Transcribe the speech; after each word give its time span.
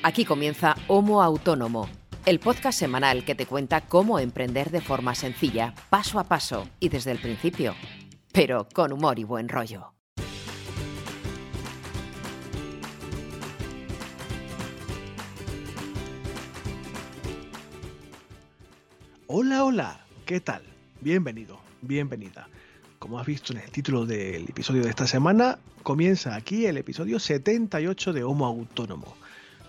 Aquí 0.00 0.24
comienza 0.24 0.76
Homo 0.86 1.22
Autónomo, 1.22 1.88
el 2.24 2.38
podcast 2.38 2.78
semanal 2.78 3.24
que 3.24 3.34
te 3.34 3.46
cuenta 3.46 3.80
cómo 3.80 4.20
emprender 4.20 4.70
de 4.70 4.80
forma 4.80 5.16
sencilla, 5.16 5.74
paso 5.90 6.20
a 6.20 6.24
paso 6.24 6.68
y 6.78 6.88
desde 6.88 7.10
el 7.10 7.18
principio, 7.18 7.74
pero 8.32 8.68
con 8.72 8.92
humor 8.92 9.18
y 9.18 9.24
buen 9.24 9.48
rollo. 9.48 9.92
Hola, 19.26 19.64
hola, 19.64 20.00
¿qué 20.24 20.38
tal? 20.38 20.62
Bienvenido, 21.00 21.58
bienvenida. 21.82 22.48
Como 23.00 23.18
has 23.18 23.26
visto 23.26 23.52
en 23.52 23.58
el 23.58 23.70
título 23.72 24.06
del 24.06 24.44
episodio 24.48 24.84
de 24.84 24.90
esta 24.90 25.08
semana, 25.08 25.58
comienza 25.82 26.36
aquí 26.36 26.66
el 26.66 26.76
episodio 26.76 27.18
78 27.18 28.12
de 28.12 28.22
Homo 28.22 28.46
Autónomo. 28.46 29.16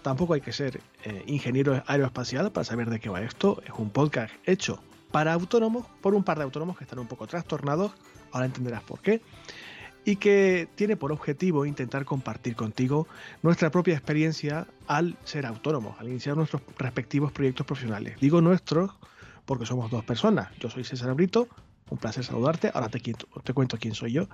Tampoco 0.01 0.33
hay 0.33 0.41
que 0.41 0.53
ser 0.53 0.81
eh, 1.03 1.23
ingeniero 1.27 1.83
aeroespacial 1.87 2.51
para 2.51 2.63
saber 2.63 2.89
de 2.89 2.99
qué 2.99 3.09
va 3.09 3.21
esto. 3.21 3.61
Es 3.65 3.73
un 3.77 3.89
podcast 3.89 4.33
hecho 4.45 4.81
para 5.11 5.33
autónomos, 5.33 5.85
por 6.01 6.13
un 6.13 6.23
par 6.23 6.37
de 6.37 6.43
autónomos 6.43 6.77
que 6.77 6.83
están 6.83 6.99
un 6.99 7.07
poco 7.07 7.27
trastornados, 7.27 7.93
ahora 8.31 8.45
entenderás 8.45 8.83
por 8.83 8.99
qué, 8.99 9.21
y 10.05 10.15
que 10.15 10.67
tiene 10.75 10.95
por 10.95 11.11
objetivo 11.11 11.65
intentar 11.65 12.05
compartir 12.05 12.55
contigo 12.55 13.07
nuestra 13.41 13.71
propia 13.71 13.95
experiencia 13.95 14.67
al 14.87 15.17
ser 15.23 15.45
autónomos, 15.45 15.99
al 15.99 16.09
iniciar 16.09 16.37
nuestros 16.37 16.61
respectivos 16.77 17.31
proyectos 17.31 17.65
profesionales. 17.65 18.17
Digo 18.19 18.41
nuestros 18.41 18.91
porque 19.45 19.65
somos 19.65 19.89
dos 19.91 20.03
personas. 20.03 20.49
Yo 20.59 20.69
soy 20.69 20.83
César 20.83 21.13
Brito, 21.15 21.47
un 21.89 21.97
placer 21.97 22.23
saludarte. 22.23 22.71
Ahora 22.73 22.89
te, 22.89 22.99
te 22.99 23.53
cuento 23.53 23.77
quién 23.77 23.95
soy 23.95 24.13
yo. 24.13 24.27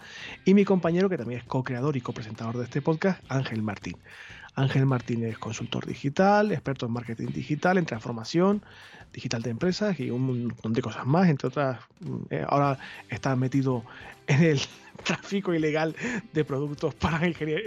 Y 0.43 0.53
mi 0.53 0.65
compañero, 0.65 1.09
que 1.09 1.17
también 1.17 1.39
es 1.39 1.45
co-creador 1.45 1.95
y 1.95 2.01
copresentador 2.01 2.57
de 2.57 2.65
este 2.65 2.81
podcast, 2.81 3.23
Ángel 3.29 3.61
Martín. 3.61 3.97
Ángel 4.55 4.85
Martín 4.85 5.23
es 5.25 5.37
consultor 5.37 5.85
digital, 5.85 6.51
experto 6.51 6.85
en 6.85 6.93
marketing 6.93 7.27
digital, 7.27 7.77
en 7.77 7.85
transformación 7.85 8.63
digital 9.13 9.41
de 9.41 9.49
empresas 9.49 9.99
y 9.99 10.09
un 10.09 10.47
montón 10.47 10.73
de 10.73 10.81
cosas 10.81 11.05
más, 11.05 11.29
entre 11.29 11.47
otras. 11.47 11.79
Eh, 12.29 12.45
ahora 12.47 12.79
está 13.09 13.35
metido 13.35 13.83
en 14.27 14.43
el 14.43 14.61
tráfico 15.03 15.53
ilegal 15.53 15.95
de 16.33 16.45
productos 16.45 16.95
para, 16.95 17.21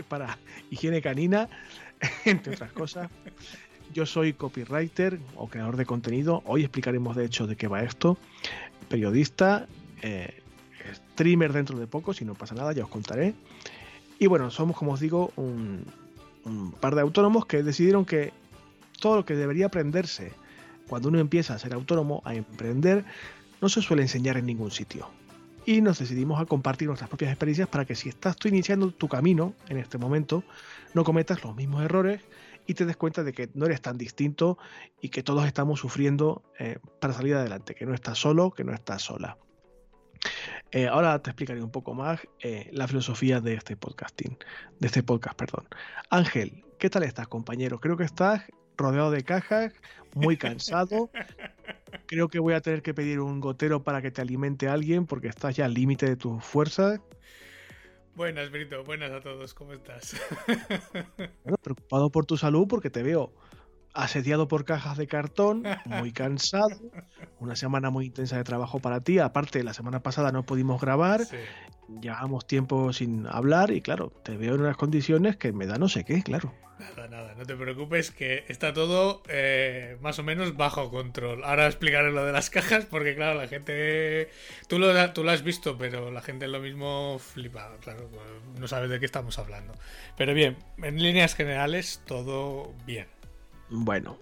para 0.09 0.39
higiene 0.71 1.03
canina, 1.03 1.49
entre 2.25 2.55
otras 2.55 2.73
cosas. 2.73 3.11
Yo 3.93 4.05
soy 4.05 4.35
copywriter 4.35 5.19
o 5.37 5.49
creador 5.49 5.77
de 5.77 5.87
contenido. 5.87 6.43
Hoy 6.47 6.63
explicaremos 6.63 7.17
de 7.17 7.25
hecho 7.25 7.47
de 7.47 7.57
qué 7.57 7.69
va 7.69 7.83
esto. 7.83 8.19
Periodista, 8.89 9.67
eh, 10.03 10.43
streamer 11.13 11.53
dentro 11.53 11.79
de 11.79 11.87
poco, 11.87 12.13
si 12.13 12.25
no 12.25 12.35
pasa 12.35 12.55
nada, 12.55 12.73
ya 12.73 12.85
os 12.85 12.91
contaré. 12.91 13.35
Y 14.19 14.27
bueno, 14.27 14.51
somos, 14.51 14.77
como 14.77 14.93
os 14.93 15.01
digo, 15.01 15.33
un, 15.37 15.85
un 16.49 16.73
par 16.73 16.95
de 16.95 17.03
autónomos 17.03 17.47
que 17.47 17.63
decidieron 17.63 18.05
que 18.05 18.33
todo 19.01 19.17
lo 19.17 19.25
que 19.25 19.35
debería 19.35 19.67
aprenderse 19.67 20.33
cuando 20.89 21.09
uno 21.09 21.19
empieza 21.19 21.55
a 21.55 21.59
ser 21.59 21.75
autónomo, 21.75 22.23
a 22.25 22.35
emprender, 22.35 23.05
no 23.61 23.69
se 23.69 23.83
suele 23.83 24.03
enseñar 24.03 24.37
en 24.37 24.47
ningún 24.47 24.71
sitio. 24.71 25.09
Y 25.67 25.83
nos 25.83 25.99
decidimos 25.99 26.41
a 26.41 26.47
compartir 26.47 26.89
nuestras 26.89 27.11
propias 27.11 27.31
experiencias 27.31 27.69
para 27.69 27.85
que 27.85 27.95
si 27.95 28.09
estás 28.09 28.37
tú 28.37 28.49
iniciando 28.49 28.91
tu 28.91 29.07
camino 29.07 29.53
en 29.69 29.77
este 29.77 29.99
momento, 29.99 30.43
no 30.95 31.05
cometas 31.05 31.45
los 31.45 31.55
mismos 31.55 31.83
errores 31.83 32.23
y 32.67 32.75
te 32.75 32.87
des 32.87 32.97
cuenta 32.97 33.23
de 33.23 33.33
que 33.33 33.51
no 33.55 33.67
eres 33.67 33.83
tan 33.83 33.99
distinto 33.99 34.59
y 35.01 35.11
que 35.11 35.23
todos 35.23 35.47
estamos 35.47 35.81
sufriendo 35.81 36.43
eh, 36.59 36.79
para 37.01 37.13
salir 37.13 37.35
adelante, 37.35 37.75
que 37.75 37.85
no 37.85 37.95
estás 37.95 38.19
solo, 38.19 38.51
que 38.51 38.65
no 38.65 38.73
estás 38.73 39.03
sola. 39.03 39.37
Eh, 40.71 40.87
ahora 40.87 41.19
te 41.23 41.31
explicaré 41.31 41.63
un 41.63 41.71
poco 41.71 41.95
más 41.95 42.21
eh, 42.41 42.69
la 42.73 42.87
filosofía 42.87 43.41
de 43.41 43.55
este 43.55 43.77
podcasting, 43.77 44.37
de 44.79 44.87
este 44.87 45.03
podcast, 45.03 45.39
perdón. 45.39 45.67
Ángel, 46.11 46.63
¿qué 46.79 46.91
tal 46.91 47.05
estás, 47.05 47.27
compañero? 47.27 47.81
Creo 47.81 47.97
que 47.97 48.05
estás 48.05 48.43
rodeado 48.77 49.11
de 49.11 49.25
cajas, 49.25 49.73
muy 50.15 50.37
cansado. 50.37 51.11
Creo 52.07 52.29
que 52.29 52.39
voy 52.39 52.53
a 52.53 52.61
tener 52.61 52.83
que 52.83 52.93
pedir 52.93 53.21
un 53.21 53.41
gotero 53.41 53.83
para 53.83 54.03
que 54.03 54.11
te 54.11 54.21
alimente 54.21 54.69
alguien 54.69 55.07
porque 55.07 55.29
estás 55.29 55.57
ya 55.57 55.65
al 55.65 55.73
límite 55.73 56.07
de 56.07 56.17
tus 56.17 56.45
fuerzas. 56.45 57.01
Buenas, 58.15 58.51
Brito. 58.51 58.85
Buenas 58.85 59.11
a 59.11 59.21
todos. 59.21 59.55
¿Cómo 59.55 59.73
estás? 59.73 60.21
preocupado 61.63 62.11
por 62.11 62.27
tu 62.27 62.37
salud 62.37 62.67
porque 62.69 62.91
te 62.91 63.03
veo 63.03 63.33
asediado 63.99 64.47
por 64.49 64.65
cajas 64.65 64.97
de 64.97 65.07
cartón, 65.07 65.65
muy 65.85 66.13
cansado, 66.13 66.77
una 67.41 67.57
semana 67.57 67.91
muy 67.91 68.07
intensa 68.07 68.37
de 68.37 68.45
trabajo 68.45 68.79
para 68.79 69.01
ti. 69.01 69.19
Aparte, 69.19 69.63
la 69.65 69.75
semana 69.75 70.01
pasada 70.01 70.31
no 70.31 70.45
pudimos 70.45 70.81
grabar, 70.81 71.23
llevamos 72.01 72.47
tiempo 72.47 72.93
sin 72.93 73.27
hablar 73.27 73.73
y 73.73 73.81
claro, 73.81 74.13
te 74.23 74.37
veo 74.37 74.55
en 74.55 74.61
unas 74.61 74.77
condiciones 74.77 75.37
que 75.37 75.53
me 75.53 75.67
da 75.67 75.79
no 75.79 75.89
sé 75.89 76.05
qué, 76.05 76.23
claro. 76.23 76.55
Nada, 76.79 77.09
nada, 77.09 77.35
no 77.35 77.45
te 77.45 77.57
preocupes 77.57 78.13
que 78.13 78.45
está 78.47 78.73
todo 78.73 79.25
eh, 79.29 79.97
más 80.01 80.21
o 80.21 80.23
menos 80.23 80.57
bajo 80.57 80.93
control. 80.93 81.43
Ahora 81.43 81.67
explicaré 81.67 82.13
lo 82.13 82.25
de 82.25 82.31
las 82.31 82.51
cajas 82.51 82.87
porque 82.87 83.17
claro, 83.17 83.41
la 83.41 83.49
gente... 83.49 84.31
Tú 84.69 84.79
lo, 84.79 85.13
tú 85.13 85.25
lo 85.25 85.33
has 85.33 85.43
visto, 85.43 85.77
pero 85.77 86.13
la 86.13 86.23
gente 86.23 86.47
lo 86.47 86.61
mismo 86.61 87.19
flipa, 87.19 87.77
claro, 87.81 88.09
no 88.61 88.69
sabes 88.69 88.91
de 88.91 89.01
qué 89.01 89.07
estamos 89.07 89.41
hablando. 89.41 89.75
Pero 90.17 90.35
bien, 90.35 90.57
en 90.81 91.03
líneas 91.03 91.35
generales 91.35 92.01
todo 92.07 92.73
bien. 92.87 93.18
Bueno, 93.71 94.17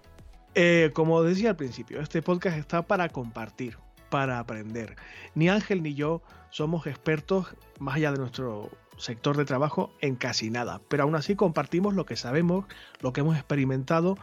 eh, 0.55 0.91
como 0.93 1.23
decía 1.23 1.51
al 1.51 1.55
principio, 1.55 2.01
este 2.01 2.21
podcast 2.21 2.57
está 2.57 2.81
para 2.81 3.09
compartir, 3.09 3.77
para 4.09 4.39
aprender. 4.39 4.95
Ni 5.35 5.49
Ángel 5.49 5.83
ni 5.83 5.93
yo 5.93 6.21
somos 6.49 6.85
expertos, 6.87 7.55
más 7.79 7.95
allá 7.95 8.11
de 8.11 8.17
nuestro 8.17 8.69
sector 8.97 9.37
de 9.37 9.45
trabajo, 9.45 9.91
en 10.01 10.15
casi 10.15 10.49
nada, 10.49 10.81
pero 10.89 11.03
aún 11.03 11.15
así 11.15 11.35
compartimos 11.35 11.93
lo 11.93 12.05
que 12.05 12.15
sabemos, 12.15 12.65
lo 12.99 13.13
que 13.13 13.21
hemos 13.21 13.35
experimentado 13.37 14.17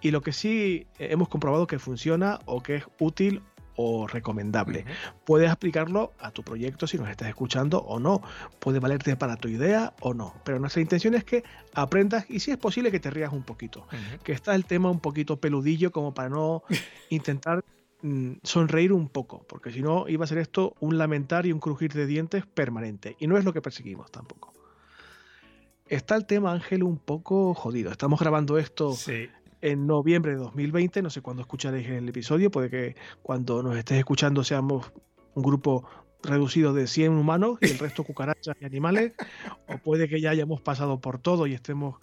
y 0.00 0.12
lo 0.12 0.22
que 0.22 0.32
sí 0.32 0.86
hemos 0.98 1.28
comprobado 1.28 1.66
que 1.66 1.78
funciona 1.78 2.38
o 2.46 2.62
que 2.62 2.76
es 2.76 2.84
útil 2.98 3.42
o 3.82 4.06
recomendable. 4.06 4.84
Puedes 5.24 5.50
aplicarlo 5.50 6.12
a 6.18 6.30
tu 6.30 6.42
proyecto 6.42 6.86
si 6.86 6.98
nos 6.98 7.08
estás 7.08 7.28
escuchando 7.28 7.78
o 7.78 7.98
no. 7.98 8.20
Puede 8.58 8.78
valerte 8.78 9.16
para 9.16 9.36
tu 9.36 9.48
idea 9.48 9.94
o 10.00 10.12
no. 10.12 10.34
Pero 10.44 10.58
nuestra 10.58 10.82
intención 10.82 11.14
es 11.14 11.24
que 11.24 11.44
aprendas 11.74 12.26
y 12.28 12.40
si 12.40 12.50
es 12.50 12.58
posible 12.58 12.90
que 12.90 13.00
te 13.00 13.10
rías 13.10 13.32
un 13.32 13.42
poquito. 13.42 13.86
Que 14.22 14.32
está 14.32 14.54
el 14.54 14.66
tema 14.66 14.90
un 14.90 15.00
poquito 15.00 15.40
peludillo 15.40 15.90
como 15.92 16.12
para 16.12 16.28
no 16.28 16.62
intentar 17.08 17.64
mm, 18.02 18.32
sonreír 18.42 18.92
un 18.92 19.08
poco. 19.08 19.46
Porque 19.48 19.72
si 19.72 19.80
no 19.80 20.08
iba 20.08 20.24
a 20.24 20.28
ser 20.28 20.38
esto 20.38 20.74
un 20.80 20.98
lamentar 20.98 21.46
y 21.46 21.52
un 21.52 21.60
crujir 21.60 21.94
de 21.94 22.06
dientes 22.06 22.44
permanente. 22.46 23.16
Y 23.18 23.26
no 23.26 23.38
es 23.38 23.44
lo 23.44 23.54
que 23.54 23.62
perseguimos 23.62 24.10
tampoco. 24.10 24.52
Está 25.86 26.14
el 26.14 26.26
tema, 26.26 26.52
Ángel, 26.52 26.84
un 26.84 26.98
poco 26.98 27.54
jodido. 27.54 27.90
Estamos 27.90 28.20
grabando 28.20 28.58
esto 28.58 28.92
sí 28.92 29.28
en 29.60 29.86
noviembre 29.86 30.32
de 30.32 30.38
2020. 30.38 31.02
No 31.02 31.10
sé 31.10 31.20
cuándo 31.20 31.42
escucharéis 31.42 31.88
el 31.88 32.08
episodio, 32.08 32.50
puede 32.50 32.70
que 32.70 32.96
cuando 33.22 33.62
nos 33.62 33.76
estés 33.76 33.98
escuchando 33.98 34.44
seamos 34.44 34.92
un 35.34 35.42
grupo 35.42 35.88
reducido 36.22 36.72
de 36.72 36.86
100 36.86 37.12
humanos 37.12 37.58
y 37.60 37.66
el 37.70 37.78
resto 37.78 38.04
cucarachas 38.04 38.56
y 38.60 38.64
animales, 38.64 39.12
o 39.66 39.78
puede 39.78 40.08
que 40.08 40.20
ya 40.20 40.30
hayamos 40.30 40.60
pasado 40.60 41.00
por 41.00 41.18
todo 41.18 41.46
y 41.46 41.54
estemos 41.54 41.96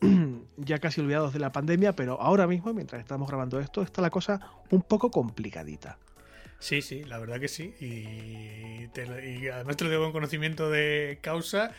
ya 0.56 0.78
casi 0.78 1.00
olvidados 1.00 1.32
de 1.32 1.38
la 1.38 1.52
pandemia, 1.52 1.94
pero 1.94 2.20
ahora 2.20 2.46
mismo, 2.46 2.72
mientras 2.74 3.00
estamos 3.00 3.28
grabando 3.28 3.60
esto, 3.60 3.82
está 3.82 4.02
la 4.02 4.10
cosa 4.10 4.40
un 4.70 4.82
poco 4.82 5.10
complicadita. 5.10 5.98
Sí, 6.58 6.80
sí, 6.80 7.04
la 7.04 7.18
verdad 7.18 7.40
que 7.40 7.48
sí. 7.48 7.74
Y, 7.80 8.86
además 9.50 9.76
te 9.76 9.84
lo 9.84 9.90
digo 9.90 10.06
en 10.06 10.12
conocimiento 10.12 10.70
de 10.70 11.18
causa, 11.20 11.72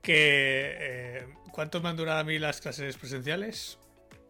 que 0.00 0.76
eh, 0.78 1.26
¿cuánto 1.52 1.82
me 1.82 1.90
han 1.90 1.96
durado 1.96 2.20
a 2.20 2.24
mí 2.24 2.38
las 2.38 2.60
clases 2.60 2.96
presenciales? 2.96 3.78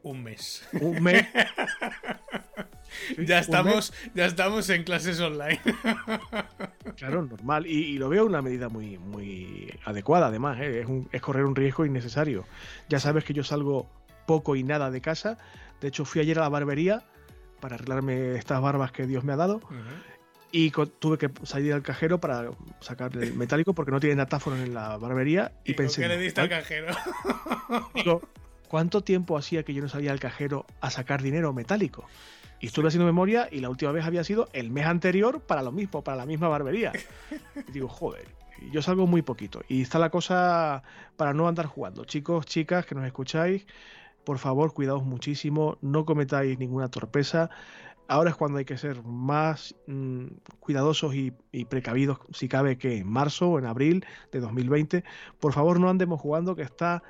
Un 0.02 0.22
mes. 0.22 0.68
Un 0.80 1.02
mes. 1.02 1.26
ya 3.18 3.38
estamos, 3.38 3.92
ya 4.14 4.26
estamos 4.26 4.68
en 4.70 4.84
clases 4.84 5.20
online. 5.20 5.60
claro, 6.96 7.22
normal. 7.22 7.66
Y, 7.66 7.98
lo 7.98 8.08
veo 8.08 8.26
una 8.26 8.42
medida 8.42 8.68
muy, 8.68 8.98
muy 8.98 9.72
adecuada, 9.84 10.28
además. 10.28 10.58
¿eh? 10.60 10.86
Es, 11.12 11.20
correr 11.20 11.44
un 11.44 11.56
riesgo 11.56 11.84
innecesario. 11.84 12.46
Ya 12.88 13.00
sabes 13.00 13.24
que 13.24 13.34
yo 13.34 13.44
salgo 13.44 13.90
poco 14.26 14.56
y 14.56 14.62
nada 14.62 14.91
de 14.91 15.00
casa. 15.00 15.38
De 15.80 15.88
hecho, 15.88 16.04
fui 16.04 16.20
ayer 16.20 16.38
a 16.38 16.42
la 16.42 16.48
barbería 16.48 17.04
para 17.60 17.74
arreglarme 17.74 18.36
estas 18.36 18.60
barbas 18.60 18.92
que 18.92 19.06
Dios 19.06 19.24
me 19.24 19.32
ha 19.32 19.36
dado. 19.36 19.60
Y 20.53 20.70
tuve 20.70 21.16
que 21.16 21.30
salir 21.44 21.72
al 21.72 21.82
cajero 21.82 22.18
para 22.18 22.50
sacar 22.80 23.16
el 23.16 23.34
metálico 23.34 23.72
porque 23.72 23.92
no 23.92 24.00
tiene 24.00 24.16
datáfono 24.16 24.56
en 24.56 24.74
la 24.74 24.96
barbería. 24.96 25.53
Y, 25.64 25.74
pensé. 25.74 26.03
¿Qué 26.03 26.08
le 26.08 26.18
diste 26.18 26.41
al 26.41 26.48
cajero? 26.48 26.88
¿Cuánto 28.70 29.02
tiempo 29.02 29.36
hacía 29.36 29.64
que 29.64 29.74
yo 29.74 29.82
no 29.82 29.88
salía 29.88 30.12
al 30.12 30.20
cajero 30.20 30.64
a 30.80 30.90
sacar 30.90 31.22
dinero 31.22 31.52
metálico? 31.52 32.04
Y 32.60 32.66
estuve 32.66 32.86
haciendo 32.86 33.04
memoria 33.04 33.48
y 33.50 33.58
la 33.58 33.68
última 33.68 33.90
vez 33.90 34.04
había 34.04 34.22
sido 34.22 34.48
el 34.52 34.70
mes 34.70 34.86
anterior 34.86 35.40
para 35.40 35.62
lo 35.62 35.72
mismo, 35.72 36.04
para 36.04 36.16
la 36.16 36.24
misma 36.24 36.46
barbería. 36.48 36.92
Y 37.68 37.72
digo, 37.72 37.88
joder, 37.88 38.28
yo 38.70 38.80
salgo 38.80 39.08
muy 39.08 39.22
poquito. 39.22 39.62
Y 39.68 39.82
está 39.82 39.98
la 39.98 40.10
cosa 40.10 40.84
para 41.16 41.34
no 41.34 41.48
andar 41.48 41.66
jugando. 41.66 42.04
Chicos, 42.04 42.46
chicas 42.46 42.86
que 42.86 42.94
nos 42.94 43.04
escucháis, 43.04 43.66
por 44.22 44.38
favor, 44.38 44.72
cuidaos 44.72 45.02
muchísimo, 45.02 45.76
no 45.80 46.04
cometáis 46.04 46.56
ninguna 46.56 46.88
torpeza. 46.88 47.50
Ahora 48.06 48.30
es 48.30 48.36
cuando 48.36 48.58
hay 48.58 48.64
que 48.64 48.78
ser 48.78 49.02
más 49.02 49.74
mm, 49.88 50.26
cuidadosos 50.60 51.14
y, 51.16 51.32
y, 51.50 51.64
precavidos, 51.64 52.18
si 52.32 52.48
cabe, 52.48 52.78
que 52.78 52.98
en 52.98 53.08
marzo 53.08 53.48
o 53.48 53.58
en 53.58 53.66
abril 53.66 54.06
de 54.30 54.38
2020. 54.38 55.02
Por 55.40 55.52
favor, 55.52 55.80
no 55.80 55.88
andemos 55.88 56.20
jugando, 56.20 56.54
que 56.54 56.62
está 56.62 57.02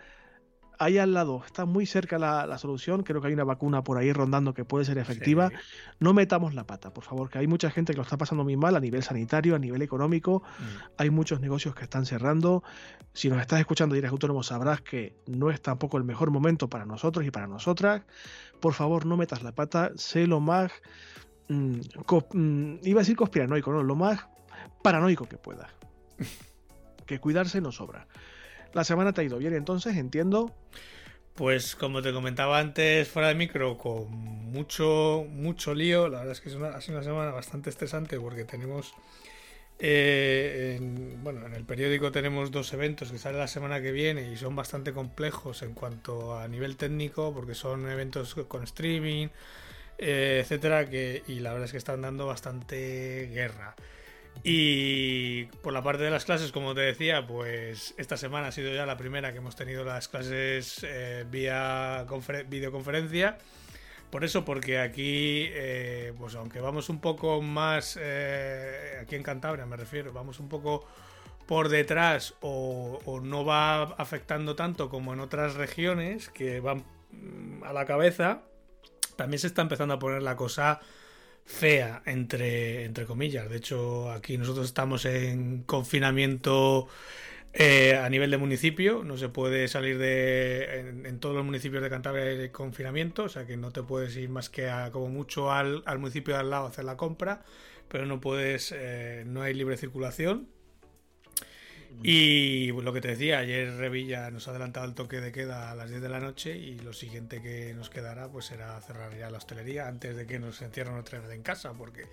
ahí 0.81 0.97
al 0.97 1.13
lado, 1.13 1.43
está 1.45 1.67
muy 1.67 1.85
cerca 1.85 2.19
la, 2.19 2.57
solución, 2.57 3.03
creo 3.03 3.21
que 3.21 3.29
hay 3.29 3.35
una 3.35 3.45
vacuna 3.45 3.85
por 3.85 3.99
ahí 3.99 4.13
rondando 4.15 4.55
que 4.55 4.65
puede 4.65 4.87
ser 4.87 4.97
efectiva. 4.97 5.51
No 5.99 6.15
metamos 6.15 6.55
la 6.55 6.67
pata, 6.67 6.93
por 6.93 7.05
favor, 7.05 7.29
que 7.29 7.39
hay 7.39 7.47
mucha 7.47 7.71
gente 7.71 7.93
que 7.93 7.99
lo 7.99 8.03
está 8.03 8.17
pasando 8.17 8.45
muy 8.45 8.57
mal 8.57 8.75
a 8.75 8.81
nivel 8.81 9.03
sanitario, 9.03 9.55
a 9.55 9.59
nivel 9.59 9.83
económico, 9.83 10.43
mm. 10.59 10.63
hay 10.97 11.11
muchos 11.11 11.41
negocios 11.41 11.75
que 11.75 11.85
están 11.85 12.07
cerrando. 12.07 12.65
Si 13.13 13.29
nos 13.29 13.43
estás 13.43 13.61
escuchando 13.61 13.95
y 13.95 13.99
eres 13.99 14.11
autónomo, 14.11 14.43
sabrás 14.43 14.81
que 14.81 15.17
no 15.27 15.51
es 15.51 15.61
tampoco 15.61 15.99
el 15.99 16.05
mejor 16.05 16.31
momento 16.31 16.71
para 16.71 16.87
nosotros 16.87 17.27
y 17.27 17.31
para 17.31 17.47
nosotras. 17.47 18.03
Por 18.59 18.73
favor, 18.73 19.05
no 19.05 19.19
metas 19.19 19.43
la 19.43 19.53
pata, 19.53 19.93
sé 19.97 20.27
lo 20.27 20.41
más... 20.41 20.73
Mm, 21.49 21.81
mm, 22.33 22.79
iba 22.85 23.01
a 23.01 23.03
decir 23.03 23.17
conspiranoico, 23.17 23.71
¿no? 23.71 23.83
Lo 23.83 23.97
más 23.97 24.27
paranoico 24.83 25.27
que 25.27 25.37
puedas. 25.37 25.71
que 27.07 27.21
cuidarse 27.21 27.61
no 27.61 27.71
sobra. 27.71 28.07
La 28.73 28.85
semana 28.85 29.13
te 29.13 29.21
ha 29.21 29.25
ido 29.25 29.39
bien, 29.39 29.55
entonces 29.55 29.97
entiendo. 29.97 30.55
Pues 31.35 31.75
como 31.75 32.03
te 32.03 32.13
comentaba 32.13 32.59
antes 32.59 33.09
fuera 33.09 33.29
de 33.29 33.35
micro, 33.35 33.79
con 33.79 34.11
mucho, 34.11 35.25
mucho 35.29 35.75
lío. 35.75 36.09
La 36.09 36.19
verdad 36.19 36.33
es 36.33 36.41
que 36.41 36.51
es 36.51 36.55
una, 36.55 36.69
ha 36.69 36.81
sido 36.81 36.99
una 36.99 37.05
semana 37.05 37.31
bastante 37.31 37.71
estresante 37.71 38.21
porque 38.21 38.45
tenemos, 38.45 38.95
eh, 39.79 40.77
en, 40.79 41.23
bueno, 41.25 41.47
en 41.47 41.55
el 41.55 41.65
periódico 41.65 42.13
tenemos 42.13 42.51
dos 42.51 42.73
eventos 42.75 43.11
que 43.11 43.19
salen 43.19 43.39
la 43.39 43.49
semana 43.49 43.81
que 43.81 43.91
viene 43.91 44.31
y 44.31 44.37
son 44.37 44.55
bastante 44.55 44.93
complejos 44.93 45.63
en 45.63 45.73
cuanto 45.73 46.39
a 46.39 46.47
nivel 46.47 46.77
técnico 46.77 47.33
porque 47.33 47.55
son 47.55 47.89
eventos 47.91 48.35
con 48.47 48.65
streaming, 48.65 49.29
eh, 49.99 50.41
etcétera, 50.43 50.89
que, 50.89 51.23
y 51.27 51.41
la 51.41 51.53
verdad 51.53 51.67
es 51.67 51.73
que 51.73 51.79
están 51.79 52.03
dando 52.03 52.27
bastante 52.27 53.31
guerra. 53.33 53.75
Y 54.43 55.45
por 55.63 55.73
la 55.73 55.83
parte 55.83 56.03
de 56.03 56.11
las 56.11 56.25
clases, 56.25 56.51
como 56.51 56.75
te 56.75 56.81
decía, 56.81 57.27
pues 57.27 57.95
esta 57.99 58.17
semana 58.17 58.49
ha 58.49 58.53
sido 58.53 58.73
ya 58.73 58.87
la 58.87 58.97
primera 58.97 59.33
que 59.33 59.39
hemos 59.39 59.55
tenido 59.55 59.85
las 59.85 60.09
clases 60.09 60.81
eh, 60.83 61.27
vía 61.31 62.07
videoconferencia. 62.49 63.37
Por 64.11 64.25
eso, 64.25 64.45
porque 64.45 64.81
aquí, 64.81 65.47
eh, 65.51 66.13
pues 66.19 66.35
aunque 66.35 66.61
vamos 66.61 66.89
un 66.89 67.01
poco 67.01 67.43
más, 67.43 67.99
eh, 68.01 68.99
aquí 69.01 69.15
en 69.15 69.23
Cantabria 69.23 69.67
me 69.67 69.77
refiero, 69.77 70.13
vamos 70.13 70.41
un 70.41 70.49
poco 70.49 70.87
por 71.47 71.69
detrás 71.69 72.35
o, 72.41 73.21
no 73.23 73.45
va 73.45 73.83
afectando 73.83 74.57
tanto 74.57 74.89
como 74.89 75.13
en 75.13 75.21
otras 75.21 75.55
regiones 75.55 76.29
que 76.29 76.61
van 76.61 76.85
mm, 77.13 77.65
a 77.65 77.73
la 77.73 77.85
cabeza, 77.85 78.43
también 79.17 79.39
se 79.39 79.49
está 79.49 79.63
empezando 79.63 79.95
a 79.95 79.99
poner 79.99 80.23
la 80.23 80.35
cosa 80.35 80.81
fea, 81.45 82.03
entre, 82.07 82.85
entre 82.85 83.07
comillas. 83.07 83.49
De 83.51 83.57
hecho, 83.57 84.11
aquí 84.11 84.39
nosotros 84.39 84.67
estamos 84.67 85.05
en 85.05 85.63
confinamiento 85.65 86.89
eh, 87.53 87.97
a 87.97 88.09
nivel 88.09 88.31
de 88.31 88.39
municipio. 88.39 89.03
No 89.05 89.17
se 89.17 89.29
puede 89.29 89.69
salir 89.69 89.99
de. 89.99 91.03
En, 91.05 91.19
todos 91.21 91.35
los 91.35 91.45
municipios 91.45 91.83
de 91.83 91.91
Cantabria 91.91 92.25
hay 92.25 92.49
confinamiento, 92.51 93.25
o 93.25 93.29
sea 93.29 93.47
que 93.47 93.57
no 93.57 93.73
te 93.73 93.83
puedes 93.83 94.17
ir 94.17 94.29
más 94.29 94.49
que 94.49 94.69
a, 94.71 94.91
como 94.91 95.09
mucho 95.09 95.51
al, 95.51 95.83
municipio 95.99 96.35
de 96.35 96.41
al 96.41 96.51
lado 96.51 96.67
a 96.67 96.69
hacer 96.69 96.85
la 96.85 96.97
compra, 96.97 97.43
pero 97.89 98.07
no 98.07 98.21
puedes. 98.21 98.73
Eh, 98.77 99.25
no 99.27 99.43
hay 99.43 99.55
libre 99.55 99.77
circulación. 99.77 100.49
Y 102.03 102.73
lo 102.73 102.93
que 102.93 103.01
te 103.01 103.09
decía, 103.09 103.39
ayer 103.39 103.77
Revilla 103.77 104.31
nos 104.31 104.49
ha 104.49 104.53
adelantado 104.53 104.87
el 104.87 104.95
toque 104.95 105.21
de 105.21 105.33
queda 105.33 105.71
a 105.71 105.75
las 105.75 105.91
10 105.91 106.01
de 106.01 106.09
la 106.09 106.21
noche 106.21 106.57
y 106.57 106.79
lo 106.79 106.93
siguiente 106.93 107.43
que 107.43 107.75
nos 107.75 107.91
quedará 107.91 108.29
pues 108.29 108.47
será 108.47 108.81
cerrar 108.81 109.17
ya 109.19 109.31
la 109.31 109.39
hostelería 109.39 109.87
antes 109.87 110.17
de 110.17 110.27
que 110.27 110.39
nos 110.39 110.63
encierren 110.63 110.95
otra 110.95 111.21
vez 111.21 111.31
en 111.31 111.43
casa, 111.43 111.73
porque 111.75 112.07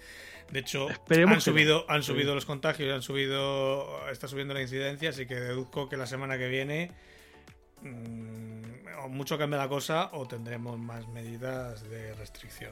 de 0.51 0.59
hecho 0.59 0.87
han 1.09 1.41
subido, 1.41 1.85
han 1.89 2.03
subido 2.03 2.35
los 2.35 2.45
contagios, 2.45 2.93
han 2.93 3.01
subido, 3.01 4.09
está 4.09 4.27
subiendo 4.27 4.53
la 4.53 4.61
incidencia, 4.61 5.09
así 5.09 5.25
que 5.25 5.35
deduzco 5.35 5.87
que 5.87 5.95
la 5.95 6.05
semana 6.05 6.37
que 6.37 6.47
viene 6.49 6.91
mmm, 7.81 9.09
mucho 9.09 9.37
cambia 9.37 9.57
la 9.57 9.69
cosa 9.69 10.09
o 10.13 10.27
tendremos 10.27 10.77
más 10.77 11.07
medidas 11.07 11.87
de 11.89 12.13
restricción. 12.15 12.71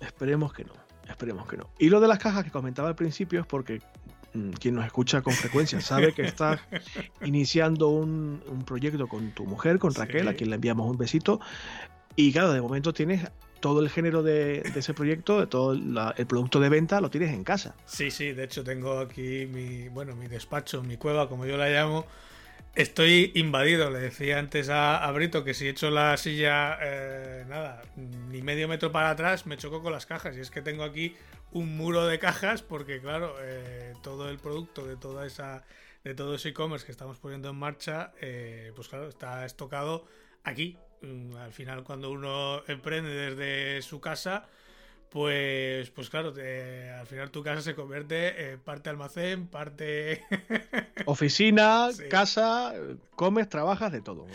Esperemos 0.00 0.52
que 0.52 0.64
no, 0.64 0.74
esperemos 1.08 1.48
que 1.48 1.56
no. 1.56 1.70
Y 1.78 1.88
lo 1.88 2.00
de 2.00 2.08
las 2.08 2.18
cajas 2.18 2.44
que 2.44 2.50
comentaba 2.50 2.88
al 2.88 2.96
principio 2.96 3.40
es 3.40 3.46
porque 3.46 3.80
Mm, 3.80 4.13
quien 4.58 4.74
nos 4.74 4.84
escucha 4.84 5.22
con 5.22 5.32
frecuencia 5.32 5.80
sabe 5.80 6.12
que 6.12 6.22
estás 6.22 6.60
iniciando 7.24 7.88
un, 7.88 8.40
proyecto 8.66 9.06
con 9.06 9.30
tu 9.32 9.44
mujer, 9.44 9.78
con 9.78 9.94
Raquel, 9.94 10.28
a 10.28 10.34
quien 10.34 10.50
le 10.50 10.56
enviamos 10.56 10.90
un 10.90 10.96
besito. 10.96 11.40
Y 12.16 12.32
claro, 12.32 12.52
de 12.52 12.60
momento 12.60 12.92
tienes 12.92 13.30
todo 13.60 13.80
el 13.80 13.88
género 13.88 14.22
de, 14.22 14.58
ese 14.74 14.92
proyecto, 14.94 15.40
de 15.40 15.46
todo 15.46 15.72
el 15.72 16.26
producto 16.26 16.60
de 16.60 16.68
venta, 16.68 17.00
lo 17.00 17.10
tienes 17.10 17.32
en 17.32 17.44
casa. 17.44 17.74
Sí, 17.86 18.10
sí, 18.10 18.32
de 18.32 18.44
hecho 18.44 18.62
tengo 18.62 18.98
aquí 18.98 19.46
mi, 19.46 19.88
bueno, 19.88 20.14
mi 20.14 20.26
despacho, 20.26 20.82
mi 20.82 20.96
cueva, 20.96 21.28
como 21.28 21.46
yo 21.46 21.56
la 21.56 21.68
llamo. 21.68 22.04
Estoy 22.74 23.30
invadido, 23.36 23.88
le 23.88 24.00
decía 24.00 24.40
antes 24.40 24.68
a, 24.68 25.08
Brito 25.12 25.44
que 25.44 25.54
si 25.54 25.68
echo 25.68 25.90
la 25.90 26.16
silla, 26.16 26.76
eh, 26.82 27.44
nada, 27.48 27.82
ni 27.94 28.42
medio 28.42 28.66
metro 28.66 28.90
para 28.90 29.10
atrás, 29.10 29.46
me 29.46 29.56
choco 29.56 29.80
con 29.80 29.92
las 29.92 30.06
cajas. 30.06 30.36
Y 30.36 30.40
es 30.40 30.50
que 30.50 30.60
tengo 30.60 30.82
aquí 30.82 31.14
un 31.52 31.76
muro 31.76 32.04
de 32.06 32.18
cajas 32.18 32.62
porque 32.62 33.00
claro, 33.00 33.36
eh, 33.40 33.94
todo 34.02 34.28
el 34.28 34.38
producto 34.38 34.84
de 34.84 34.96
toda 34.96 35.24
esa 35.24 35.62
de 36.02 36.14
todo 36.14 36.34
ese 36.34 36.48
e-commerce 36.48 36.84
que 36.84 36.90
estamos 36.90 37.18
poniendo 37.18 37.48
en 37.48 37.56
marcha, 37.56 38.12
eh, 38.20 38.72
pues 38.74 38.88
claro, 38.88 39.08
está 39.08 39.46
estocado 39.46 40.06
aquí. 40.42 40.76
Mm, 41.00 41.36
al 41.36 41.52
final 41.52 41.84
cuando 41.84 42.10
uno 42.10 42.64
emprende 42.66 43.10
desde 43.10 43.82
su 43.82 44.00
casa, 44.00 44.48
pues, 45.14 45.90
pues 45.90 46.10
claro, 46.10 46.34
al 46.98 47.06
final 47.06 47.30
tu 47.30 47.44
casa 47.44 47.62
se 47.62 47.76
convierte 47.76 48.50
en 48.50 48.58
parte 48.58 48.90
almacén, 48.90 49.46
parte... 49.46 50.24
Oficina, 51.06 51.90
casa, 52.10 52.72
comes, 53.14 53.48
trabajas, 53.48 53.92
de 53.92 54.00
todo. 54.00 54.26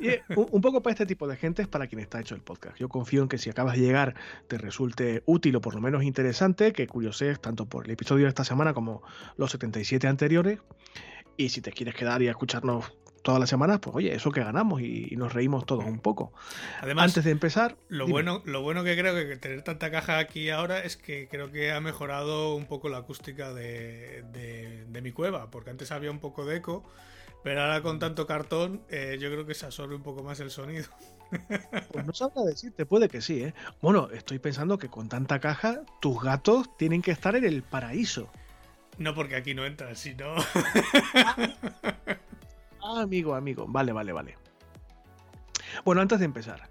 Y 0.00 0.08
eh, 0.08 0.22
un, 0.34 0.60
poco 0.60 0.82
para 0.82 0.94
este 0.94 1.06
tipo 1.06 1.28
de 1.28 1.36
gente 1.36 1.62
es 1.62 1.68
para 1.68 1.86
quien 1.86 2.00
está 2.00 2.18
hecho 2.18 2.34
el 2.34 2.40
podcast. 2.40 2.76
Yo 2.78 2.88
confío 2.88 3.22
en 3.22 3.28
que 3.28 3.38
si 3.38 3.48
acabas 3.48 3.76
de 3.76 3.82
llegar 3.82 4.16
te 4.48 4.58
resulte 4.58 5.22
útil 5.24 5.54
o 5.54 5.60
por 5.60 5.76
lo 5.76 5.80
menos 5.80 6.02
interesante, 6.02 6.72
que 6.72 6.88
curioses 6.88 7.40
tanto 7.40 7.66
por 7.66 7.84
el 7.84 7.92
episodio 7.92 8.24
de 8.24 8.30
esta 8.30 8.42
semana 8.42 8.74
como 8.74 9.04
los 9.36 9.52
77 9.52 10.08
anteriores. 10.08 10.58
Y 11.36 11.50
si 11.50 11.60
te 11.60 11.70
quieres 11.70 11.94
quedar 11.94 12.22
y 12.22 12.26
escucharnos 12.26 12.92
todas 13.22 13.40
las 13.40 13.48
semanas, 13.48 13.78
pues 13.80 13.94
oye, 13.96 14.14
eso 14.14 14.30
que 14.30 14.42
ganamos 14.42 14.82
y, 14.82 15.14
nos 15.16 15.32
reímos 15.32 15.64
todos 15.64 15.84
un 15.84 16.00
poco. 16.00 16.32
Además, 16.80 17.06
antes 17.06 17.24
de 17.24 17.30
empezar, 17.30 17.76
lo 17.88 18.06
bueno, 18.06 18.42
lo 18.44 18.62
bueno 18.62 18.82
que 18.84 18.96
creo 18.96 19.14
que 19.14 19.36
tener 19.36 19.62
tanta 19.62 19.90
caja 19.90 20.18
aquí 20.18 20.50
ahora 20.50 20.80
es 20.80 20.96
que 20.96 21.28
creo 21.28 21.50
que 21.50 21.72
ha 21.72 21.80
mejorado 21.80 22.54
un 22.54 22.66
poco 22.66 22.88
la 22.88 22.98
acústica 22.98 23.52
de, 23.52 24.24
de, 24.32 25.02
mi 25.02 25.12
cueva, 25.12 25.50
porque 25.50 25.70
antes 25.70 25.90
había 25.90 26.10
un 26.10 26.20
poco 26.20 26.44
de 26.44 26.56
eco, 26.56 26.84
pero 27.42 27.62
ahora 27.62 27.82
con 27.82 27.98
tanto 27.98 28.26
cartón, 28.26 28.82
eh, 28.88 29.18
yo 29.20 29.30
creo 29.30 29.46
que 29.46 29.54
se 29.54 29.66
absorbe 29.66 29.96
un 29.96 30.02
poco 30.02 30.22
más 30.22 30.40
el 30.40 30.50
sonido. 30.50 30.88
Pues 31.92 32.04
no 32.04 32.12
sabría 32.12 32.44
decirte, 32.44 32.84
puede 32.84 33.08
que 33.08 33.22
sí, 33.22 33.42
¿eh? 33.42 33.54
Bueno, 33.80 34.10
estoy 34.12 34.38
pensando 34.38 34.76
que 34.76 34.90
con 34.90 35.08
tanta 35.08 35.40
caja, 35.40 35.80
tus 36.02 36.22
gatos 36.22 36.76
tienen 36.76 37.00
que 37.00 37.10
estar 37.10 37.34
en 37.36 37.44
el 37.44 37.62
paraíso. 37.62 38.28
No, 38.98 39.14
porque 39.14 39.36
aquí 39.36 39.54
no 39.54 39.64
entran, 39.64 39.96
sino. 39.96 40.34
Ah, 42.94 43.00
amigo, 43.00 43.34
amigo. 43.34 43.64
Vale, 43.66 43.92
vale, 43.92 44.12
vale. 44.12 44.36
Bueno, 45.82 46.02
antes 46.02 46.18
de 46.18 46.26
empezar, 46.26 46.68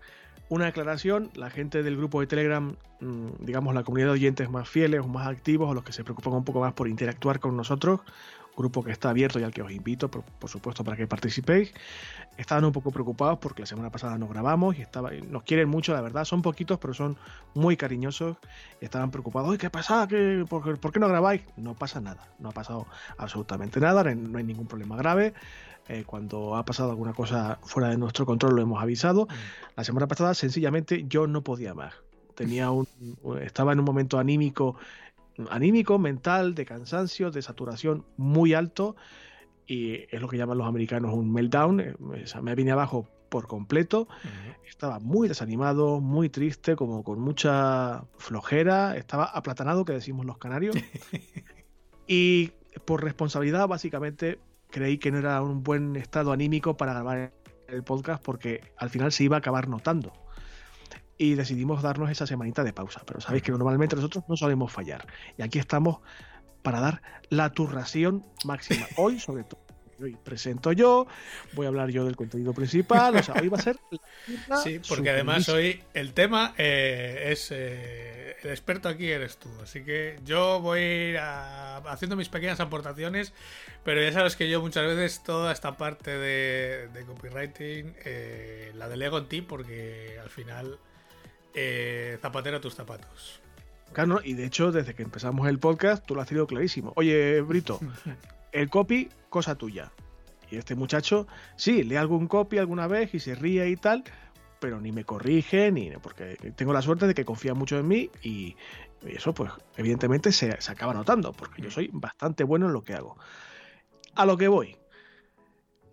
una 0.50 0.68
aclaración, 0.68 1.32
la 1.34 1.50
gente 1.50 1.82
del 1.82 1.98
grupo 1.98 2.20
de 2.22 2.28
Telegram, 2.28 2.76
mm, 3.00 3.28
digamos 3.40 3.74
la 3.74 3.84
comunidad 3.84 4.10
de 4.10 4.14
oyentes 4.14 4.50
más 4.50 4.70
fieles 4.70 5.02
o 5.02 5.08
más 5.08 5.28
activos 5.28 5.72
o 5.72 5.74
los 5.74 5.84
que 5.84 5.94
se 5.94 6.04
preocupan 6.04 6.34
un 6.34 6.44
poco 6.44 6.60
más 6.60 6.74
por 6.74 6.88
interactuar 6.88 7.40
con 7.40 7.58
nosotros, 7.58 8.02
grupo 8.56 8.84
que 8.84 8.92
está 8.92 9.10
abierto 9.10 9.40
y 9.40 9.44
al 9.44 9.52
que 9.52 9.64
os 9.64 9.72
invito, 9.72 10.12
por, 10.12 10.50
supuesto, 10.50 10.84
para 10.84 10.96
que 10.96 11.08
participéis, 11.08 11.74
estaban 12.38 12.66
un 12.66 12.72
poco 12.72 12.92
preocupados 12.92 13.40
porque 13.40 13.64
la 13.64 13.66
semana 13.66 13.90
pasada 13.90 14.20
no 14.20 14.28
grabamos 14.28 14.78
y 14.78 14.82
estaba, 14.82 15.10
nos 15.12 15.42
quieren 15.42 15.70
mucho, 15.70 15.94
la 15.94 16.02
verdad, 16.02 16.26
son 16.26 16.44
poquitos, 16.44 16.78
pero 16.78 16.94
son 16.94 17.18
muy 17.56 17.78
cariñosos 17.78 18.38
estaban 18.80 19.10
preocupados, 19.10 19.58
¿qué 19.58 19.70
pasa? 19.70 20.08
¿Qué, 20.08 20.46
por, 20.48 20.92
qué 20.92 21.00
no 21.00 21.08
grabáis? 21.08 21.42
No 21.58 21.74
pasa 21.74 22.00
nada, 22.00 22.28
no 22.40 22.50
ha 22.50 22.52
pasado 22.52 22.86
absolutamente 23.18 23.80
nada, 23.80 24.04
no 24.04 24.38
hay 24.38 24.44
ningún 24.44 24.68
problema 24.68 24.96
grave. 24.98 25.34
Eh, 25.92 26.06
cuando 26.06 26.56
ha 26.56 26.64
pasado 26.64 26.92
alguna 26.92 27.12
cosa 27.12 27.60
fuera 27.64 27.90
de 27.90 27.98
nuestro 27.98 28.26
control 28.26 28.56
lo 28.56 28.62
hemos 28.62 28.82
avisado. 28.82 29.26
Mm. 29.26 29.76
La 29.76 29.84
semana 29.84 30.08
pasada 30.08 30.34
sencillamente 30.34 31.04
yo 31.10 31.28
no 31.28 31.44
podía 31.44 31.74
más. 31.74 31.94
Tenía 32.34 32.72
un, 32.72 32.88
estaba 33.42 33.74
en 33.74 33.80
un 33.80 33.86
momento 33.86 34.18
anímico, 34.18 34.78
anímico, 35.50 36.00
mental, 36.00 36.56
de 36.56 36.66
cansancio, 36.66 37.30
de 37.30 37.42
saturación 37.42 38.06
muy 38.16 38.54
alto 38.54 38.96
y 39.68 40.06
es 40.10 40.22
lo 40.22 40.30
que 40.30 40.38
llaman 40.38 40.60
los 40.60 40.68
americanos 40.68 41.14
un 41.14 41.30
meltdown. 41.34 41.82
Eh, 41.82 41.96
me 42.42 42.56
vine 42.56 42.72
abajo 42.72 43.10
por 43.28 43.48
completo. 43.48 44.08
Estaba 44.66 45.00
muy 45.00 45.28
desanimado, 45.28 46.00
muy 46.00 46.30
triste, 46.30 46.78
como 46.78 47.04
con 47.04 47.20
mucha 47.20 48.06
flojera. 48.18 48.96
Estaba 48.96 49.26
aplatanado, 49.26 49.84
que 49.84 49.92
decimos 49.92 50.26
los 50.26 50.38
canarios. 50.38 50.74
y 52.08 52.52
por 52.86 53.04
responsabilidad, 53.04 53.68
básicamente, 53.68 54.40
creí 54.72 54.98
que 54.98 55.12
no 55.12 55.20
era 55.20 55.42
un 55.42 55.64
buen 55.64 55.96
estado 55.96 56.32
anímico 56.32 56.78
para 56.78 56.94
grabar 56.94 57.34
el 57.68 57.84
podcast 57.84 58.24
porque 58.24 58.74
al 58.78 58.90
final 58.90 59.12
se 59.12 59.24
iba 59.24 59.38
a 59.38 59.40
acabar 59.40 59.68
notando. 59.68 60.14
Y 61.18 61.36
decidimos 61.36 61.84
darnos 61.84 62.10
esa 62.10 62.26
semanita 62.26 62.64
de 62.64 62.74
pausa. 62.74 63.04
Pero 63.06 63.22
sabéis 63.22 63.44
que 63.44 63.52
normalmente 63.52 63.96
nosotros 63.96 64.24
no 64.28 64.36
solemos 64.36 64.72
fallar. 64.72 65.06
Y 65.38 65.44
aquí 65.44 65.60
estamos 65.60 66.00
para 66.64 66.80
dar 66.80 67.02
la 67.30 67.52
turración 67.52 68.26
máxima. 68.44 68.88
Hoy, 68.98 69.20
sobre 69.20 69.44
todo. 69.44 69.71
Hoy 70.06 70.18
presento 70.22 70.72
yo, 70.72 71.08
voy 71.54 71.66
a 71.66 71.70
hablar 71.70 71.90
yo 71.90 72.06
del 72.06 72.16
contenido 72.16 72.54
principal, 72.54 73.16
o 73.16 73.24
sea, 73.24 73.36
hoy 73.42 73.50
va 73.50 73.58
a 73.58 73.62
ser... 73.62 73.78
sí, 74.64 74.80
porque 74.88 75.10
además 75.10 75.48
hoy 75.50 75.82
el 75.94 76.14
tema 76.14 76.54
eh, 76.58 77.30
es... 77.32 77.50
Eh, 77.52 78.38
el 78.44 78.50
experto 78.50 78.90
aquí 78.90 79.08
eres 79.08 79.38
tú, 79.38 79.50
así 79.62 79.84
que 79.84 80.20
yo 80.26 80.60
voy 80.62 81.16
haciendo 81.16 82.16
mis 82.16 82.28
pequeñas 82.28 82.60
aportaciones, 82.60 83.34
pero 83.84 84.02
ya 84.02 84.12
sabes 84.12 84.36
que 84.36 84.50
yo 84.50 84.62
muchas 84.62 84.88
veces 84.88 85.22
toda 85.24 85.52
esta 85.52 85.78
parte 85.78 86.18
de, 86.18 86.90
copywriting 87.06 87.94
eh, 88.04 88.72
la 88.74 88.90
delego 88.90 89.20
en 89.20 89.28
ti 89.28 89.42
porque 89.44 90.18
al 90.20 90.32
final 90.32 90.80
zapatero 92.20 92.60
tus 92.60 92.74
zapatos. 92.74 93.42
Claro, 93.94 94.22
y 94.24 94.34
de 94.34 94.46
hecho, 94.46 94.72
desde 94.72 94.94
que 94.94 95.04
empezamos 95.04 95.48
el 95.48 95.60
podcast, 95.60 96.06
tú 96.06 96.16
lo 96.16 96.22
has 96.22 96.28
tenido 96.28 96.48
clarísimo. 96.48 96.94
Oye, 96.96 97.42
Brito, 97.42 97.80
el 98.52 98.70
copy, 98.70 99.10
cosa 99.30 99.56
tuya. 99.56 99.92
Y 100.50 100.58
este 100.58 100.76
muchacho, 100.76 101.28
sí, 101.56 101.84
lee 101.84 101.96
algún 101.96 102.28
copy 102.28 102.58
alguna 102.58 102.88
vez 102.88 103.14
y 103.14 103.20
se 103.20 103.36
ríe 103.36 103.70
y 103.70 103.78
tal, 103.78 104.04
pero 104.60 104.82
ni 104.82 104.92
me 104.92 105.06
corrige, 105.06 105.72
ni 105.72 105.92
porque 106.02 106.36
tengo 106.56 106.74
la 106.74 106.82
suerte 106.82 107.08
de 107.08 107.14
que 107.14 107.26
confía 107.26 107.54
mucho 107.54 107.78
en 107.80 107.88
mí 107.88 108.12
y, 108.22 108.56
eso, 109.06 109.34
pues, 109.34 109.52
evidentemente 109.78 110.32
se, 110.32 110.52
acaba 110.52 110.94
notando, 110.94 111.32
porque 111.32 111.62
yo 111.62 111.72
soy 111.72 111.90
bastante 111.94 112.44
bueno 112.44 112.68
en 112.68 112.74
lo 112.74 112.84
que 112.84 112.94
hago. 112.94 113.18
A 114.16 114.26
lo 114.26 114.38
que 114.38 114.48
voy. 114.48 114.78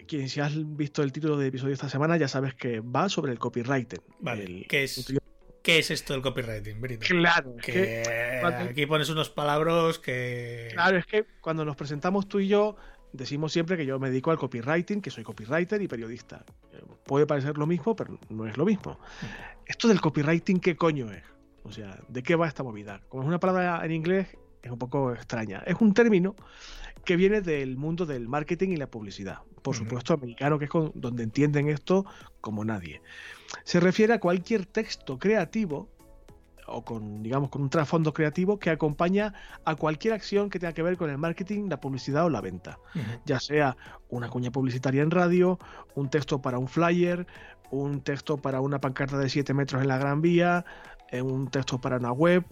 Quien 0.06 0.28
si 0.28 0.40
has 0.40 0.54
visto 0.76 1.02
el 1.02 1.12
título 1.12 1.36
del 1.36 1.48
episodio 1.48 1.68
de 1.68 1.74
esta 1.74 1.88
semana 1.88 2.16
ya 2.16 2.28
sabes 2.28 2.54
que 2.54 2.80
va 2.80 3.08
sobre 3.08 3.32
el 3.32 3.38
copywriting. 3.38 4.00
Vale, 4.20 4.66
que 4.68 4.84
es 4.84 5.17
¿Qué 5.68 5.80
es 5.80 5.90
esto 5.90 6.14
del 6.14 6.22
copywriting, 6.22 6.80
Brito? 6.80 7.04
Claro, 7.06 7.54
que, 7.56 8.02
aquí 8.42 8.86
pones 8.86 9.10
unos 9.10 9.28
palabras 9.28 9.98
que. 9.98 10.70
Claro, 10.72 10.96
es 10.96 11.04
que 11.04 11.26
cuando 11.42 11.62
nos 11.66 11.76
presentamos 11.76 12.26
tú 12.26 12.40
y 12.40 12.48
yo, 12.48 12.76
decimos 13.12 13.52
siempre 13.52 13.76
que 13.76 13.84
yo 13.84 13.98
me 13.98 14.08
dedico 14.08 14.30
al 14.30 14.38
copywriting, 14.38 15.02
que 15.02 15.10
soy 15.10 15.24
copywriter 15.24 15.82
y 15.82 15.86
periodista. 15.86 16.42
Puede 17.04 17.26
parecer 17.26 17.58
lo 17.58 17.66
mismo, 17.66 17.94
pero 17.94 18.18
no 18.30 18.46
es 18.46 18.56
lo 18.56 18.64
mismo. 18.64 18.92
Mm. 19.20 19.26
Esto 19.66 19.88
del 19.88 20.00
copywriting, 20.00 20.58
¿qué 20.58 20.74
coño 20.74 21.12
es? 21.12 21.24
O 21.64 21.70
sea, 21.70 22.00
¿de 22.08 22.22
qué 22.22 22.34
va 22.34 22.48
esta 22.48 22.62
movida? 22.62 23.02
Como 23.10 23.24
es 23.24 23.28
una 23.28 23.38
palabra 23.38 23.84
en 23.84 23.92
inglés, 23.92 24.38
es 24.62 24.70
un 24.70 24.78
poco 24.78 25.12
extraña. 25.12 25.62
Es 25.66 25.76
un 25.80 25.92
término 25.92 26.34
que 27.04 27.16
viene 27.16 27.42
del 27.42 27.76
mundo 27.76 28.06
del 28.06 28.26
marketing 28.26 28.70
y 28.70 28.76
la 28.78 28.86
publicidad. 28.86 29.40
Por 29.60 29.76
supuesto, 29.76 30.14
americano, 30.14 30.58
que 30.58 30.64
es 30.64 30.70
donde 30.94 31.24
entienden 31.24 31.68
esto 31.68 32.06
como 32.40 32.64
nadie. 32.64 33.02
Se 33.64 33.80
refiere 33.80 34.14
a 34.14 34.20
cualquier 34.20 34.66
texto 34.66 35.18
creativo 35.18 35.88
o 36.68 36.84
con, 36.84 37.22
digamos, 37.22 37.48
con 37.48 37.62
un 37.62 37.70
trasfondo 37.70 38.12
creativo 38.12 38.58
que 38.58 38.70
acompaña 38.70 39.32
a 39.64 39.74
cualquier 39.74 40.14
acción 40.14 40.50
que 40.50 40.58
tenga 40.58 40.74
que 40.74 40.82
ver 40.82 40.96
con 40.96 41.10
el 41.10 41.18
marketing, 41.18 41.68
la 41.68 41.80
publicidad 41.80 42.26
o 42.26 42.30
la 42.30 42.40
venta. 42.40 42.78
Ya 43.24 43.40
sea 43.40 43.76
una 44.10 44.28
cuña 44.28 44.50
publicitaria 44.50 45.02
en 45.02 45.10
radio, 45.10 45.58
un 45.94 46.10
texto 46.10 46.40
para 46.40 46.58
un 46.58 46.68
flyer, 46.68 47.26
un 47.70 48.00
texto 48.02 48.36
para 48.36 48.60
una 48.60 48.80
pancarta 48.80 49.18
de 49.18 49.28
7 49.28 49.54
metros 49.54 49.82
en 49.82 49.88
la 49.88 49.98
Gran 49.98 50.20
Vía, 50.20 50.64
eh, 51.10 51.22
un 51.22 51.48
texto 51.50 51.80
para 51.80 51.96
una 51.96 52.12
web, 52.12 52.44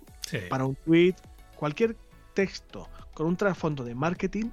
para 0.48 0.64
un 0.64 0.74
tweet, 0.76 1.14
cualquier 1.56 1.96
texto 2.34 2.88
con 3.14 3.26
un 3.26 3.36
trasfondo 3.36 3.84
de 3.84 3.94
marketing 3.94 4.50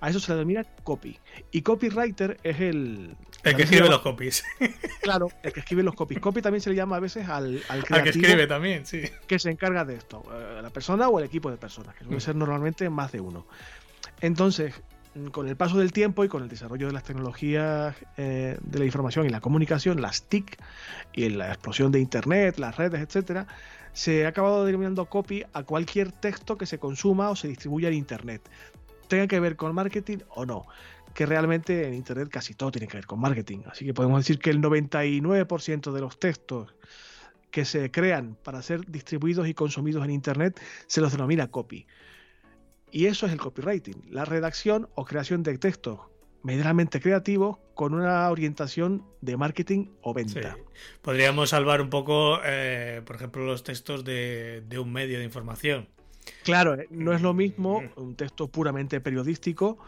a 0.00 0.10
eso 0.10 0.20
se 0.20 0.32
le 0.32 0.36
denomina 0.38 0.64
copy. 0.82 1.18
Y 1.50 1.62
copywriter 1.62 2.38
es 2.42 2.60
el. 2.60 3.16
El 3.42 3.56
que 3.56 3.62
escribe 3.64 3.88
los 3.88 4.00
copies. 4.00 4.44
Claro, 5.02 5.28
el 5.42 5.52
que 5.52 5.60
escribe 5.60 5.82
los 5.82 5.94
copies. 5.94 6.18
Copy 6.18 6.40
también 6.40 6.62
se 6.62 6.70
le 6.70 6.76
llama 6.76 6.96
a 6.96 7.00
veces 7.00 7.28
al, 7.28 7.60
al 7.68 7.84
creativo. 7.84 7.96
Al 7.96 8.02
que 8.04 8.10
escribe 8.10 8.46
también, 8.46 8.86
sí. 8.86 9.02
Que 9.26 9.38
se 9.38 9.50
encarga 9.50 9.84
de 9.84 9.96
esto. 9.96 10.22
Eh, 10.32 10.60
la 10.62 10.70
persona 10.70 11.08
o 11.08 11.18
el 11.18 11.26
equipo 11.26 11.50
de 11.50 11.58
personas, 11.58 11.94
que 11.94 12.04
suele 12.04 12.16
mm. 12.16 12.20
ser 12.20 12.36
normalmente 12.36 12.88
más 12.88 13.12
de 13.12 13.20
uno. 13.20 13.46
Entonces, 14.22 14.72
con 15.30 15.48
el 15.48 15.56
paso 15.56 15.78
del 15.78 15.92
tiempo 15.92 16.24
y 16.24 16.28
con 16.28 16.42
el 16.42 16.48
desarrollo 16.48 16.86
de 16.86 16.92
las 16.92 17.04
tecnologías 17.04 17.94
eh, 18.16 18.56
de 18.60 18.78
la 18.78 18.84
información 18.84 19.26
y 19.26 19.28
la 19.28 19.40
comunicación, 19.40 20.00
las 20.00 20.22
TIC, 20.22 20.58
y 21.12 21.28
la 21.28 21.48
explosión 21.48 21.92
de 21.92 22.00
Internet, 22.00 22.58
las 22.58 22.76
redes, 22.76 23.00
etcétera, 23.00 23.46
se 23.92 24.26
ha 24.26 24.28
acabado 24.28 24.64
denominando 24.64 25.06
copy 25.06 25.44
a 25.52 25.62
cualquier 25.62 26.10
texto 26.10 26.58
que 26.58 26.66
se 26.66 26.78
consuma 26.78 27.30
o 27.30 27.36
se 27.36 27.46
distribuya 27.46 27.88
en 27.88 27.94
Internet 27.94 28.42
tenga 29.14 29.26
que 29.28 29.40
ver 29.40 29.56
con 29.56 29.74
marketing 29.74 30.18
o 30.30 30.44
no. 30.44 30.66
Que 31.14 31.26
realmente 31.26 31.86
en 31.86 31.94
Internet 31.94 32.28
casi 32.28 32.54
todo 32.54 32.72
tiene 32.72 32.88
que 32.88 32.96
ver 32.96 33.06
con 33.06 33.20
marketing. 33.20 33.60
Así 33.66 33.84
que 33.84 33.94
podemos 33.94 34.20
decir 34.20 34.38
que 34.38 34.50
el 34.50 34.60
99% 34.60 35.92
de 35.92 36.00
los 36.00 36.18
textos 36.18 36.74
que 37.50 37.64
se 37.64 37.90
crean 37.90 38.36
para 38.42 38.62
ser 38.62 38.84
distribuidos 38.86 39.46
y 39.46 39.54
consumidos 39.54 40.04
en 40.04 40.10
Internet 40.10 40.60
se 40.88 41.00
los 41.00 41.12
denomina 41.12 41.50
copy. 41.50 41.86
Y 42.90 43.06
eso 43.06 43.26
es 43.26 43.32
el 43.32 43.38
copywriting, 43.38 44.06
la 44.10 44.24
redacción 44.24 44.88
o 44.94 45.04
creación 45.04 45.42
de 45.42 45.56
textos 45.58 46.00
medianamente 46.44 47.00
creativos 47.00 47.58
con 47.74 47.94
una 47.94 48.30
orientación 48.30 49.04
de 49.20 49.36
marketing 49.36 49.86
o 50.02 50.12
venta. 50.12 50.56
Podríamos 51.00 51.50
salvar 51.50 51.80
un 51.80 51.90
poco, 51.90 52.38
eh, 52.44 53.02
por 53.04 53.16
ejemplo, 53.16 53.44
los 53.44 53.64
textos 53.64 54.04
de, 54.04 54.62
de, 54.68 54.78
un 54.78 54.92
medio 54.92 55.18
de 55.18 55.24
información. 55.24 55.88
Claro, 56.42 56.74
eh, 56.74 56.86
no 56.90 57.12
es 57.12 57.22
lo 57.22 57.34
mismo 57.34 57.82
un 57.96 58.14
texto 58.16 58.48
puramente 58.48 59.00
periodístico, 59.00 59.78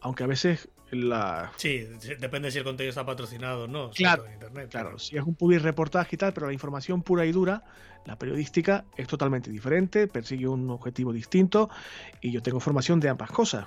aunque 0.00 0.24
a 0.24 0.26
veces 0.26 0.68
la... 0.90 1.52
Sí, 1.56 1.86
depende 2.18 2.50
si 2.50 2.58
el 2.58 2.64
contenido 2.64 2.90
está 2.90 3.04
patrocinado 3.04 3.64
o 3.64 3.66
no. 3.66 3.90
Claro, 3.90 4.30
internet, 4.30 4.70
claro, 4.70 4.98
si 4.98 5.16
es 5.16 5.22
un 5.22 5.34
public 5.34 5.62
reportaje 5.62 6.16
y 6.16 6.18
tal, 6.18 6.32
pero 6.32 6.46
la 6.46 6.52
información 6.52 7.02
pura 7.02 7.24
y 7.24 7.32
dura, 7.32 7.64
la 8.04 8.18
periodística, 8.18 8.84
es 8.96 9.06
totalmente 9.06 9.50
diferente, 9.50 10.06
persigue 10.06 10.46
un 10.46 10.68
objetivo 10.70 11.12
distinto 11.12 11.70
y 12.20 12.30
yo 12.32 12.42
tengo 12.42 12.60
formación 12.60 13.00
de 13.00 13.08
ambas 13.08 13.30
cosas. 13.30 13.66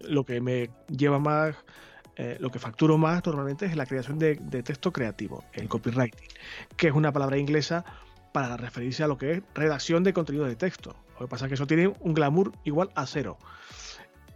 Lo 0.00 0.24
que 0.24 0.40
me 0.40 0.70
lleva 0.88 1.18
más, 1.18 1.56
eh, 2.16 2.36
lo 2.40 2.50
que 2.50 2.58
facturo 2.58 2.98
más 2.98 3.24
normalmente 3.24 3.66
es 3.66 3.76
la 3.76 3.86
creación 3.86 4.18
de, 4.18 4.36
de 4.36 4.62
texto 4.62 4.92
creativo, 4.92 5.44
el 5.54 5.68
copywriting, 5.68 6.28
que 6.76 6.88
es 6.88 6.92
una 6.92 7.12
palabra 7.12 7.38
inglesa 7.38 7.84
para 8.32 8.56
referirse 8.56 9.02
a 9.02 9.08
lo 9.08 9.16
que 9.16 9.32
es 9.32 9.42
redacción 9.54 10.04
de 10.04 10.12
contenido 10.12 10.44
de 10.44 10.56
texto. 10.56 10.94
Lo 11.18 11.26
que 11.26 11.30
pasa 11.30 11.46
es 11.46 11.48
que 11.48 11.54
eso 11.54 11.66
tiene 11.66 11.92
un 12.00 12.14
glamour 12.14 12.52
igual 12.64 12.90
a 12.94 13.06
cero. 13.06 13.38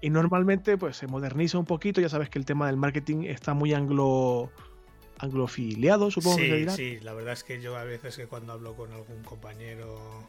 Y 0.01 0.11
normalmente 0.11 0.77
pues 0.77 0.97
se 0.97 1.07
moderniza 1.07 1.59
un 1.59 1.65
poquito, 1.65 2.01
ya 2.01 2.09
sabes 2.09 2.29
que 2.29 2.39
el 2.39 2.45
tema 2.45 2.67
del 2.67 2.77
marketing 2.77 3.25
está 3.25 3.55
muy 3.55 3.73
anglo 3.73 4.51
anglofiliado, 5.19 6.11
supongo 6.11 6.39
que 6.39 6.49
se 6.49 6.57
dirá. 6.57 6.73
Sí, 6.73 6.99
la 7.01 7.15
verdad 7.15 7.35
es 7.35 7.45
que 7.45 7.61
yo 7.61 7.77
a 7.77 7.85
veces 7.85 8.17
que 8.17 8.27
cuando 8.27 8.53
hablo 8.53 8.75
con 8.75 8.93
algún 8.93 9.23
compañero, 9.23 10.29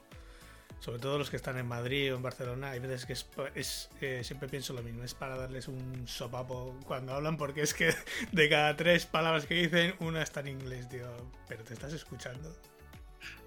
sobre 0.80 1.00
todo 1.00 1.18
los 1.18 1.32
que 1.32 1.38
están 1.38 1.58
en 1.58 1.68
Madrid 1.68 2.14
o 2.14 2.18
en 2.18 2.22
Barcelona, 2.22 2.72
hay 2.72 2.80
veces 2.80 3.08
que 3.08 3.14
es, 3.60 3.90
eh, 4.02 4.22
siempre 4.24 4.48
pienso 4.48 4.74
lo 4.74 4.84
mismo, 4.84 5.04
es 5.04 5.16
para 5.16 5.36
darles 5.36 5.68
un 5.68 6.08
sopapo 6.08 6.78
cuando 6.86 7.14
hablan, 7.14 7.38
porque 7.38 7.62
es 7.62 7.74
que 7.74 7.96
de 8.32 8.50
cada 8.50 8.76
tres 8.76 9.08
palabras 9.08 9.48
que 9.48 9.56
dicen, 9.56 9.96
una 10.00 10.22
está 10.22 10.42
en 10.42 10.50
inglés, 10.50 10.88
tío, 10.90 11.08
pero 11.48 11.64
te 11.64 11.74
estás 11.74 11.94
escuchando. 11.94 12.56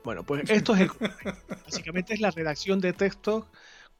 Bueno, 0.06 0.22
pues 0.22 0.48
esto 0.48 0.76
es 0.76 0.88
básicamente 1.64 2.14
es 2.14 2.20
la 2.20 2.30
redacción 2.30 2.80
de 2.80 2.92
textos 2.92 3.46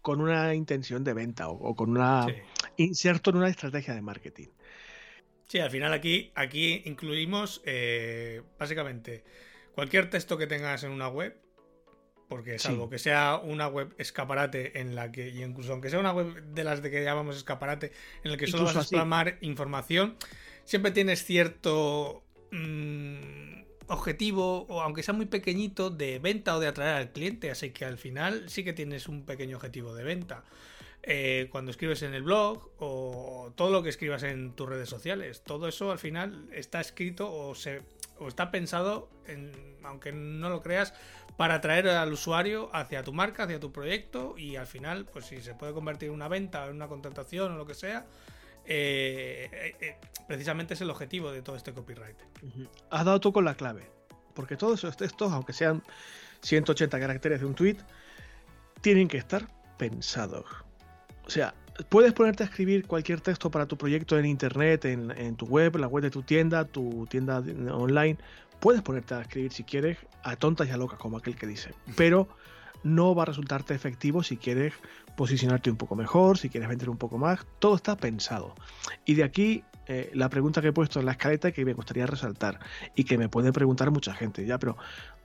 con 0.03 0.21
una 0.21 0.55
intención 0.55 1.03
de 1.03 1.13
venta 1.15 1.49
o, 1.49 1.75
con 1.75 1.91
una 1.91 2.29
inserto 2.77 3.31
en 3.31 3.39
una 3.39 3.49
estrategia 3.49 3.93
de 3.93 4.03
marketing. 4.03 4.47
Sí, 5.49 5.59
al 5.59 5.69
final 5.69 5.93
aquí, 5.93 6.31
aquí 6.37 6.83
incluimos 6.85 7.61
eh, 7.65 8.41
básicamente 8.57 9.25
cualquier 9.75 10.09
texto 10.09 10.39
que 10.39 10.47
tengas 10.47 10.85
en 10.85 10.93
una 10.93 11.09
web, 11.09 11.37
porque 12.29 12.61
salvo 12.61 12.89
que 12.89 13.01
sea 13.01 13.41
una 13.43 13.67
web 13.67 13.93
escaparate 13.99 14.79
en 14.81 14.95
la 14.95 15.11
que, 15.11 15.31
y 15.31 15.43
incluso 15.43 15.73
aunque 15.73 15.91
sea 15.91 15.99
una 15.99 16.13
web 16.13 16.41
de 16.41 16.63
las 16.63 16.83
de 16.83 16.93
que 16.93 17.03
llamamos 17.03 17.37
escaparate, 17.37 17.91
en 18.23 18.31
la 18.31 18.37
que 18.37 18.47
solo 18.47 18.63
vas 18.63 18.77
a 18.77 18.83
exclamar 18.83 19.39
información, 19.41 20.17
siempre 20.63 20.93
tienes 20.93 21.25
cierto 21.25 22.23
mm, 22.53 23.57
objetivo, 23.89 24.67
o 24.69 24.81
aunque 24.81 25.03
sea 25.03 25.15
muy 25.15 25.27
pequeñito, 25.27 25.91
de 25.91 26.19
venta 26.19 26.57
o 26.57 26.61
de 26.61 26.69
atraer 26.69 26.97
al 26.97 27.13
cliente. 27.13 27.51
Así 27.51 27.71
que 27.71 27.85
al 27.85 27.99
final 27.99 28.49
sí 28.49 28.65
que 28.65 28.73
tienes 28.73 29.09
un 29.09 29.25
pequeño 29.25 29.57
objetivo 29.57 29.95
de 29.95 30.05
venta. 30.05 30.45
Eh, 31.09 31.49
cuando 31.53 31.71
escribes 31.71 32.03
en 32.03 32.15
el 32.15 32.23
blog 32.25 32.69
o 32.79 33.53
todo 33.55 33.71
lo 33.71 33.83
que 33.85 33.91
escribas 33.91 34.25
en 34.25 34.53
tus 34.53 34.69
redes 34.69 34.89
sociales, 34.89 35.43
todo 35.45 35.69
eso 35.69 35.93
al 35.93 36.01
final 36.01 36.49
está 36.53 36.81
escrito 36.81 37.33
o, 37.33 37.55
se, 37.55 37.83
o 38.19 38.27
está 38.27 38.51
pensado, 38.51 39.09
en, 39.29 39.53
aunque 39.85 40.11
no 40.11 40.51
lo 40.51 40.63
creas, 40.63 40.95
para 41.37 41.55
atraer 41.55 41.89
al 41.89 42.13
usuario 42.13 42.71
hacia 42.73 43.05
tu 43.05 43.13
marca, 43.13 43.45
hacia 43.45 43.61
tu 43.61 43.71
proyecto 43.71 44.35
y 44.37 44.57
al 44.57 44.67
final, 44.67 45.05
pues 45.05 45.27
si 45.27 45.41
se 45.43 45.55
puede 45.55 45.73
convertir 45.73 46.09
en 46.09 46.15
una 46.17 46.27
venta, 46.27 46.67
en 46.67 46.75
una 46.75 46.89
contratación 46.89 47.53
o 47.53 47.57
lo 47.57 47.67
que 47.67 47.75
sea, 47.75 48.07
eh, 48.67 49.75
eh, 49.81 49.97
precisamente 50.27 50.75
es 50.75 50.81
el 50.81 50.91
objetivo 50.91 51.31
de 51.31 51.43
todo 51.43 51.57
este 51.57 51.73
copyright. 51.73 52.17
Has 52.91 53.05
dado 53.05 53.21
tú 53.21 53.33
con 53.33 53.45
la 53.45 53.55
clave, 53.55 53.89
porque 54.35 54.57
todos 54.57 54.81
esos 54.81 54.97
textos, 54.97 55.33
aunque 55.33 55.53
sean 55.53 55.83
180 56.43 56.99
caracteres 56.99 57.41
de 57.41 57.47
un 57.47 57.55
tweet, 57.55 57.77
tienen 58.81 59.09
que 59.09 59.19
estar 59.19 59.47
pensados. 59.79 60.45
O 61.27 61.31
sea, 61.31 61.55
puedes 61.89 62.13
ponerte 62.13 62.43
a 62.43 62.47
escribir 62.47 62.87
cualquier 62.87 63.21
texto 63.21 63.51
para 63.51 63.67
tu 63.67 63.77
proyecto 63.77 64.19
en 64.19 64.27
internet, 64.27 64.85
en, 64.85 65.11
en, 65.13 65.37
tu 65.37 65.47
web, 65.47 65.75
en 65.75 65.81
la 65.81 65.89
web 65.89 66.03
de 66.03 66.11
tu 66.11 66.23
tienda, 66.23 66.65
tu 66.65 67.07
tienda 67.09 67.39
online. 67.73 68.19
Puedes 68.61 68.83
ponerte 68.83 69.15
a 69.15 69.23
escribir 69.23 69.53
si 69.53 69.65
quieres 69.65 69.99
a 70.23 70.37
tontas 70.37 70.69
y 70.69 70.71
a 70.71 70.77
locas, 70.77 70.99
como 70.99 71.19
aquel 71.19 71.37
que 71.37 71.47
dice. 71.47 71.73
Pero 71.97 72.29
no 72.83 73.15
va 73.15 73.23
a 73.23 73.27
resultarte 73.27 73.75
efectivo 73.75 74.23
si 74.23 74.37
quieres 74.37 74.75
posicionarte 75.17 75.71
un 75.71 75.77
poco 75.77 75.97
mejor, 75.97 76.39
si 76.39 76.49
quieres 76.49 76.69
vender 76.69 76.91
un 76.91 76.99
poco 76.99 77.19
más, 77.19 77.47
todo 77.59 77.77
está 77.77 77.97
pensado. 77.97 78.55
Y 79.05 79.15
de 79.15 79.25
aquí 79.25 79.65
eh, 79.87 80.11
la 80.15 80.29
pregunta 80.29 80.61
que 80.61 80.69
he 80.69 80.73
puesto 80.73 81.01
en 81.01 81.07
la 81.07 81.13
escaleta 81.13 81.53
que 81.53 81.65
me 81.65 81.73
gustaría 81.73 82.07
resaltar 82.07 82.59
y 82.95 83.05
que 83.05 83.19
me 83.19 83.29
puede 83.29 83.53
preguntar 83.53 83.91
mucha 83.91 84.15
gente, 84.15 84.45
ya, 84.45 84.59
pero 84.59 84.77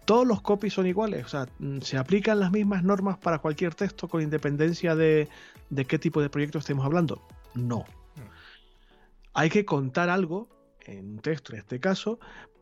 todos 0.06 0.28
los 0.28 0.42
copies 0.42 0.74
son 0.74 0.88
iguales, 0.88 1.26
o 1.26 1.28
sea, 1.28 1.48
mm, 1.60 1.80
se 1.82 1.98
aplican 1.98 2.40
las 2.40 2.52
mismas 2.52 2.84
normas 2.84 3.18
para 3.18 3.40
cualquier 3.40 3.76
texto 3.76 4.08
con 4.08 4.22
independencia 4.22 4.96
de, 4.96 5.30
de 5.70 5.86
qué 5.86 6.00
tipo 6.00 6.22
de 6.22 6.30
proyecto 6.30 6.60
estemos 6.60 6.86
hablando. 6.86 7.22
No. 7.54 7.86
Hay 9.34 9.50
que 9.50 9.66
contar 9.66 10.10
algo 10.10 10.50
en 10.86 11.14
un 11.14 11.20
texto 11.20 11.54
en 11.54 11.60
este 11.60 11.80
caso, 11.80 12.20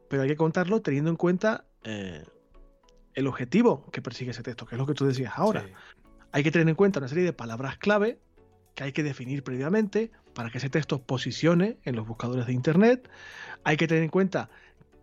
pero 0.08 0.24
hay 0.24 0.30
que 0.30 0.36
contarlo 0.36 0.82
teniendo 0.82 1.10
en 1.10 1.16
cuenta 1.16 1.66
eh, 1.84 2.24
el 3.20 3.28
objetivo 3.28 3.86
que 3.92 4.02
persigue 4.02 4.32
ese 4.32 4.44
texto, 4.44 4.66
que 4.66 4.76
es 4.76 4.80
lo 4.80 4.86
que 4.86 4.94
tú 4.94 5.06
decías 5.06 5.34
ahora. 5.36 5.66
Hay 6.32 6.44
que 6.44 6.52
tener 6.52 6.68
en 6.70 6.76
cuenta 6.76 7.00
una 7.00 7.10
serie 7.10 7.26
de 7.26 7.34
palabras 7.34 7.78
clave 7.78 8.20
que 8.76 8.86
hay 8.86 8.92
que 8.94 9.04
definir 9.04 9.44
previamente 9.44 10.12
para 10.34 10.50
que 10.50 10.58
ese 10.60 10.70
texto 10.70 11.02
posicione 11.02 11.80
en 11.84 11.96
los 11.96 12.08
buscadores 12.08 12.48
de 12.48 12.54
Internet. 12.54 13.10
Hay 13.66 13.76
que 13.76 13.88
tener 13.88 14.04
en 14.04 14.10
cuenta 14.10 14.50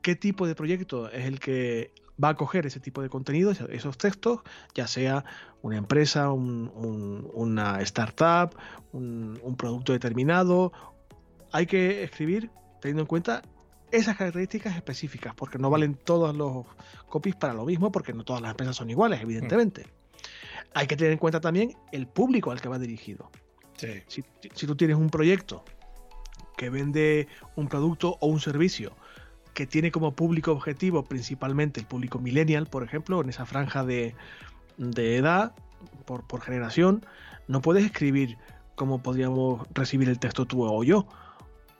qué 0.00 0.16
tipo 0.16 0.46
de 0.46 0.54
proyecto 0.54 1.10
es 1.10 1.26
el 1.26 1.40
que 1.40 1.92
va 2.22 2.30
a 2.30 2.36
coger 2.36 2.64
ese 2.64 2.80
tipo 2.80 3.02
de 3.02 3.10
contenido, 3.10 3.50
esos 3.50 3.98
textos, 3.98 4.40
ya 4.74 4.86
sea 4.86 5.24
una 5.60 5.76
empresa, 5.76 6.30
una 6.30 7.82
startup, 7.82 8.56
un, 8.92 9.38
un 9.42 9.56
producto 9.56 9.92
determinado. 9.92 10.72
Hay 11.52 11.66
que 11.66 12.02
escribir 12.02 12.50
teniendo 12.80 13.02
en 13.02 13.06
cuenta 13.08 13.42
esas 13.96 14.16
características 14.16 14.76
específicas, 14.76 15.34
porque 15.34 15.58
no 15.58 15.70
valen 15.70 15.94
todos 15.94 16.36
los 16.36 16.66
copies 17.08 17.34
para 17.36 17.54
lo 17.54 17.64
mismo, 17.64 17.90
porque 17.90 18.12
no 18.12 18.24
todas 18.24 18.42
las 18.42 18.50
empresas 18.50 18.76
son 18.76 18.90
iguales, 18.90 19.20
evidentemente. 19.20 19.82
Mm. 19.82 20.68
Hay 20.74 20.86
que 20.86 20.96
tener 20.96 21.12
en 21.12 21.18
cuenta 21.18 21.40
también 21.40 21.74
el 21.92 22.06
público 22.06 22.50
al 22.50 22.60
que 22.60 22.68
va 22.68 22.78
dirigido. 22.78 23.30
Si, 24.06 24.22
si, 24.54 24.66
tú 24.66 24.74
tienes 24.74 24.96
un 24.96 25.10
proyecto 25.10 25.64
que 26.56 26.70
vende 26.70 27.28
un 27.56 27.68
producto 27.68 28.16
o 28.20 28.26
un 28.26 28.40
servicio 28.40 28.96
que 29.52 29.66
tiene 29.66 29.90
como 29.90 30.12
público 30.12 30.52
objetivo 30.52 31.04
principalmente 31.04 31.80
el 31.80 31.86
público 31.86 32.18
millennial, 32.18 32.66
por 32.66 32.82
ejemplo, 32.82 33.20
en 33.20 33.28
esa 33.28 33.44
franja 33.44 33.84
de, 33.84 34.14
de 34.78 35.16
edad, 35.16 35.54
por, 36.06 36.26
por 36.26 36.40
generación, 36.40 37.04
no 37.48 37.60
puedes 37.60 37.84
escribir 37.84 38.38
como 38.74 39.02
podríamos 39.02 39.66
recibir 39.74 40.08
el 40.08 40.18
texto 40.18 40.46
tú 40.46 40.64
o 40.64 40.84
yo 40.84 41.06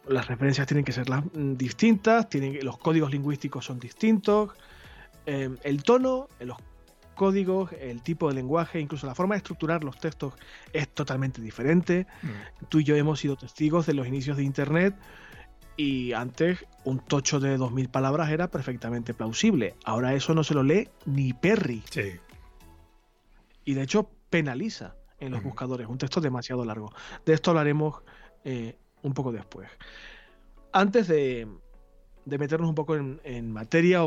las 0.09 0.27
referencias 0.29 0.67
tienen 0.67 0.85
que 0.85 0.93
ser 0.93 1.09
las, 1.09 1.25
mm, 1.25 1.55
distintas, 1.55 2.29
tienen, 2.29 2.65
los 2.65 2.79
códigos 2.79 3.11
lingüísticos 3.11 3.65
son 3.65 3.79
distintos, 3.79 4.51
em, 5.27 5.57
el 5.63 5.83
tono, 5.83 6.29
los 6.41 6.57
códigos, 7.15 7.73
el 7.73 8.03
tipo 8.03 8.29
de 8.29 8.35
lenguaje, 8.35 8.79
incluso 8.79 9.07
la 9.07 9.15
forma 9.15 9.35
de 9.35 9.39
estructurar 9.39 9.83
los 9.83 9.99
textos 9.99 10.35
es 10.73 10.89
totalmente 10.89 11.41
diferente. 11.41 12.07
Mm. 12.23 12.67
Tú 12.69 12.81
y 12.81 12.85
yo 12.85 12.95
hemos 12.95 13.21
sido 13.21 13.37
testigos 13.37 13.87
de 13.87 13.95
los 13.95 14.07
inicios 14.07 14.37
de 14.37 14.45
Internet 14.45 14.95
y 15.77 16.13
antes 16.13 16.65
un 16.85 17.01
tocho 17.01 17.41
de 17.41 17.59
2.000 17.59 17.89
palabras 17.89 18.31
era 18.31 18.49
perfectamente 18.49 19.15
plausible. 19.15 19.75
Ahora 19.85 20.15
eso 20.15 20.35
no 20.35 20.45
se 20.45 20.55
lo 20.55 20.63
lee 20.63 20.89
ni 21.07 21.33
Perry. 21.33 21.83
Sí. 21.91 22.13
Y 23.65 23.75
de 23.75 23.83
hecho 23.83 24.11
penaliza 24.31 24.95
en 25.19 25.33
los 25.33 25.41
mm. 25.41 25.45
buscadores, 25.45 25.89
un 25.89 25.99
texto 25.99 26.21
demasiado 26.21 26.65
largo. 26.65 26.93
De 27.25 27.33
esto 27.33 27.51
hablaremos 27.51 28.03
eh, 28.45 28.77
un 29.07 29.15
poco 29.15 29.33
después. 29.33 29.69
Antes 30.73 31.09
de, 31.09 31.49
meternos 32.27 32.69
un 32.69 32.75
poco 32.75 32.97
en, 32.97 33.53
materia, 33.53 34.01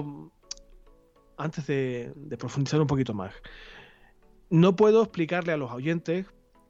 antes 1.37 1.65
de, 1.67 2.13
profundizar 2.37 2.81
un 2.81 2.87
poquito 2.87 3.13
más, 3.13 3.33
no 4.49 4.75
puedo 4.75 5.01
explicarle 5.01 5.53
a 5.53 5.57
los 5.57 5.71
oyentes 5.71 6.25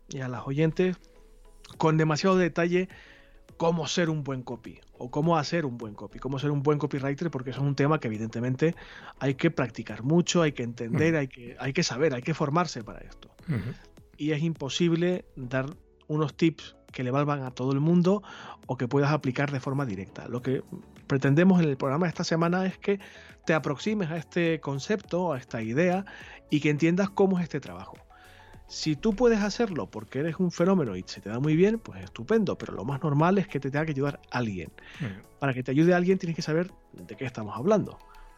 y 0.09 0.19
a 0.19 0.27
las 0.27 0.45
oyentes 0.45 0.97
con 1.77 1.97
demasiado 1.97 2.37
detalle 2.37 2.87
cómo 3.57 3.87
ser 3.87 4.09
un 4.09 4.23
buen 4.23 4.43
copy 4.43 4.79
o 4.97 5.11
cómo 5.11 5.37
hacer 5.37 5.65
un 5.65 5.77
buen 5.77 5.93
copy, 5.95 6.19
cómo 6.19 6.39
ser 6.39 6.51
un 6.51 6.61
buen 6.61 6.77
copywriter, 6.77 7.31
porque 7.31 7.49
eso 7.49 7.61
es 7.61 7.67
un 7.67 7.75
tema 7.75 7.99
que 7.99 8.07
evidentemente 8.07 8.75
hay 9.19 9.35
que 9.35 9.49
practicar 9.51 10.03
mucho, 10.03 10.41
hay 10.41 10.51
que 10.51 10.63
entender, 10.63 11.15
hay, 11.15 11.27
que, 11.27 11.55
hay 11.59 11.73
que 11.73 11.83
saber, 11.83 12.13
hay 12.13 12.21
que 12.21 12.33
formarse 12.33 12.83
para 12.83 12.99
esto. 12.99 13.29
Y 14.17 14.31
es 14.31 14.43
imposible 14.43 15.25
dar 15.35 15.65
unos 16.07 16.35
tips 16.35 16.75
que 16.91 17.03
le 17.03 17.11
valgan 17.11 17.43
a 17.43 17.51
todo 17.51 17.71
el 17.71 17.79
mundo 17.79 18.23
o 18.67 18.77
que 18.77 18.87
puedas 18.87 19.11
aplicar 19.11 19.51
de 19.51 19.59
forma 19.59 19.85
directa. 19.85 20.27
Lo 20.27 20.41
que 20.41 20.63
pretendemos 21.07 21.61
en 21.61 21.69
el 21.69 21.77
programa 21.77 22.05
de 22.05 22.09
esta 22.09 22.23
semana 22.23 22.65
es 22.65 22.77
que 22.77 22.99
te 23.45 23.53
aproximes 23.53 24.11
a 24.11 24.17
este 24.17 24.59
concepto, 24.59 25.33
a 25.33 25.37
esta 25.37 25.61
idea 25.61 26.05
y 26.49 26.59
que 26.59 26.69
entiendas 26.69 27.09
cómo 27.09 27.37
es 27.37 27.43
este 27.43 27.59
trabajo. 27.59 27.97
Si 28.67 28.95
tú 28.95 29.15
puedes 29.15 29.39
hacerlo 29.41 29.87
porque 29.89 30.19
eres 30.19 30.39
un 30.39 30.51
fenómeno 30.51 30.95
y 30.95 31.03
se 31.07 31.21
te 31.21 31.29
da 31.29 31.39
muy 31.39 31.55
bien, 31.55 31.79
pues 31.79 32.03
estupendo, 32.03 32.55
pero 32.55 32.73
lo 32.73 32.85
más 32.85 33.01
normal 33.01 33.39
es 33.39 33.47
que 33.47 33.59
te 33.59 33.71
tenga 33.71 33.85
que 33.85 33.91
ayudar 33.91 34.19
alguien. 34.29 34.71
Para 35.39 35.55
que 35.55 35.63
te 35.63 35.71
ayude 35.71 35.95
alguien 35.95 36.19
tienes 36.19 36.35
que 36.35 36.43
saber 36.43 36.71
de 36.93 37.15
qué 37.15 37.25
estamos 37.25 37.57
hablando, 37.57 37.97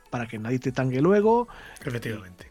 para 0.10 0.28
que 0.28 0.40
nadie 0.40 0.60
te 0.60 0.72
tangue 0.72 1.02
luego. 1.02 1.50
Efectivamente. 1.86 2.50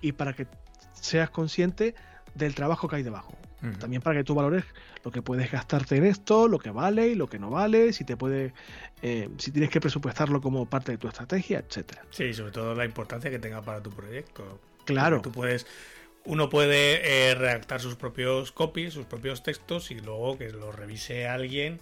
y 0.00 0.12
para 0.12 0.32
que 0.32 0.46
seas 0.92 1.28
consciente 1.28 1.94
del 2.34 2.54
trabajo 2.54 2.88
que 2.88 2.96
hay 2.96 3.02
debajo. 3.02 3.36
También 3.80 4.02
para 4.02 4.16
que 4.16 4.24
tú 4.24 4.34
valores 4.34 4.64
lo 5.04 5.10
que 5.10 5.20
puedes 5.20 5.50
gastarte 5.50 5.96
en 5.96 6.04
esto, 6.04 6.46
lo 6.46 6.58
que 6.58 6.70
vale 6.70 7.08
y 7.08 7.14
lo 7.14 7.26
que 7.26 7.38
no 7.38 7.50
vale, 7.50 7.92
si 7.92 8.04
te 8.04 8.16
puede, 8.16 8.52
eh, 9.02 9.28
si 9.38 9.50
tienes 9.50 9.70
que 9.70 9.80
presupuestarlo 9.80 10.40
como 10.40 10.66
parte 10.66 10.92
de 10.92 10.98
tu 10.98 11.08
estrategia, 11.08 11.58
etcétera. 11.58 12.04
Sí, 12.10 12.32
sobre 12.34 12.52
todo 12.52 12.74
la 12.74 12.84
importancia 12.84 13.30
que 13.30 13.38
tenga 13.38 13.62
para 13.62 13.82
tu 13.82 13.90
proyecto. 13.90 14.60
Claro. 14.84 15.20
tú 15.20 15.32
puedes, 15.32 15.66
uno 16.24 16.48
puede 16.48 17.30
eh, 17.30 17.34
redactar 17.34 17.80
sus 17.80 17.96
propios 17.96 18.52
copies, 18.52 18.94
sus 18.94 19.06
propios 19.06 19.42
textos 19.42 19.90
y 19.90 20.00
luego 20.00 20.38
que 20.38 20.50
los 20.50 20.74
revise 20.74 21.26
alguien 21.26 21.80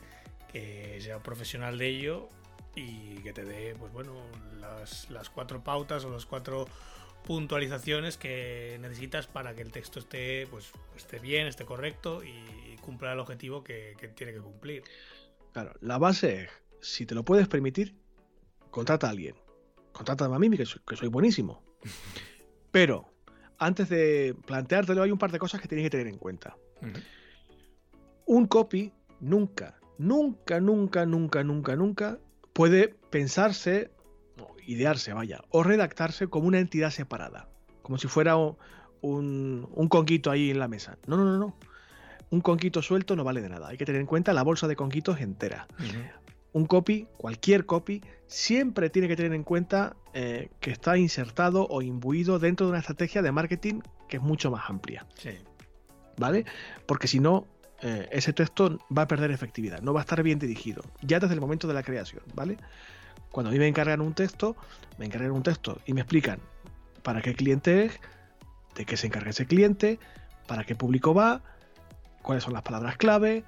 que 0.53 0.99
sea 1.01 1.19
profesional 1.23 1.79
de 1.79 1.89
ello 1.89 2.29
y 2.75 3.17
que 3.23 3.33
te 3.33 3.45
dé, 3.45 3.75
pues 3.79 3.93
bueno, 3.93 4.13
las, 4.61 5.11
las 5.11 5.31
cuatro 5.31 5.63
pautas 5.63 6.05
o 6.05 6.11
las 6.11 6.27
cuatro 6.27 6.67
puntualizaciones 7.27 8.17
que 8.17 8.79
necesitas 8.81 9.27
para 9.27 9.55
que 9.55 9.61
el 9.61 9.71
texto 9.71 9.99
esté, 9.99 10.47
pues, 10.47 10.73
esté 10.97 11.19
bien, 11.19 11.47
esté 11.47 11.67
correcto 11.67 12.23
y 12.25 12.77
cumpla 12.77 13.13
el 13.13 13.19
objetivo 13.19 13.63
que, 13.63 13.97
tiene 14.15 14.33
que 14.33 14.41
cumplir. 14.41 14.85
Claro, 15.53 15.75
la 15.81 15.99
base 15.99 16.45
es, 16.45 16.51
si 16.81 17.05
te 17.05 17.15
lo 17.15 17.25
puedes 17.25 17.49
permitir, 17.49 17.95
contrata 18.71 19.09
a 19.09 19.11
alguien. 19.11 19.35
Contrata 19.93 20.25
a 20.25 20.39
mí, 20.39 20.57
que 20.57 20.65
soy, 20.65 20.81
que 20.87 20.97
soy 20.97 21.09
buenísimo. 21.09 21.63
Pero, 22.71 23.13
antes 23.59 23.89
de 23.89 24.35
planteártelo, 24.47 25.03
hay 25.03 25.11
un 25.11 25.19
par 25.19 25.33
de 25.33 25.39
cosas 25.39 25.61
que 25.61 25.69
tienes 25.69 25.85
que 25.85 25.91
tener 25.91 26.07
en 26.07 26.19
cuenta. 26.19 26.57
Un 28.27 28.47
copy 28.47 28.93
nunca, 29.21 29.81
nunca, 29.99 30.61
nunca, 30.61 31.07
nunca, 31.07 31.43
nunca, 31.43 31.77
nunca 31.77 32.19
puede 32.53 32.89
pensarse 33.11 33.91
idearse, 34.67 35.13
vaya, 35.13 35.43
o 35.51 35.63
redactarse 35.63 36.29
como 36.29 36.49
una 36.49 36.59
entidad 36.59 36.91
separada, 36.91 37.49
como 37.83 37.99
si 37.99 38.09
fuera 38.09 38.37
un, 38.37 38.57
un 39.01 39.89
conquito 39.89 40.31
ahí 40.31 40.51
en 40.51 40.59
la 40.59 40.69
mesa. 40.69 40.99
No, 41.07 41.17
no, 41.17 41.25
no, 41.25 41.39
no. 41.39 41.57
Un 42.31 42.41
conquito 42.41 42.83
suelto 42.83 43.15
no 43.15 43.25
vale 43.25 43.41
de 43.41 43.49
nada. 43.49 43.69
Hay 43.69 43.77
que 43.77 43.85
tener 43.85 44.01
en 44.01 44.07
cuenta 44.07 44.33
la 44.33 44.43
bolsa 44.43 44.67
de 44.67 44.75
conquitos 44.75 45.21
entera. 45.21 45.69
Un 46.53 46.67
copy, 46.67 47.07
cualquier 47.17 47.67
copy, 47.67 48.03
siempre 48.27 48.91
tiene 48.91 49.07
que 49.07 49.15
tener 49.15 49.33
en 49.33 49.45
cuenta 49.45 49.95
eh, 50.13 50.51
que 50.61 50.71
está 50.71 50.99
insertado 50.99 51.67
o 51.69 51.83
imbuido 51.83 52.39
dentro 52.39 52.67
de 52.67 52.71
una 52.71 52.81
estrategia 52.81 53.23
de 53.23 53.31
marketing 53.31 53.81
que 54.09 54.17
es 54.17 54.23
mucho 54.23 54.51
más 54.51 54.69
amplia. 54.69 55.07
Sí. 55.15 55.31
¿Vale? 56.17 56.47
Porque 56.87 57.07
si 57.07 57.21
no, 57.21 57.47
eh, 57.83 58.09
ese 58.11 58.33
texto 58.33 58.79
va 58.97 59.03
a 59.03 59.07
perder 59.07 59.31
efectividad, 59.31 59.81
no 59.83 59.93
va 59.93 60.01
a 60.01 60.05
estar 60.05 60.23
bien 60.23 60.39
dirigido, 60.39 60.83
ya 61.03 61.21
desde 61.21 61.35
el 61.35 61.41
momento 61.41 61.69
de 61.69 61.75
la 61.75 61.83
creación, 61.83 62.23
¿vale? 62.35 62.57
Cuando 63.31 63.51
a 63.51 63.53
mí 63.53 63.59
me 63.59 63.69
encargan 63.69 64.01
un 64.01 64.15
texto, 64.15 64.57
me 64.99 65.07
encargan 65.07 65.31
un 65.31 65.43
texto 65.43 65.81
y 65.87 65.93
me 65.93 66.01
explican 66.01 66.41
para 67.03 67.23
qué 67.23 67.35
cliente 67.35 67.85
es, 67.85 68.01
de 68.75 68.85
qué 68.85 68.97
se 68.97 69.07
encarga 69.07 69.31
ese 69.31 69.47
cliente, 69.47 69.99
para 70.47 70.65
qué 70.65 70.75
público 70.75 71.15
va, 71.15 71.43
cuáles 72.23 72.45
son 72.45 72.53
las 72.53 72.63
palabras 72.63 72.97
clave, 72.97 73.45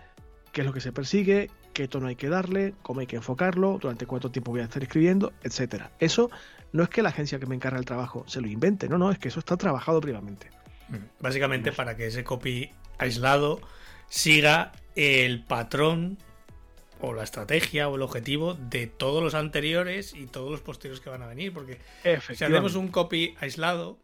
qué 0.52 0.60
es 0.62 0.66
lo 0.66 0.72
que 0.72 0.80
se 0.80 0.92
persigue, 0.92 1.50
qué 1.72 1.88
tono 1.88 2.08
hay 2.08 2.16
que 2.16 2.28
darle, 2.28 2.74
cómo 2.82 3.00
hay 3.00 3.06
que 3.06 3.16
enfocarlo, 3.16 3.78
durante 3.80 4.06
cuánto 4.06 4.30
tiempo 4.30 4.50
voy 4.50 4.60
a 4.60 4.64
estar 4.64 4.82
escribiendo, 4.82 5.32
etcétera. 5.42 5.90
Eso 5.98 6.30
no 6.72 6.82
es 6.82 6.88
que 6.88 7.02
la 7.02 7.10
agencia 7.10 7.38
que 7.38 7.46
me 7.46 7.54
encarga 7.54 7.78
el 7.78 7.84
trabajo 7.84 8.24
se 8.26 8.40
lo 8.40 8.48
invente, 8.48 8.88
no, 8.88 8.98
no, 8.98 9.10
es 9.10 9.18
que 9.18 9.28
eso 9.28 9.40
está 9.40 9.56
trabajado 9.56 10.00
previamente. 10.00 10.50
Básicamente 11.20 11.72
para 11.72 11.96
que 11.96 12.06
ese 12.06 12.24
copy 12.24 12.70
aislado 12.98 13.60
siga 14.08 14.72
el 14.96 15.44
patrón 15.44 16.18
o 17.00 17.12
la 17.12 17.22
estrategia 17.22 17.88
o 17.88 17.96
el 17.96 18.02
objetivo 18.02 18.54
de 18.54 18.86
todos 18.86 19.22
los 19.22 19.34
anteriores 19.34 20.14
y 20.14 20.26
todos 20.26 20.50
los 20.50 20.60
posteriores 20.60 21.00
que 21.00 21.10
van 21.10 21.22
a 21.22 21.26
venir. 21.26 21.52
Porque 21.52 21.78
si 22.34 22.44
hacemos 22.44 22.74
un 22.74 22.88
copy 22.88 23.34
aislado 23.40 23.98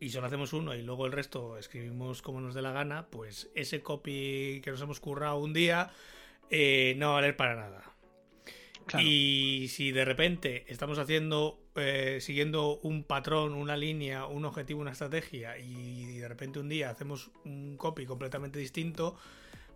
y 0.00 0.10
solo 0.10 0.26
hacemos 0.26 0.52
uno 0.52 0.74
y 0.74 0.82
luego 0.82 1.06
el 1.06 1.12
resto 1.12 1.56
escribimos 1.56 2.22
como 2.22 2.40
nos 2.40 2.54
dé 2.54 2.62
la 2.62 2.72
gana, 2.72 3.06
pues 3.10 3.50
ese 3.54 3.82
copy 3.82 4.60
que 4.62 4.70
nos 4.70 4.80
hemos 4.80 5.00
currado 5.00 5.38
un 5.38 5.52
día 5.52 5.90
eh, 6.50 6.94
no 6.98 7.06
va 7.06 7.12
a 7.12 7.14
valer 7.16 7.36
para 7.36 7.56
nada. 7.56 7.82
Y 8.98 9.66
si 9.68 9.90
de 9.90 10.04
repente 10.04 10.64
estamos 10.68 10.98
haciendo, 10.98 11.58
eh, 11.74 12.18
siguiendo 12.20 12.78
un 12.82 13.02
patrón, 13.02 13.54
una 13.54 13.76
línea, 13.76 14.26
un 14.26 14.44
objetivo, 14.44 14.80
una 14.80 14.92
estrategia, 14.92 15.58
y 15.58 16.18
de 16.18 16.28
repente 16.28 16.60
un 16.60 16.68
día 16.68 16.90
hacemos 16.90 17.32
un 17.44 17.76
copy 17.76 18.06
completamente 18.06 18.60
distinto, 18.60 19.18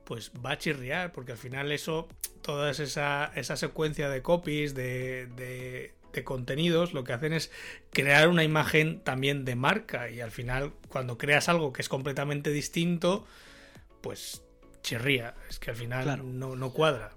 pues 0.05 0.33
va 0.45 0.53
a 0.53 0.59
chirriar, 0.59 1.13
porque 1.13 1.33
al 1.33 1.39
final 1.39 1.73
eso, 1.73 2.09
toda 2.43 2.71
esa, 2.71 3.33
esa 3.35 3.57
secuencia 3.57 4.09
de 4.09 4.23
copies, 4.23 4.75
de, 4.75 5.27
de, 5.37 5.93
de, 6.13 6.25
contenidos, 6.25 6.93
lo 6.93 7.05
que 7.05 7.13
hacen 7.13 7.33
es 7.33 7.51
crear 7.93 8.29
una 8.29 8.45
imagen 8.45 9.01
también 9.01 9.45
de 9.45 9.55
marca 9.55 10.11
y 10.11 10.21
al 10.21 10.31
final 10.31 10.73
cuando 10.89 11.19
creas 11.19 11.49
algo 11.49 11.73
que 11.73 11.83
es 11.83 11.89
completamente 11.89 12.51
distinto, 12.51 13.27
pues 14.01 14.43
chirría, 14.83 15.35
es 15.49 15.59
que 15.59 15.71
al 15.71 15.77
final 15.77 16.39
no, 16.39 16.57
no 16.57 16.73
cuadra. 16.73 17.13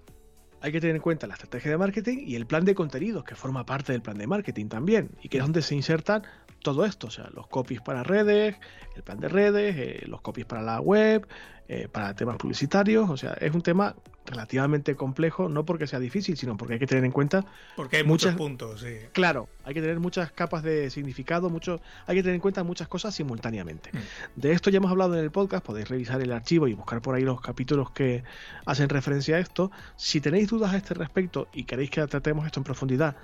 Hay 0.62 0.72
que 0.72 0.80
tener 0.80 0.96
en 0.96 1.02
cuenta 1.02 1.28
la 1.28 1.34
estrategia 1.34 1.72
de 1.72 1.78
marketing 1.78 2.19
y 2.26 2.36
el 2.36 2.46
plan 2.46 2.63
de 2.63 2.74
contenidos, 2.74 3.26
que 3.26 3.36
forma 3.36 3.65
parte 3.65 3.91
del 3.91 4.02
plan 4.02 4.17
de 4.17 4.28
marketing 4.28 4.67
también, 4.67 5.10
y 5.22 5.28
que 5.28 5.38
es 5.38 5.43
donde 5.43 5.62
se 5.62 5.76
insertan 5.76 6.24
todo 6.63 6.86
esto, 6.86 7.08
o 7.08 7.12
sea, 7.12 7.30
los 7.36 7.47
copies 7.47 7.82
para 7.82 8.02
redes, 8.04 8.56
el 8.95 9.04
plan 9.04 9.19
de 9.19 9.30
redes, 9.30 9.76
eh, 9.78 10.04
los 10.08 10.21
copies 10.21 10.47
para 10.47 10.63
la 10.63 10.80
web, 10.82 11.28
eh, 11.67 11.88
para 11.91 12.15
temas 12.15 12.38
publicitarios, 12.38 13.10
o 13.10 13.17
sea, 13.17 13.34
es 13.34 13.54
un 13.54 13.62
tema 13.62 13.95
relativamente 14.26 14.95
complejo, 14.95 15.49
no 15.49 15.65
porque 15.65 15.86
sea 15.86 15.99
difícil, 15.99 16.38
sino 16.38 16.58
porque 16.58 16.73
hay 16.73 16.80
que 16.80 16.88
tener 16.88 17.04
en 17.04 17.12
cuenta... 17.12 17.45
Porque 17.76 17.97
hay 17.97 18.04
muchos 18.04 18.36
puntos, 18.36 18.82
sí. 18.82 18.95
Claro, 19.12 19.49
hay 19.65 19.73
que 19.73 19.82
tener 19.82 19.99
muchas 19.99 20.32
capas 20.32 20.63
de 20.63 20.89
significado, 20.89 21.49
mucho, 21.49 21.82
hay 22.08 22.15
que 22.15 22.23
tener 22.23 22.36
en 22.36 22.41
cuenta 22.41 22.63
muchas 22.63 22.88
cosas 22.88 23.13
simultáneamente. 23.13 23.91
Mm. 23.91 24.41
De 24.41 24.52
esto 24.54 24.69
ya 24.69 24.78
hemos 24.78 24.91
hablado 24.91 25.13
en 25.15 25.23
el 25.23 25.32
podcast, 25.32 25.65
podéis 25.65 25.89
revisar 25.89 26.21
el 26.21 26.32
archivo 26.32 26.67
y 26.67 26.73
buscar 26.73 27.02
por 27.02 27.15
ahí 27.15 27.23
los 27.23 27.41
capítulos 27.41 27.91
que 27.91 28.23
hacen 28.65 28.89
referencia 28.89 29.36
a 29.36 29.39
esto. 29.39 29.71
Si 29.95 30.21
tenéis 30.21 30.49
dudas 30.49 30.73
a 30.73 30.78
este 30.78 30.93
respecto 30.93 31.47
y 31.54 31.65
queréis 31.65 31.89
que 31.89 32.06
tratemos 32.08 32.45
esto 32.45 32.60
en 32.60 32.63
profundidad, 32.63 33.15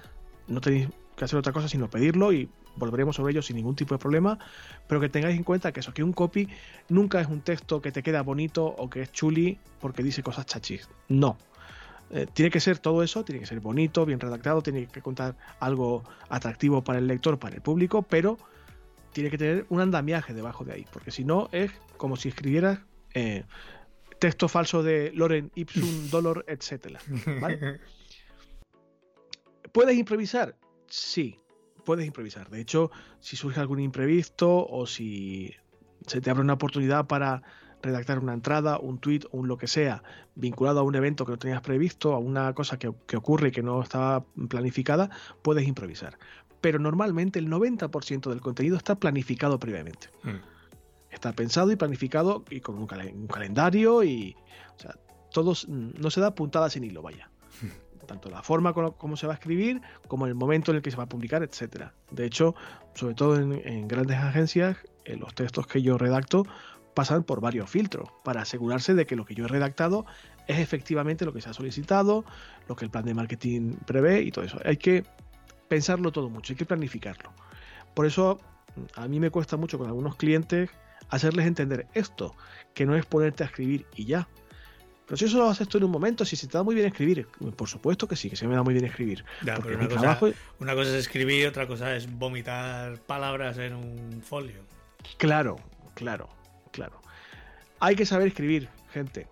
no 0.48 0.62
tenéis 0.62 0.90
que 1.20 1.26
hacer 1.26 1.38
otra 1.38 1.54
cosa 1.54 1.68
sino 1.68 1.90
pedirlo 1.90 2.34
y 2.34 2.50
volveremos 2.78 3.18
sobre 3.18 3.34
ello 3.34 3.42
sin 3.42 3.58
ningún 3.58 3.76
tipo 3.76 3.94
de 3.94 4.00
problema, 4.00 4.40
pero 4.88 5.02
que 5.02 5.10
tengáis 5.10 5.38
en 5.38 5.44
cuenta 5.44 5.72
que 5.72 5.82
eso, 5.82 5.94
que 5.94 6.02
un 6.02 6.14
copy 6.14 6.48
nunca 6.88 7.20
es 7.20 7.28
un 7.28 7.42
texto 7.42 7.82
que 7.82 7.92
te 7.92 8.02
queda 8.02 8.24
bonito 8.24 8.66
o 8.66 8.90
que 8.90 9.02
es 9.02 9.12
chuli 9.12 9.60
porque 9.80 10.02
dice 10.02 10.24
cosas 10.24 10.46
chachis. 10.46 10.90
No. 11.10 11.38
Eh, 12.12 12.26
tiene 12.34 12.50
que 12.50 12.60
ser 12.60 12.80
todo 12.80 13.04
eso, 13.04 13.24
tiene 13.24 13.40
que 13.40 13.46
ser 13.46 13.60
bonito, 13.60 14.06
bien 14.06 14.20
redactado, 14.20 14.64
tiene 14.64 14.88
que 14.88 15.02
contar 15.02 15.36
algo 15.60 16.04
atractivo 16.30 16.84
para 16.84 16.98
el 16.98 17.06
lector, 17.06 17.38
para 17.38 17.56
el 17.56 17.62
público, 17.62 18.02
pero 18.02 18.38
tiene 19.12 19.30
que 19.30 19.38
tener 19.38 19.66
un 19.70 19.82
andamiaje 19.82 20.34
debajo 20.34 20.64
de 20.64 20.74
ahí, 20.74 20.86
porque 20.92 21.12
si 21.12 21.24
no 21.24 21.50
es 21.52 21.72
como 21.98 22.16
si 22.16 22.30
escribieras 22.30 22.80
eh, 23.14 23.44
texto 24.20 24.48
falso 24.48 24.82
de 24.82 25.12
Loren 25.14 25.52
Ipsum 25.54 26.10
Dolor, 26.12 26.46
etc. 26.48 26.98
¿Puedes 29.72 29.98
improvisar? 29.98 30.56
Sí, 30.90 31.40
puedes 31.86 32.06
improvisar. 32.06 32.50
De 32.50 32.62
hecho, 32.62 32.92
si 33.20 33.36
surge 33.36 33.60
algún 33.60 33.80
imprevisto 33.80 34.68
o 34.68 34.86
si 34.86 35.54
se 36.06 36.22
te 36.22 36.30
abre 36.30 36.44
una 36.44 36.54
oportunidad 36.54 37.08
para 37.08 37.42
redactar 37.82 38.20
una 38.20 38.34
entrada, 38.34 38.78
un 38.78 39.00
tweet 39.00 39.22
o 39.32 39.38
un 39.38 39.48
lo 39.48 39.58
que 39.58 39.68
sea 39.68 40.04
vinculado 40.36 40.82
a 40.82 40.84
un 40.84 40.96
evento 40.96 41.26
que 41.26 41.32
no 41.32 41.38
tenías 41.38 41.62
previsto, 41.62 42.14
a 42.14 42.20
una 42.20 42.54
cosa 42.54 42.78
que, 42.78 42.90
ocurre 43.16 43.50
y 43.50 43.52
que 43.52 43.64
no 43.64 43.82
estaba 43.82 44.26
planificada, 44.50 45.10
puedes 45.42 45.68
improvisar. 45.68 46.18
Pero 46.62 46.80
normalmente 46.80 47.40
el 47.40 47.48
90% 47.50 48.30
del 48.30 48.42
contenido 48.42 48.76
está 48.76 48.96
planificado 48.96 49.60
previamente. 49.60 50.10
Hmm. 50.24 50.42
Está 51.10 51.34
pensado 51.34 51.72
y 51.72 51.76
planificado 51.76 52.44
y 52.50 52.60
con 52.60 52.78
un, 52.78 52.86
calendario 52.86 54.04
y... 54.04 54.36
O 54.76 54.80
sea, 54.80 54.96
todos, 55.32 55.68
no 55.70 56.10
se 56.10 56.22
da 56.22 56.36
puntada 56.36 56.70
sin 56.70 56.84
hilo, 56.84 57.02
vaya. 57.02 57.30
Hmm 57.62 57.89
tanto 58.10 58.30
la 58.30 58.42
forma 58.42 58.74
como, 58.74 59.16
se 59.16 59.28
va 59.28 59.34
a 59.34 59.36
escribir, 59.36 59.82
como 60.08 60.26
el 60.26 60.34
momento 60.34 60.72
en 60.72 60.78
el 60.78 60.82
que 60.82 60.90
se 60.90 60.98
va 60.98 61.04
a 61.04 61.10
publicar, 61.10 61.44
etcétera. 61.44 61.94
De 62.10 62.26
hecho, 62.26 62.56
sobre 62.96 63.14
todo 63.14 63.38
en, 63.38 63.88
grandes 63.88 64.18
agencias, 64.18 64.78
en 65.06 65.18
eh, 65.18 65.20
los 65.20 65.36
textos 65.36 65.68
que 65.68 65.84
yo 65.84 65.98
redacto 65.98 66.44
pasan 66.96 67.24
por 67.24 67.40
varios 67.40 67.70
filtros 67.70 68.10
para 68.24 68.42
asegurarse 68.42 68.96
de 68.96 69.06
que 69.06 69.16
lo 69.16 69.26
que 69.26 69.36
yo 69.36 69.46
he 69.46 69.48
redactado 69.48 70.08
es 70.48 70.58
efectivamente 70.58 71.24
lo 71.24 71.34
que 71.34 71.42
se 71.42 71.50
ha 71.52 71.54
solicitado, 71.54 72.26
lo 72.68 72.76
que 72.76 72.86
el 72.86 72.92
plan 72.92 73.06
de 73.06 73.14
marketing 73.14 73.76
prevé 73.86 74.22
y 74.24 74.32
todo 74.32 74.44
eso. 74.44 74.58
Hay 74.66 74.78
que 74.78 75.06
pensarlo 75.68 76.12
todo 76.12 76.30
mucho, 76.30 76.54
hay 76.54 76.58
que 76.58 76.66
planificarlo. 76.66 77.32
Por 77.94 78.08
eso 78.08 78.40
a 78.96 79.08
mí 79.08 79.20
me 79.20 79.30
cuesta 79.30 79.56
mucho 79.56 79.78
con 79.78 79.88
algunos 79.88 80.16
clientes 80.16 80.72
hacerles 81.10 81.46
entender 81.46 81.88
esto, 81.94 82.36
que 82.74 82.88
no 82.88 82.96
es 82.96 83.06
ponerte 83.06 83.44
a 83.44 83.46
escribir 83.46 83.86
y 83.96 84.06
ya, 84.06 84.28
pero 85.10 85.18
si 85.18 85.26
eso 85.26 85.40
lo 85.40 85.50
haces 85.50 85.68
tú 85.68 85.80
en 85.80 85.86
un 85.86 85.90
momento, 85.90 86.24
si 86.24 86.36
se 86.36 86.46
te 86.46 86.56
da 86.56 86.62
muy 86.62 86.76
bien 86.76 86.86
escribir, 86.86 87.26
por 87.56 87.68
supuesto 87.68 88.08
que 88.08 88.16
sí, 88.16 88.30
que 88.30 88.36
se 88.36 88.48
me 88.48 88.54
da 88.54 88.62
muy 88.62 88.76
bien 88.76 88.86
escribir. 88.86 89.26
una, 89.42 90.76
cosa, 90.76 90.92
es 90.92 90.96
escribir, 90.96 91.48
otra 91.48 91.66
cosa 91.66 91.96
es 91.96 92.08
vomitar 92.08 93.00
palabras 93.00 93.58
en 93.58 93.74
un 93.74 94.22
folio. 94.22 94.62
Claro, 95.18 95.56
claro, 95.96 96.30
claro. 96.72 97.02
Hay 97.80 97.96
que 97.96 98.06
saber 98.06 98.28
escribir, 98.28 98.70
gente. 98.94 99.26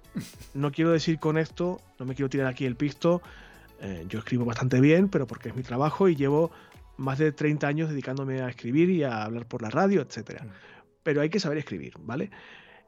No 0.56 0.72
quiero 0.72 0.90
decir 0.90 1.20
con 1.20 1.38
esto, 1.38 1.80
no 2.00 2.08
me 2.08 2.16
quiero 2.16 2.28
tirar 2.28 2.48
aquí 2.48 2.66
el 2.66 2.76
pisto. 2.76 3.22
Eh, 3.80 4.04
yo 4.10 4.18
escribo 4.18 4.46
bastante 4.46 4.82
bien, 4.82 5.10
pero 5.10 5.28
porque 5.28 5.50
es 5.50 5.56
mi 5.56 5.62
trabajo 5.62 6.10
y 6.10 6.16
llevo 6.16 6.50
más 6.98 7.20
de 7.20 7.32
30 7.32 7.68
años 7.68 7.90
dedicándome 7.92 8.42
a 8.42 8.50
escribir 8.50 8.90
y 8.90 9.04
a 9.04 9.26
hablar 9.26 9.46
por 9.46 9.62
la 9.62 9.70
radio, 9.70 10.02
etcétera. 10.02 10.44
Mm. 10.44 10.50
Pero 11.04 11.22
hay 11.22 11.30
que 11.30 11.40
saber 11.40 11.60
escribir, 11.60 11.94
¿vale? 12.00 12.32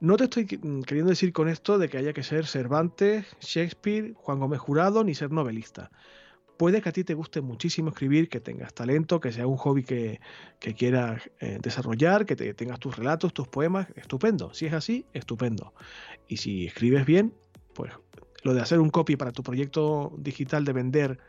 No 0.02 0.16
te 0.16 0.26
estoy 0.26 0.46
mm, 0.46 0.82
queriendo 0.82 1.10
decir 1.10 1.34
con 1.34 1.50
esto 1.50 1.78
de 1.78 1.90
que 1.90 1.98
haya 1.98 2.14
que 2.14 2.24
ser 2.24 2.46
Cervantes, 2.46 3.26
Shakespeare, 3.42 4.14
Juan 4.16 4.40
Gómez 4.40 4.60
Jurado, 4.60 5.04
ni 5.04 5.14
ser 5.14 5.32
novelista. 5.32 5.92
Puede 6.58 6.82
que 6.82 6.90
a 6.90 6.92
ti 6.92 7.04
te 7.04 7.14
guste 7.14 7.42
muchísimo 7.42 7.90
escribir, 7.90 8.28
que 8.28 8.42
tengas 8.42 8.74
talento, 8.74 9.20
que 9.20 9.32
sea 9.32 9.48
un 9.48 9.56
hobby 9.56 9.84
que, 9.84 10.20
quieras 10.78 11.30
eh, 11.40 11.58
desarrollar, 11.62 12.26
que 12.26 12.36
te, 12.36 12.54
tengas 12.54 12.80
tus 12.80 12.98
relatos, 12.98 13.34
tus 13.34 13.48
poemas, 13.48 13.88
estupendo. 13.96 14.54
Si 14.54 14.66
es 14.66 14.74
así, 14.74 15.06
estupendo. 15.14 15.74
Y 16.28 16.38
si 16.38 16.66
escribes 16.68 17.06
bien, 17.06 17.34
pues 17.74 17.94
lo 18.44 18.54
de 18.54 18.62
hacer 18.62 18.80
un 18.80 18.90
copy 18.90 19.16
para 19.16 19.32
tu 19.32 19.42
proyecto 19.42 20.14
digital 20.18 20.66
de 20.66 20.74
vender 20.74 21.20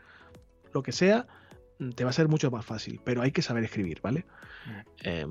lo 0.73 0.83
que 0.83 0.91
sea, 0.91 1.27
mm, 1.79 1.91
te 1.91 2.03
va 2.03 2.09
a 2.09 2.13
ser 2.13 2.27
mucho 2.27 2.51
más 2.51 2.65
fácil, 2.65 2.99
pero 3.03 3.21
hay 3.21 3.31
que 3.31 3.41
saber 3.41 3.63
escribir, 3.63 3.99
¿vale? 4.01 4.25
Mm. 4.65 4.71
Eh, 5.03 5.27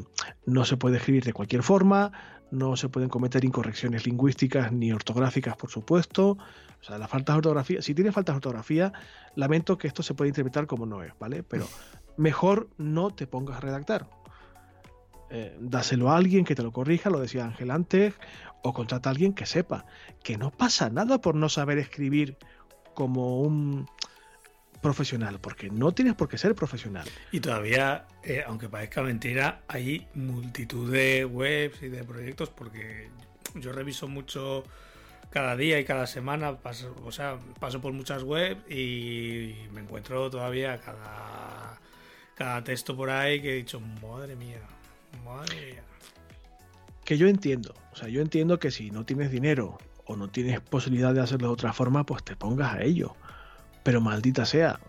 no 0.47 0.65
se 0.65 0.77
puede 0.77 0.97
escribir 0.97 1.25
de 1.25 1.33
cualquier 1.33 1.63
forma, 1.63 2.40
no 2.51 2.77
se 2.77 2.89
pueden 2.89 3.09
cometer 3.09 3.45
incorrecciones 3.45 4.07
lingüísticas 4.07 4.73
ni 4.73 4.93
ortográficas, 4.93 5.57
por 5.57 5.71
supuesto. 5.71 6.31
O 6.81 6.85
sea, 6.85 6.99
las 6.99 7.11
faltas 7.11 7.35
de 7.35 7.39
ortografía, 7.39 7.83
si 7.83 7.95
tiene 7.95 8.13
faltas 8.13 8.35
de 8.35 8.39
ortografía, 8.39 8.93
lamento 9.37 9.79
que 9.79 9.87
esto 9.87 10.03
se 10.03 10.15
puede 10.15 10.29
interpretar 10.29 10.67
como 10.67 10.87
no 10.87 11.03
es, 11.03 11.13
¿vale? 11.19 11.43
Pero 11.43 11.67
mejor 12.17 12.69
no 12.79 13.11
te 13.11 13.27
pongas 13.27 13.59
a 13.59 13.61
redactar. 13.61 14.09
Eh, 15.31 15.57
dáselo 15.61 16.11
a 16.11 16.17
alguien 16.17 16.45
que 16.45 16.57
te 16.57 16.63
lo 16.63 16.73
corrija, 16.73 17.09
lo 17.09 17.21
decía 17.21 17.45
Ángel 17.45 17.71
antes, 17.71 18.15
o 18.63 18.73
contrata 18.73 19.11
a 19.11 19.13
alguien 19.13 19.33
que 19.33 19.47
sepa 19.47 19.87
que 20.23 20.37
no 20.37 20.51
pasa 20.51 20.91
nada 20.91 21.21
por 21.21 21.35
no 21.35 21.49
saber 21.49 21.79
escribir 21.79 22.37
como 22.95 23.41
un 23.41 23.87
profesional, 24.81 25.39
porque 25.41 25.71
no 25.71 25.93
tienes 25.93 26.15
por 26.15 26.29
qué 26.29 26.39
ser 26.39 26.55
profesional. 26.55 27.07
Y 27.33 27.41
todavía, 27.41 28.07
eh, 28.25 28.43
aunque 28.47 28.69
parezca 28.69 29.03
mentira, 29.03 29.63
hay 29.69 30.07
multitud 30.15 30.91
de 30.91 31.25
webs 31.25 31.83
y 31.83 31.89
de 31.89 32.03
proyectos, 32.05 32.49
porque 32.51 33.11
yo 33.55 33.73
reviso 33.73 34.09
mucho 34.09 34.65
cada 35.31 35.57
día 35.57 35.79
y 35.79 35.85
cada 35.85 36.07
semana, 36.07 36.57
paso, 36.57 36.97
o 37.05 37.13
sea, 37.13 37.39
paso 37.59 37.81
por 37.81 37.93
muchas 37.93 38.23
webs 38.23 38.61
y 38.71 39.55
me 39.73 39.83
encuentro 39.83 40.29
todavía 40.31 40.81
cada, 40.81 41.79
cada 42.35 42.65
texto 42.65 42.97
por 42.97 43.11
ahí 43.11 43.41
que 43.41 43.53
he 43.53 43.57
dicho, 43.57 43.81
madre 44.03 44.35
mía, 44.35 44.61
madre 45.25 45.55
mía. 45.73 45.83
Que 47.05 47.17
yo 47.17 47.29
entiendo, 47.29 47.75
o 47.93 47.97
sea, 47.97 48.09
yo 48.09 48.21
entiendo 48.21 48.59
que 48.59 48.71
si 48.71 48.91
no 48.91 49.05
tienes 49.05 49.31
dinero 49.31 49.79
o 50.05 50.17
no 50.17 50.29
tienes 50.29 50.61
posibilidad 50.61 51.15
de 51.15 51.21
hacerlo 51.21 51.49
de 51.49 51.53
otra 51.55 51.73
forma, 51.73 52.05
pues 52.05 52.25
te 52.25 52.35
pongas 52.35 52.75
a 52.75 52.83
ello 52.83 53.15
pero 53.83 54.01
maldita 54.01 54.45
sea, 54.45 54.81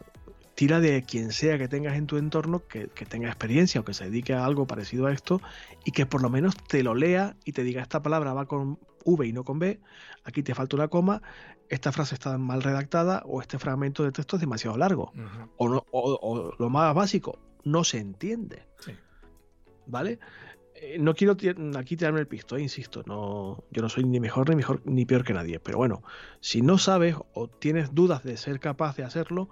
tira 0.55 0.79
de 0.79 1.03
quien 1.03 1.31
sea 1.31 1.57
que 1.57 1.67
tengas 1.67 1.95
en 1.95 2.07
tu 2.07 2.17
entorno 2.17 2.65
que, 2.67 2.87
tenga 2.87 3.27
experiencia 3.27 3.81
o 3.81 3.85
que 3.85 3.93
se 3.93 4.05
dedique 4.05 4.33
a 4.33 4.45
algo 4.45 4.67
parecido 4.67 5.07
a 5.07 5.11
esto 5.11 5.41
y 5.85 5.91
que 5.91 6.05
por 6.05 6.21
lo 6.21 6.29
menos 6.29 6.55
te 6.55 6.83
lo 6.83 6.93
lea 6.95 7.35
y 7.45 7.53
te 7.53 7.63
diga 7.63 7.81
esta 7.81 8.01
palabra 8.01 8.33
va 8.33 8.45
con 8.45 8.79
V 9.03 9.27
y 9.27 9.33
no 9.33 9.43
con 9.43 9.59
B, 9.59 9.79
aquí 10.23 10.43
te 10.43 10.53
falta 10.53 10.75
una 10.75 10.87
coma, 10.87 11.21
esta 11.69 11.91
frase 11.91 12.15
está 12.15 12.37
mal 12.37 12.61
redactada 12.61 13.23
o 13.25 13.41
este 13.41 13.57
fragmento 13.57 14.03
de 14.03 14.11
texto 14.11 14.35
es 14.35 14.41
demasiado 14.41 14.77
largo. 14.77 15.13
o, 15.57 15.69
no, 15.69 15.85
o, 15.91 16.53
lo 16.59 16.69
más 16.69 16.93
básico, 16.93 17.39
no 17.63 17.83
se 17.83 17.97
entiende. 17.99 18.67
¿Vale? 19.87 20.19
Eh, 20.83 20.97
no 20.99 21.13
quiero 21.13 21.37
aquí 21.77 21.95
tirarme 21.95 22.21
el 22.21 22.27
pisto, 22.27 22.57
eh, 22.57 22.61
insisto, 22.63 23.03
no, 23.05 23.63
yo 23.69 23.83
no 23.83 23.89
soy 23.89 24.03
ni 24.03 24.19
mejor 24.19 24.49
ni 24.49 24.55
mejor 24.55 24.81
ni 24.83 25.05
peor 25.05 25.23
que 25.23 25.31
nadie, 25.31 25.59
pero 25.59 25.77
bueno, 25.77 26.01
si 26.39 26.63
no 26.63 26.79
sabes 26.79 27.15
o 27.35 27.47
tienes 27.47 27.93
dudas 27.93 28.23
de 28.23 28.35
ser 28.35 28.59
capaz 28.59 28.95
de 28.95 29.03
hacerlo, 29.03 29.47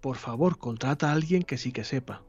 por 0.00 0.16
favor, 0.16 0.56
contrata 0.56 1.10
a 1.10 1.12
alguien 1.12 1.42
que 1.42 1.58
sí 1.58 1.72
que 1.72 1.84
sepa. 1.84 2.22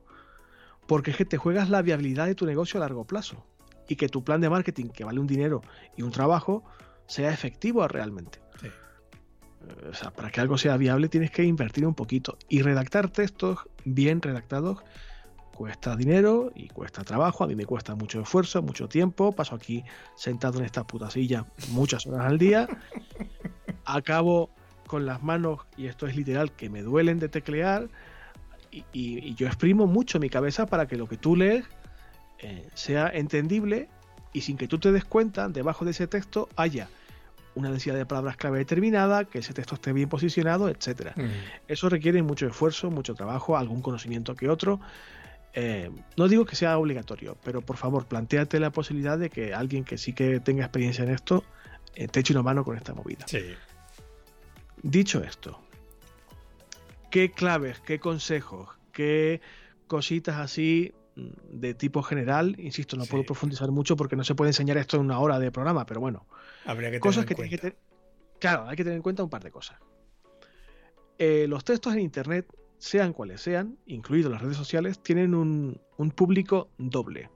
Porque 0.88 1.12
es 1.12 1.18
que 1.18 1.24
te 1.24 1.38
juegas 1.38 1.70
la 1.70 1.82
viabilidad 1.82 2.26
de 2.26 2.36
tu 2.36 2.46
negocio 2.46 2.80
a 2.80 2.82
largo 2.82 3.08
plazo 3.08 3.46
y 3.88 3.96
que 3.96 4.10
tu 4.10 4.26
plan 4.26 4.42
de 4.42 4.50
marketing, 4.50 4.90
que 4.90 5.06
vale 5.06 5.22
un 5.22 5.28
dinero 5.28 5.62
y 5.96 6.02
un 6.02 6.12
trabajo, 6.12 6.66
sea 7.08 7.32
efectivo 7.32 7.88
realmente. 7.88 8.40
Eh, 8.62 9.90
o 9.90 9.94
sea, 9.94 10.12
para 10.12 10.30
que 10.30 10.42
algo 10.42 10.58
sea 10.58 10.76
viable 10.76 11.08
tienes 11.08 11.32
que 11.32 11.46
invertir 11.46 11.88
un 11.88 11.96
poquito 11.96 12.38
y 12.50 12.62
redactar 12.62 13.10
textos 13.10 13.60
bien 13.86 14.22
redactados 14.22 14.84
cuesta 15.56 15.96
dinero 15.96 16.52
y 16.56 16.68
cuesta 16.68 17.04
trabajo. 17.04 17.44
A 17.44 17.48
mí 17.48 17.56
me 17.56 17.66
cuesta 17.66 17.96
mucho 17.96 18.22
esfuerzo, 18.22 18.62
mucho 18.62 18.88
tiempo. 18.88 19.32
Paso 19.32 19.56
aquí 19.56 19.84
sentado 20.16 20.60
en 20.60 20.66
esta 20.66 20.84
puta 20.86 21.10
silla 21.10 21.46
muchas 21.70 22.06
horas 22.06 22.26
al 22.26 22.38
día. 22.38 22.68
acabo 23.86 24.50
con 24.88 25.06
las 25.06 25.24
manos, 25.24 25.62
y 25.78 25.88
esto 25.88 26.08
es 26.08 26.16
literal, 26.16 26.52
que 26.52 26.70
me 26.70 26.82
duelen 26.82 27.20
de 27.20 27.30
teclear, 27.30 27.90
y, 28.92 29.34
yo 29.36 29.48
exprimo 29.48 29.88
mucho 29.88 30.20
mi 30.20 30.30
cabeza 30.30 30.66
para 30.66 30.88
que 30.88 30.98
lo 30.98 31.08
que 31.08 31.18
tú 31.18 31.36
lees 31.36 31.66
eh, 32.40 32.68
sea 32.74 33.08
entendible 33.08 33.88
y 34.34 34.42
sin 34.42 34.58
que 34.58 34.68
tú 34.68 34.80
te 34.80 34.92
des 34.92 35.06
cuenta, 35.06 35.48
debajo 35.48 35.86
de 35.86 35.92
ese 35.92 36.08
texto 36.08 36.50
haya 36.56 36.90
una 37.56 37.70
densidad 37.70 37.96
de 37.96 38.06
palabras 38.08 38.36
clave 38.36 38.58
determinada, 38.58 39.26
que 39.26 39.40
ese 39.40 39.54
texto 39.54 39.76
esté 39.76 39.94
bien 39.94 40.10
posicionado, 40.10 40.70
etcétera. 40.70 41.14
Eso 41.68 41.88
requiere 41.88 42.24
mucho 42.24 42.48
esfuerzo, 42.48 42.90
mucho 42.90 43.14
trabajo, 43.14 43.58
algún 43.58 43.84
conocimiento 43.84 44.36
que 44.36 44.50
otro. 44.50 44.80
Eh, 45.54 45.92
no 46.18 46.28
digo 46.28 46.46
que 46.46 46.56
sea 46.56 46.78
obligatorio, 46.78 47.38
pero 47.44 47.62
por 47.62 47.78
favor, 47.78 48.08
planteate 48.08 48.60
la 48.60 48.72
posibilidad 48.72 49.18
de 49.20 49.30
que 49.30 49.54
alguien 49.54 49.84
que 49.84 49.98
sí 49.98 50.14
que 50.14 50.40
tenga 50.40 50.64
experiencia 50.64 51.04
en 51.04 51.12
esto 51.12 51.44
eh, 51.96 52.08
te 52.08 52.22
eche 52.22 52.34
una 52.34 52.42
mano 52.42 52.64
con 52.64 52.76
esta 52.76 52.94
movida. 52.94 53.26
Dicho 54.82 55.24
esto, 55.24 55.62
¿qué 57.12 57.32
claves, 57.32 57.80
qué 57.82 58.00
consejos, 58.00 58.70
qué 58.92 59.42
cositas 59.88 60.38
así 60.38 60.94
mm, 61.16 61.60
de 61.60 61.74
tipo 61.76 62.02
general? 62.02 62.56
Insisto, 62.58 62.98
no 62.98 63.06
puedo 63.06 63.24
profundizar 63.24 63.70
mucho 63.72 63.96
porque 63.96 64.16
no 64.16 64.24
se 64.24 64.34
puede 64.34 64.50
enseñar 64.50 64.78
esto 64.78 64.98
en 64.98 65.04
una 65.04 65.20
hora 65.20 65.38
de 65.40 65.52
programa, 65.52 65.86
pero 65.86 66.00
bueno. 66.00 66.26
Habría 66.66 66.90
que 66.90 67.00
cosas 67.00 67.26
que 67.26 67.36
tienes 67.36 67.60
que 67.60 67.76
Claro, 68.40 68.68
hay 68.68 68.76
que 68.76 68.84
tener 68.84 68.98
en 68.98 69.04
cuenta 69.04 69.24
un 69.24 69.30
par 69.30 69.42
de 69.42 69.52
cosas. 69.52 69.78
Eh, 71.18 71.46
los 71.48 71.64
textos 71.64 71.94
en 71.94 72.00
Internet 72.00 72.48
sean 72.84 73.14
cuales 73.14 73.40
sean, 73.40 73.78
incluidos 73.86 74.30
las 74.30 74.42
redes 74.42 74.58
sociales, 74.58 75.02
tienen 75.02 75.34
un, 75.34 75.80
público 76.18 76.70
doble. 76.78 77.30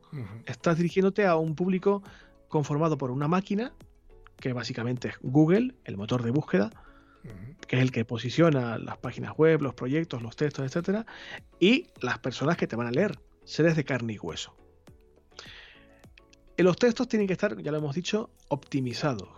Estás 0.46 0.76
dirigiéndote 0.76 1.26
a 1.26 1.38
un 1.38 1.56
público 1.56 2.04
conformado 2.50 2.98
por 2.98 3.12
una 3.12 3.30
máquina, 3.30 3.72
que 4.36 4.52
básicamente 4.52 5.08
es 5.08 5.16
Google, 5.22 5.74
el 5.86 5.96
motor 5.96 6.22
de 6.22 6.32
búsqueda, 6.32 6.70
que 7.66 7.78
es 7.78 7.82
el 7.82 7.94
que 7.94 8.04
posiciona 8.04 8.78
las 8.78 8.98
páginas 8.98 9.38
web, 9.38 9.62
los 9.62 9.74
proyectos, 9.74 10.22
los 10.22 10.36
textos, 10.36 10.66
etcétera, 10.66 11.06
y 11.62 11.88
las 12.02 12.20
personas 12.20 12.58
que 12.58 12.68
te 12.68 12.76
van 12.76 12.88
a 12.88 12.92
leer, 12.92 13.18
seres 13.46 13.78
de 13.78 13.86
carne 13.86 14.14
y 14.14 14.20
hueso. 14.20 14.54
los 16.58 16.76
textos 16.76 17.08
tienen 17.08 17.26
que 17.26 17.34
estar, 17.34 17.58
ya 17.62 17.72
lo 17.72 17.78
hemos 17.78 17.96
dicho, 17.96 18.32
optimizados. 18.50 19.30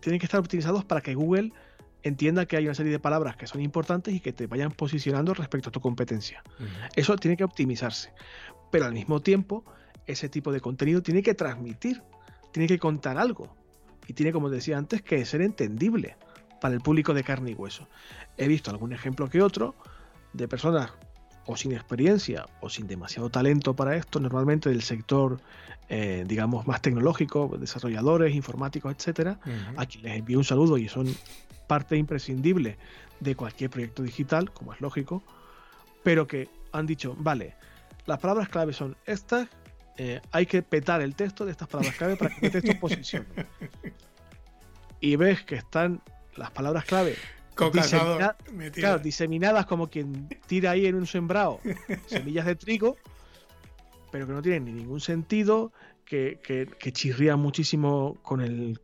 Tienen 0.00 0.20
que 0.20 0.26
estar 0.26 0.38
optimizados 0.38 0.84
para 0.84 1.00
que 1.00 1.14
Google 1.14 1.54
entienda 2.02 2.46
que 2.46 2.56
hay 2.56 2.64
una 2.64 2.74
serie 2.74 2.92
de 2.92 2.98
palabras 2.98 3.36
que 3.36 3.46
son 3.46 3.60
importantes 3.60 4.14
y 4.14 4.20
que 4.20 4.32
te 4.32 4.46
vayan 4.46 4.70
posicionando 4.70 5.34
respecto 5.34 5.68
a 5.68 5.72
tu 5.72 5.80
competencia. 5.80 6.42
Eso 6.96 7.16
tiene 7.16 7.36
que 7.36 7.44
optimizarse. 7.44 8.12
Pero 8.70 8.86
al 8.86 8.92
mismo 8.92 9.20
tiempo, 9.20 9.64
ese 10.06 10.28
tipo 10.28 10.52
de 10.52 10.60
contenido 10.60 11.02
tiene 11.02 11.22
que 11.22 11.34
transmitir, 11.34 12.02
tiene 12.52 12.66
que 12.66 12.78
contar 12.78 13.18
algo. 13.18 13.54
Y 14.06 14.14
tiene, 14.14 14.32
como 14.32 14.50
decía 14.50 14.78
antes, 14.78 15.02
que 15.02 15.24
ser 15.24 15.42
entendible 15.42 16.16
para 16.60 16.74
el 16.74 16.80
público 16.80 17.14
de 17.14 17.24
carne 17.24 17.52
y 17.52 17.54
hueso. 17.54 17.88
He 18.36 18.48
visto 18.48 18.70
algún 18.70 18.92
ejemplo 18.92 19.28
que 19.28 19.42
otro 19.42 19.74
de 20.32 20.48
personas 20.48 20.92
o 21.46 21.56
sin 21.56 21.72
experiencia 21.72 22.46
o 22.60 22.68
sin 22.68 22.86
demasiado 22.86 23.30
talento 23.30 23.74
para 23.74 23.96
esto, 23.96 24.20
normalmente 24.20 24.68
del 24.68 24.82
sector, 24.82 25.40
eh, 25.88 26.24
digamos, 26.26 26.66
más 26.66 26.82
tecnológico, 26.82 27.56
desarrolladores, 27.58 28.34
informáticos, 28.34 28.94
etcétera, 28.94 29.40
a 29.76 29.86
quien 29.86 30.04
les 30.04 30.18
envío 30.18 30.38
un 30.38 30.44
saludo 30.44 30.78
y 30.78 30.88
son 30.88 31.06
parte 31.66 31.96
imprescindible 31.96 32.78
de 33.20 33.34
cualquier 33.34 33.70
proyecto 33.70 34.02
digital, 34.02 34.52
como 34.52 34.72
es 34.72 34.80
lógico, 34.80 35.22
pero 36.02 36.26
que 36.26 36.48
han 36.72 36.86
dicho, 36.86 37.14
vale, 37.18 37.54
las 38.06 38.18
palabras 38.18 38.48
clave 38.48 38.72
son 38.72 38.96
estas, 39.06 39.48
eh, 39.96 40.20
hay 40.32 40.46
que 40.46 40.62
petar 40.62 41.02
el 41.02 41.14
texto 41.14 41.44
de 41.44 41.52
estas 41.52 41.68
palabras 41.68 41.94
clave 41.96 42.16
para 42.16 42.34
que 42.34 42.46
el 42.46 42.52
texto 42.52 42.72
posicione. 42.80 43.26
Y 45.02 45.16
ves 45.16 45.42
que 45.44 45.54
están 45.54 46.02
las 46.36 46.50
palabras 46.50 46.84
clave 46.84 47.16
diseminadas 49.02 49.66
como 49.66 49.88
quien 49.88 50.28
tira 50.46 50.72
ahí 50.72 50.86
en 50.86 50.94
un 50.94 51.06
sembrado 51.06 51.60
semillas 52.06 52.46
de 52.46 52.56
trigo, 52.56 52.96
pero 54.10 54.26
que 54.26 54.32
no 54.32 54.42
tienen 54.42 54.64
ni 54.64 54.72
ningún 54.72 55.00
sentido, 55.00 55.72
que, 56.04 56.40
que, 56.42 56.66
que 56.66 56.92
chirrían 56.92 57.38
muchísimo 57.38 58.16
con 58.22 58.40
el 58.40 58.80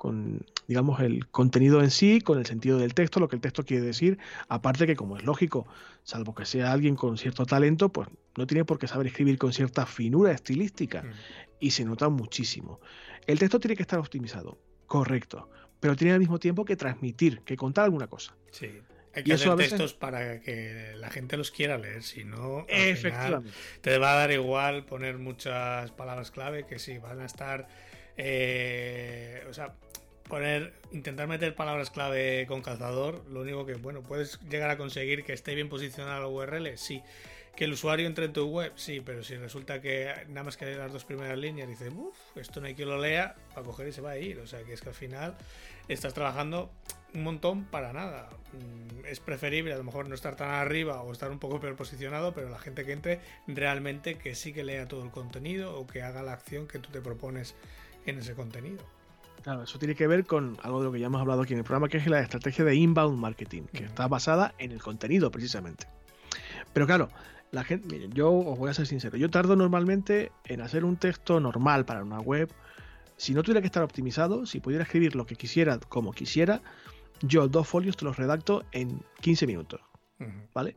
con 0.00 0.46
digamos 0.66 1.00
el 1.00 1.26
contenido 1.26 1.82
en 1.82 1.90
sí, 1.90 2.22
con 2.22 2.38
el 2.38 2.46
sentido 2.46 2.78
del 2.78 2.94
texto, 2.94 3.20
lo 3.20 3.28
que 3.28 3.36
el 3.36 3.42
texto 3.42 3.64
quiere 3.64 3.84
decir, 3.84 4.18
aparte 4.48 4.86
que 4.86 4.96
como 4.96 5.18
es 5.18 5.24
lógico, 5.24 5.66
salvo 6.04 6.34
que 6.34 6.46
sea 6.46 6.72
alguien 6.72 6.96
con 6.96 7.18
cierto 7.18 7.44
talento, 7.44 7.90
pues 7.90 8.08
no 8.38 8.46
tiene 8.46 8.64
por 8.64 8.78
qué 8.78 8.86
saber 8.86 9.08
escribir 9.08 9.36
con 9.36 9.52
cierta 9.52 9.84
finura 9.84 10.32
estilística 10.32 11.02
mm. 11.02 11.06
y 11.60 11.72
se 11.72 11.84
nota 11.84 12.08
muchísimo. 12.08 12.80
El 13.26 13.38
texto 13.38 13.60
tiene 13.60 13.76
que 13.76 13.82
estar 13.82 13.98
optimizado, 13.98 14.58
correcto, 14.86 15.50
pero 15.80 15.96
tiene 15.96 16.12
al 16.12 16.20
mismo 16.20 16.38
tiempo 16.38 16.64
que 16.64 16.76
transmitir, 16.76 17.40
que 17.40 17.56
contar 17.56 17.84
alguna 17.84 18.06
cosa. 18.06 18.36
Sí. 18.50 18.70
Hay 19.12 19.24
que 19.24 19.32
hacer 19.32 19.56
textos 19.56 19.92
para 19.92 20.40
que 20.40 20.92
la 20.96 21.10
gente 21.10 21.36
los 21.36 21.50
quiera 21.50 21.78
leer, 21.78 22.04
si 22.04 22.22
no, 22.22 22.64
te 23.80 23.98
va 23.98 24.12
a 24.12 24.16
dar 24.16 24.30
igual 24.30 24.84
poner 24.84 25.18
muchas 25.18 25.90
palabras 25.90 26.30
clave 26.30 26.64
que 26.64 26.78
sí, 26.78 26.98
van 26.98 27.20
a 27.20 27.26
estar... 27.26 27.66
Eh, 28.16 29.44
o 29.48 29.52
sea, 29.52 29.74
poner, 30.28 30.72
intentar 30.92 31.26
meter 31.26 31.54
palabras 31.54 31.90
clave 31.90 32.46
con 32.46 32.62
calzador, 32.62 33.24
lo 33.28 33.40
único 33.40 33.66
que, 33.66 33.74
bueno, 33.74 34.02
puedes 34.02 34.38
llegar 34.48 34.70
a 34.70 34.76
conseguir 34.76 35.24
que 35.24 35.32
esté 35.32 35.54
bien 35.54 35.68
posicionada 35.68 36.20
la 36.20 36.28
URL, 36.28 36.78
sí. 36.78 37.02
Que 37.56 37.64
el 37.64 37.72
usuario 37.72 38.06
entre 38.06 38.24
en 38.24 38.32
tu 38.32 38.46
web, 38.46 38.72
sí, 38.76 39.02
pero 39.04 39.22
si 39.22 39.36
resulta 39.36 39.80
que 39.80 40.12
nada 40.28 40.44
más 40.44 40.56
que 40.56 40.74
las 40.74 40.92
dos 40.92 41.04
primeras 41.04 41.36
líneas 41.38 41.68
dice, 41.68 41.90
uff, 41.90 42.16
esto 42.36 42.60
no 42.60 42.66
hay 42.66 42.74
quien 42.74 42.88
lo 42.88 42.98
lea, 42.98 43.34
va 43.56 43.60
a 43.60 43.64
coger 43.64 43.88
y 43.88 43.92
se 43.92 44.00
va 44.00 44.10
a 44.10 44.18
ir. 44.18 44.38
O 44.38 44.46
sea, 44.46 44.62
que 44.62 44.72
es 44.72 44.80
que 44.80 44.88
al 44.88 44.94
final 44.94 45.36
estás 45.88 46.14
trabajando 46.14 46.70
un 47.14 47.22
montón 47.24 47.64
para 47.64 47.92
nada. 47.92 48.28
Mm, 48.52 49.06
es 49.06 49.20
preferible 49.20 49.72
a 49.74 49.76
lo 49.76 49.84
mejor 49.84 50.08
no 50.08 50.14
estar 50.14 50.36
tan 50.36 50.50
arriba 50.50 51.02
o 51.02 51.12
estar 51.12 51.30
un 51.30 51.38
poco 51.38 51.60
peor 51.60 51.76
posicionado, 51.76 52.32
pero 52.32 52.48
la 52.48 52.58
gente 52.58 52.84
que 52.84 52.92
entre 52.92 53.20
realmente 53.46 54.16
que 54.16 54.34
sí 54.34 54.52
que 54.52 54.64
lea 54.64 54.86
todo 54.88 55.02
el 55.02 55.10
contenido 55.10 55.78
o 55.78 55.86
que 55.86 56.02
haga 56.02 56.22
la 56.22 56.32
acción 56.32 56.66
que 56.66 56.78
tú 56.78 56.90
te 56.90 57.00
propones 57.00 57.54
en 58.06 58.18
ese 58.18 58.34
contenido. 58.34 58.84
Claro, 59.42 59.62
eso 59.62 59.78
tiene 59.78 59.94
que 59.94 60.06
ver 60.06 60.26
con 60.26 60.58
algo 60.62 60.80
de 60.80 60.84
lo 60.86 60.92
que 60.92 61.00
ya 61.00 61.06
hemos 61.06 61.20
hablado 61.20 61.42
aquí 61.42 61.54
en 61.54 61.60
el 61.60 61.64
programa, 61.64 61.88
que 61.88 61.96
es 61.96 62.06
la 62.06 62.20
estrategia 62.20 62.64
de 62.64 62.74
inbound 62.74 63.18
marketing, 63.18 63.62
que 63.72 63.84
está 63.84 64.06
basada 64.06 64.54
en 64.58 64.70
el 64.70 64.82
contenido 64.82 65.30
precisamente. 65.30 65.86
Pero 66.74 66.86
claro, 66.86 67.08
la 67.52 67.64
gente, 67.64 67.88
miren, 67.88 68.12
yo 68.12 68.32
os 68.32 68.58
voy 68.58 68.70
a 68.70 68.74
ser 68.74 68.86
sincero, 68.86 69.16
yo 69.16 69.30
tardo 69.30 69.56
normalmente 69.56 70.32
en 70.44 70.60
hacer 70.60 70.84
un 70.84 70.96
texto 70.96 71.40
normal 71.40 71.84
para 71.84 72.02
una 72.02 72.20
web. 72.20 72.50
Si 73.16 73.34
no 73.34 73.42
tuviera 73.42 73.60
que 73.60 73.66
estar 73.66 73.82
optimizado, 73.82 74.46
si 74.46 74.60
pudiera 74.60 74.84
escribir 74.84 75.14
lo 75.14 75.26
que 75.26 75.36
quisiera 75.36 75.78
como 75.78 76.12
quisiera, 76.12 76.62
yo 77.20 77.48
dos 77.48 77.68
folios 77.68 77.96
te 77.96 78.04
los 78.04 78.16
redacto 78.16 78.64
en 78.72 79.02
15 79.20 79.46
minutos. 79.46 79.80
¿Vale? 80.52 80.76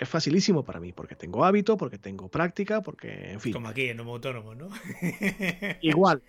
es 0.00 0.08
facilísimo 0.08 0.64
para 0.64 0.80
mí, 0.80 0.94
porque 0.94 1.14
tengo 1.14 1.44
hábito, 1.44 1.76
porque 1.76 1.98
tengo 1.98 2.30
práctica, 2.30 2.80
porque, 2.80 3.32
en 3.32 3.40
fin. 3.40 3.52
Como 3.52 3.68
aquí 3.68 3.90
en 3.90 4.00
Homo 4.00 4.14
Autónomo, 4.14 4.54
¿no? 4.54 4.70
Igual. 5.82 6.22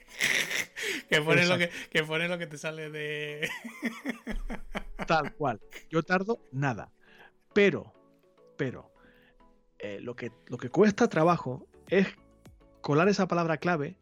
que, 1.09 1.21
pones 1.21 1.47
lo 1.47 1.57
que, 1.57 1.69
que 1.89 2.01
lo 2.01 2.37
que 2.37 2.47
te 2.47 2.57
sale 2.57 2.89
de. 2.89 3.49
Tal 5.07 5.33
cual. 5.35 5.61
Yo 5.89 6.03
tardo 6.03 6.45
nada. 6.51 6.91
Pero, 7.53 7.93
pero, 8.57 8.90
eh, 9.81 9.99
lo, 10.01 10.15
que, 10.15 10.31
lo 10.47 10.57
que 10.57 10.69
cuesta 10.69 11.07
trabajo 11.09 11.65
es 11.87 12.07
colar 12.81 13.09
esa 13.09 13.27
palabra 13.27 13.57
clave 13.57 13.97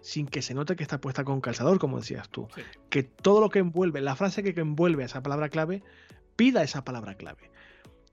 sin 0.00 0.26
que 0.26 0.40
se 0.40 0.54
note 0.54 0.76
que 0.76 0.82
está 0.82 1.00
puesta 1.00 1.24
con 1.24 1.40
calzador, 1.40 1.78
como 1.78 1.98
decías 1.98 2.28
tú. 2.30 2.48
Que 2.88 3.02
todo 3.02 3.40
lo 3.40 3.50
que 3.50 3.58
envuelve, 3.58 4.00
la 4.00 4.16
frase 4.16 4.42
que 4.42 4.58
envuelve 4.58 5.02
a 5.02 5.06
esa 5.06 5.22
palabra 5.22 5.50
clave, 5.50 5.82
pida 6.36 6.62
esa 6.62 6.84
palabra 6.84 7.14
clave 7.16 7.50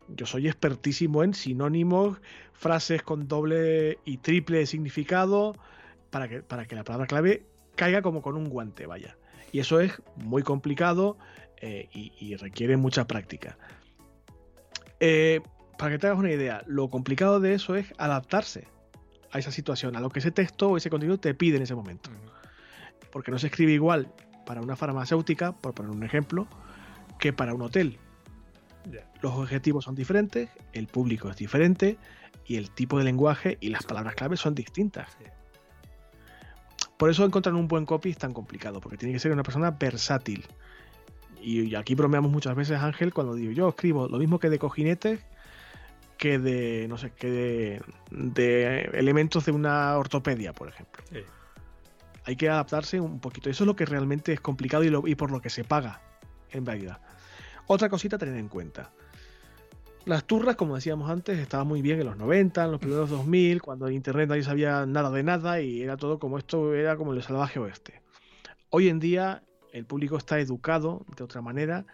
yo 0.07 0.25
soy 0.25 0.47
expertísimo 0.47 1.23
en 1.23 1.33
sinónimos, 1.33 2.19
frases 2.53 3.03
con 3.03 3.27
doble 3.27 3.99
y 4.05 4.17
triple 4.17 4.65
significado, 4.65 5.55
para 6.09 6.27
que, 6.27 6.41
para 6.41 6.65
que 6.65 6.75
la 6.75 6.83
palabra 6.83 7.07
clave 7.07 7.45
caiga 7.75 8.01
como 8.01 8.21
con 8.21 8.37
un 8.37 8.49
guante, 8.49 8.85
vaya. 8.85 9.17
Y 9.51 9.59
eso 9.59 9.79
es 9.79 10.01
muy 10.15 10.43
complicado 10.43 11.17
eh, 11.61 11.89
y, 11.91 12.35
requiere 12.35 12.77
mucha 12.77 13.07
práctica. 13.07 13.57
Eh, 14.99 15.41
para 15.77 15.91
que 15.91 15.99
te 15.99 16.07
hagas 16.07 16.19
una 16.19 16.31
idea, 16.31 16.63
lo 16.65 16.89
complicado 16.89 17.39
de 17.39 17.53
eso 17.53 17.75
es 17.75 17.93
adaptarse 17.97 18.67
a 19.31 19.39
esa 19.39 19.51
situación, 19.51 19.95
a 19.95 19.99
lo 19.99 20.09
que 20.09 20.19
ese 20.19 20.31
texto 20.31 20.69
o 20.69 20.77
ese 20.77 20.89
contenido 20.89 21.19
te 21.19 21.33
pide 21.33 21.57
en 21.57 21.63
ese 21.63 21.75
momento. 21.75 22.09
Porque 23.11 23.31
no 23.31 23.39
se 23.39 23.47
escribe 23.47 23.73
igual 23.73 24.11
para 24.45 24.61
una 24.61 24.75
farmacéutica, 24.75 25.51
por 25.51 25.73
poner 25.73 25.91
un 25.91 26.03
ejemplo, 26.03 26.47
que 27.19 27.33
para 27.33 27.53
un 27.53 27.61
hotel. 27.61 27.99
Los 29.21 29.33
objetivos 29.33 29.85
son 29.85 29.95
diferentes, 29.95 30.49
el 30.73 30.87
público 30.87 31.29
es 31.29 31.35
diferente 31.35 31.97
y 32.45 32.55
el 32.55 32.71
tipo 32.71 32.97
de 32.97 33.03
lenguaje 33.03 33.57
y 33.59 33.69
las 33.69 33.83
palabras 33.83 34.15
clave 34.15 34.37
son 34.37 34.55
distintas. 34.55 35.09
Por 36.97 37.09
eso 37.11 37.25
encontrar 37.25 37.53
un 37.53 37.67
buen 37.67 37.85
copy 37.85 38.09
es 38.09 38.17
tan 38.17 38.33
complicado, 38.33 38.79
porque 38.79 38.97
tiene 38.97 39.13
que 39.13 39.19
ser 39.19 39.31
una 39.31 39.43
persona 39.43 39.71
versátil. 39.71 40.45
Y 41.39 41.75
aquí 41.75 41.93
bromeamos 41.93 42.31
muchas 42.31 42.55
veces, 42.55 42.79
Ángel, 42.79 43.13
cuando 43.13 43.35
digo 43.35 43.51
yo 43.51 43.69
escribo 43.69 44.07
lo 44.07 44.17
mismo 44.17 44.39
que 44.39 44.49
de 44.49 44.57
cojinetes 44.57 45.19
que 46.17 46.39
de, 46.39 46.87
no 46.87 46.97
sé, 46.97 47.11
que 47.11 47.81
de, 48.11 48.81
elementos 48.93 49.45
de 49.45 49.51
una 49.51 49.97
ortopedia, 49.97 50.53
por 50.53 50.69
ejemplo. 50.69 51.03
hay 52.25 52.35
que 52.35 52.49
adaptarse 52.49 52.99
un 52.99 53.19
poquito. 53.19 53.49
Eso 53.49 53.63
es 53.63 53.67
lo 53.67 53.75
que 53.75 53.85
realmente 53.85 54.33
es 54.33 54.39
complicado 54.39 54.83
y, 54.83 55.11
y 55.11 55.15
por 55.15 55.31
lo 55.31 55.41
que 55.41 55.49
se 55.49 55.63
paga, 55.63 56.01
en 56.51 56.65
realidad. 56.65 56.99
Otra 57.67 57.89
cosita 57.89 58.15
a 58.15 58.19
tener 58.19 58.37
en 58.37 58.47
cuenta. 58.47 58.91
Las 60.05 60.23
turras, 60.23 60.55
como 60.55 60.75
decíamos 60.75 61.09
antes, 61.09 61.37
estaban 61.37 61.67
muy 61.67 61.81
bien 61.81 61.99
en 61.99 62.05
los 62.05 62.15
90, 62.15 62.63
en 62.63 62.71
los 62.71 62.79
primeros 62.79 63.09
2000, 63.09 63.61
cuando 63.61 63.89
en 63.89 63.93
Internet 63.93 64.29
nadie 64.29 64.43
sabía 64.43 64.85
nada 64.85 65.11
de 65.11 65.21
nada 65.21 65.59
y 65.59 65.81
era 65.81 65.97
todo 65.97 66.17
como 66.17 66.37
esto, 66.37 66.73
era 66.73 66.95
como 66.95 67.11
el 67.11 67.21
salvaje 67.21 67.59
oeste. 67.59 68.01
Hoy 68.69 68.87
en 68.87 68.99
día 68.99 69.43
el 69.73 69.85
público 69.85 70.15
está 70.15 70.39
educado 70.39 71.05
de 71.17 71.25
otra 71.25 71.41
manera 71.41 71.85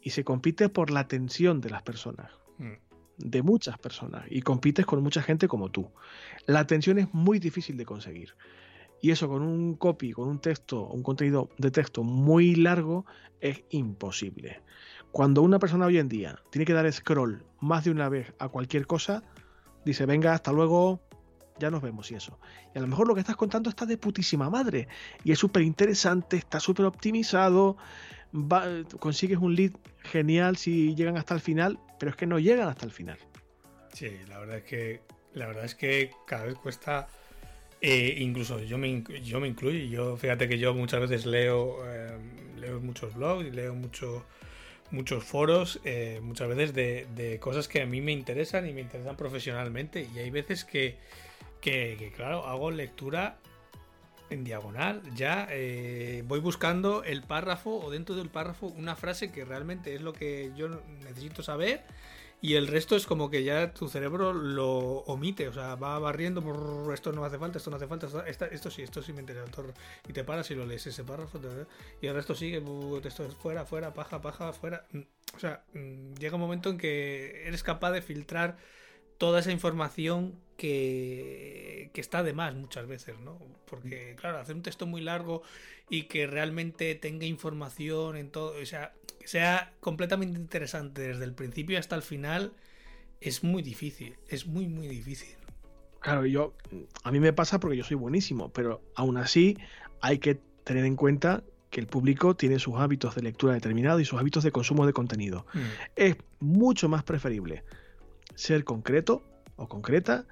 y 0.00 0.10
se 0.10 0.24
compite 0.24 0.70
por 0.70 0.90
la 0.90 1.00
atención 1.00 1.60
de 1.60 1.68
las 1.68 1.82
personas, 1.82 2.32
mm. 2.56 2.72
De 3.18 3.42
muchas 3.42 3.78
personas, 3.78 4.24
y 4.30 4.42
compites 4.42 4.86
con 4.86 5.02
mucha 5.02 5.22
gente 5.22 5.48
como 5.48 5.70
tú. 5.70 5.90
La 6.46 6.60
atención 6.60 6.98
es 6.98 7.12
muy 7.12 7.38
difícil 7.38 7.76
de 7.76 7.84
conseguir. 7.84 8.34
Y 9.00 9.10
eso 9.10 9.28
con 9.28 9.42
un 9.42 9.74
copy, 9.74 10.12
con 10.12 10.28
un 10.28 10.40
texto, 10.40 10.86
un 10.86 11.02
contenido 11.02 11.50
de 11.58 11.70
texto 11.70 12.02
muy 12.02 12.54
largo, 12.54 13.06
es 13.40 13.62
imposible. 13.70 14.60
Cuando 15.12 15.42
una 15.42 15.58
persona 15.58 15.86
hoy 15.86 15.98
en 15.98 16.08
día 16.08 16.38
tiene 16.50 16.64
que 16.64 16.72
dar 16.72 16.90
scroll 16.92 17.44
más 17.60 17.84
de 17.84 17.90
una 17.90 18.08
vez 18.08 18.32
a 18.38 18.48
cualquier 18.48 18.86
cosa, 18.86 19.22
dice, 19.84 20.04
venga, 20.06 20.34
hasta 20.34 20.52
luego, 20.52 21.00
ya 21.58 21.70
nos 21.70 21.82
vemos 21.82 22.10
y 22.10 22.14
eso. 22.14 22.38
Y 22.74 22.78
a 22.78 22.80
lo 22.80 22.86
mejor 22.86 23.08
lo 23.08 23.14
que 23.14 23.20
estás 23.20 23.36
contando 23.36 23.70
está 23.70 23.86
de 23.86 23.96
putísima 23.96 24.50
madre. 24.50 24.88
Y 25.24 25.32
es 25.32 25.38
súper 25.38 25.62
interesante, 25.62 26.36
está 26.36 26.60
súper 26.60 26.86
optimizado, 26.86 27.76
consigues 29.00 29.38
un 29.38 29.54
lead 29.54 29.72
genial 30.02 30.56
si 30.56 30.94
llegan 30.94 31.16
hasta 31.16 31.34
el 31.34 31.40
final, 31.40 31.78
pero 31.98 32.10
es 32.10 32.16
que 32.16 32.26
no 32.26 32.38
llegan 32.38 32.68
hasta 32.68 32.84
el 32.84 32.92
final. 32.92 33.18
Sí, 33.92 34.10
la 34.28 34.38
verdad 34.38 34.58
es 34.58 34.64
que, 34.64 35.00
la 35.34 35.46
verdad 35.46 35.64
es 35.64 35.74
que 35.74 36.10
cada 36.26 36.44
vez 36.44 36.56
cuesta... 36.56 37.08
Eh, 37.80 38.16
incluso 38.18 38.60
yo 38.60 38.76
me, 38.76 39.04
yo 39.22 39.38
me 39.38 39.46
incluyo, 39.46 39.78
yo 39.78 40.16
fíjate 40.16 40.48
que 40.48 40.58
yo 40.58 40.74
muchas 40.74 40.98
veces 40.98 41.26
leo, 41.26 41.78
eh, 41.86 42.18
leo 42.56 42.80
muchos 42.80 43.14
blogs 43.14 43.46
y 43.46 43.52
leo 43.52 43.72
mucho, 43.72 44.24
muchos 44.90 45.22
foros, 45.24 45.80
eh, 45.84 46.18
muchas 46.22 46.48
veces 46.48 46.74
de, 46.74 47.38
cosas 47.40 47.68
que 47.68 47.82
a 47.82 47.86
mí 47.86 48.00
me 48.00 48.12
interesan 48.12 48.68
y 48.68 48.72
me 48.72 48.80
interesan 48.80 49.16
profesionalmente. 49.16 50.08
Y 50.14 50.18
hay 50.18 50.30
veces 50.30 50.64
que, 50.64 50.98
que, 51.60 52.12
claro, 52.14 52.46
hago 52.46 52.70
lectura 52.70 53.38
en 54.30 54.44
diagonal. 54.44 55.02
Ya 55.14 55.46
eh, 55.50 56.22
voy 56.26 56.40
buscando 56.40 57.02
el 57.04 57.22
párrafo 57.22 57.78
o 57.78 57.90
dentro 57.90 58.14
del 58.14 58.28
párrafo 58.28 58.66
una 58.66 58.96
frase 58.96 59.32
que 59.32 59.44
realmente 59.44 59.94
es 59.94 60.02
lo 60.02 60.12
que 60.12 60.52
yo 60.56 60.68
necesito 60.68 61.42
saber 61.42 61.84
y 62.40 62.54
el 62.54 62.68
resto 62.68 62.94
es 62.94 63.04
como 63.04 63.30
que 63.30 63.42
ya 63.42 63.72
tu 63.72 63.88
cerebro 63.88 64.32
lo 64.32 64.68
omite, 64.78 65.48
o 65.48 65.52
sea, 65.52 65.74
va 65.74 65.98
barriendo, 65.98 66.40
esto 66.94 67.12
no 67.12 67.24
hace 67.24 67.36
falta, 67.36 67.58
esto 67.58 67.70
no 67.70 67.76
hace 67.76 67.88
falta, 67.88 68.06
esto, 68.26 68.70
sí, 68.70 68.82
esto 68.82 69.02
sí 69.02 69.12
me 69.12 69.20
interesa, 69.20 69.50
y 70.08 70.12
te 70.12 70.22
paras 70.22 70.48
y 70.52 70.54
lo 70.54 70.64
lees 70.64 70.86
ese 70.86 71.02
párrafo, 71.02 71.40
y 72.00 72.06
el 72.06 72.14
resto 72.14 72.36
sigue, 72.36 72.62
esto 73.02 73.24
es 73.24 73.34
fuera, 73.34 73.64
fuera, 73.64 73.92
paja, 73.92 74.20
paja, 74.20 74.52
fuera. 74.52 74.86
Mm, 74.92 75.00
o 75.34 75.38
sea, 75.40 75.64
mm, 75.74 76.14
llega 76.14 76.36
un 76.36 76.40
momento 76.40 76.70
en 76.70 76.78
que 76.78 77.42
eres 77.46 77.64
capaz 77.64 77.90
de 77.90 78.02
filtrar 78.02 78.56
toda 79.18 79.40
esa 79.40 79.50
información 79.50 80.38
que, 80.58 81.90
que, 81.94 82.00
está 82.00 82.24
de 82.24 82.32
más 82.32 82.54
muchas 82.54 82.86
veces, 82.86 83.18
¿no? 83.20 83.38
Porque, 83.64 84.16
claro, 84.20 84.38
hacer 84.38 84.56
un 84.56 84.62
texto 84.62 84.86
muy 84.86 85.00
largo 85.00 85.42
y 85.88 86.02
que 86.02 86.26
realmente 86.26 86.96
tenga 86.96 87.26
información 87.26 88.16
en 88.16 88.30
todo, 88.30 88.60
o 88.60 88.66
sea, 88.66 88.92
sea 89.24 89.72
completamente 89.78 90.36
interesante 90.36 91.02
desde 91.02 91.24
el 91.24 91.32
principio 91.32 91.78
hasta 91.78 91.94
el 91.94 92.02
final, 92.02 92.52
es 93.20 93.44
muy 93.44 93.62
difícil, 93.62 94.16
es 94.28 94.46
muy, 94.46 94.66
muy 94.66 94.88
difícil. 94.88 95.36
Claro, 96.00 96.26
yo, 96.26 96.54
a 97.04 97.12
mí 97.12 97.20
me 97.20 97.32
pasa 97.32 97.60
porque 97.60 97.76
yo 97.76 97.84
soy 97.84 97.96
buenísimo, 97.96 98.52
pero 98.52 98.82
aún 98.96 99.16
así 99.16 99.56
hay 100.00 100.18
que 100.18 100.40
tener 100.64 100.84
en 100.84 100.96
cuenta 100.96 101.44
que 101.70 101.80
el 101.80 101.86
público 101.86 102.34
tiene 102.34 102.58
sus 102.58 102.76
hábitos 102.76 103.14
de 103.14 103.22
lectura 103.22 103.54
determinados 103.54 104.02
y 104.02 104.04
sus 104.04 104.18
hábitos 104.18 104.42
de 104.42 104.50
consumo 104.50 104.86
de 104.86 104.92
contenido. 104.92 105.46
Mm. 105.54 105.58
Es 105.94 106.16
mucho 106.40 106.88
más 106.88 107.04
preferible 107.04 107.62
ser 108.34 108.64
concreto 108.64 109.22
o 109.58 109.68
concreta 109.68 110.24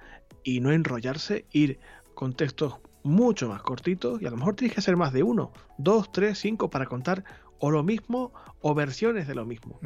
y 0.42 0.60
no 0.60 0.72
enrollarse, 0.72 1.44
ir 1.52 1.78
con 2.14 2.32
textos 2.32 2.76
mucho 3.02 3.48
más 3.48 3.62
cortitos 3.62 4.22
y 4.22 4.26
a 4.26 4.30
lo 4.30 4.38
mejor 4.38 4.56
tienes 4.56 4.74
que 4.74 4.80
hacer 4.80 4.96
más 4.96 5.12
de 5.12 5.22
uno, 5.22 5.52
dos, 5.76 6.10
tres, 6.10 6.38
cinco 6.38 6.70
para 6.70 6.86
contar 6.86 7.24
o 7.58 7.70
lo 7.70 7.82
mismo 7.82 8.32
o 8.60 8.74
versiones 8.74 9.28
de 9.28 9.34
lo 9.34 9.44
mismo. 9.44 9.78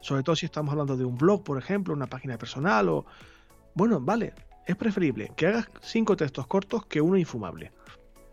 Sobre 0.00 0.22
todo 0.22 0.36
si 0.36 0.46
estamos 0.46 0.70
hablando 0.72 0.96
de 0.96 1.04
un 1.04 1.18
blog, 1.18 1.42
por 1.42 1.58
ejemplo, 1.58 1.92
una 1.92 2.06
página 2.06 2.38
personal 2.38 2.88
o... 2.88 3.06
Bueno, 3.74 4.00
vale, 4.00 4.32
es 4.66 4.76
preferible 4.76 5.32
que 5.36 5.48
hagas 5.48 5.68
cinco 5.82 6.16
textos 6.16 6.46
cortos 6.46 6.86
que 6.86 7.00
uno 7.00 7.16
infumable. 7.16 7.72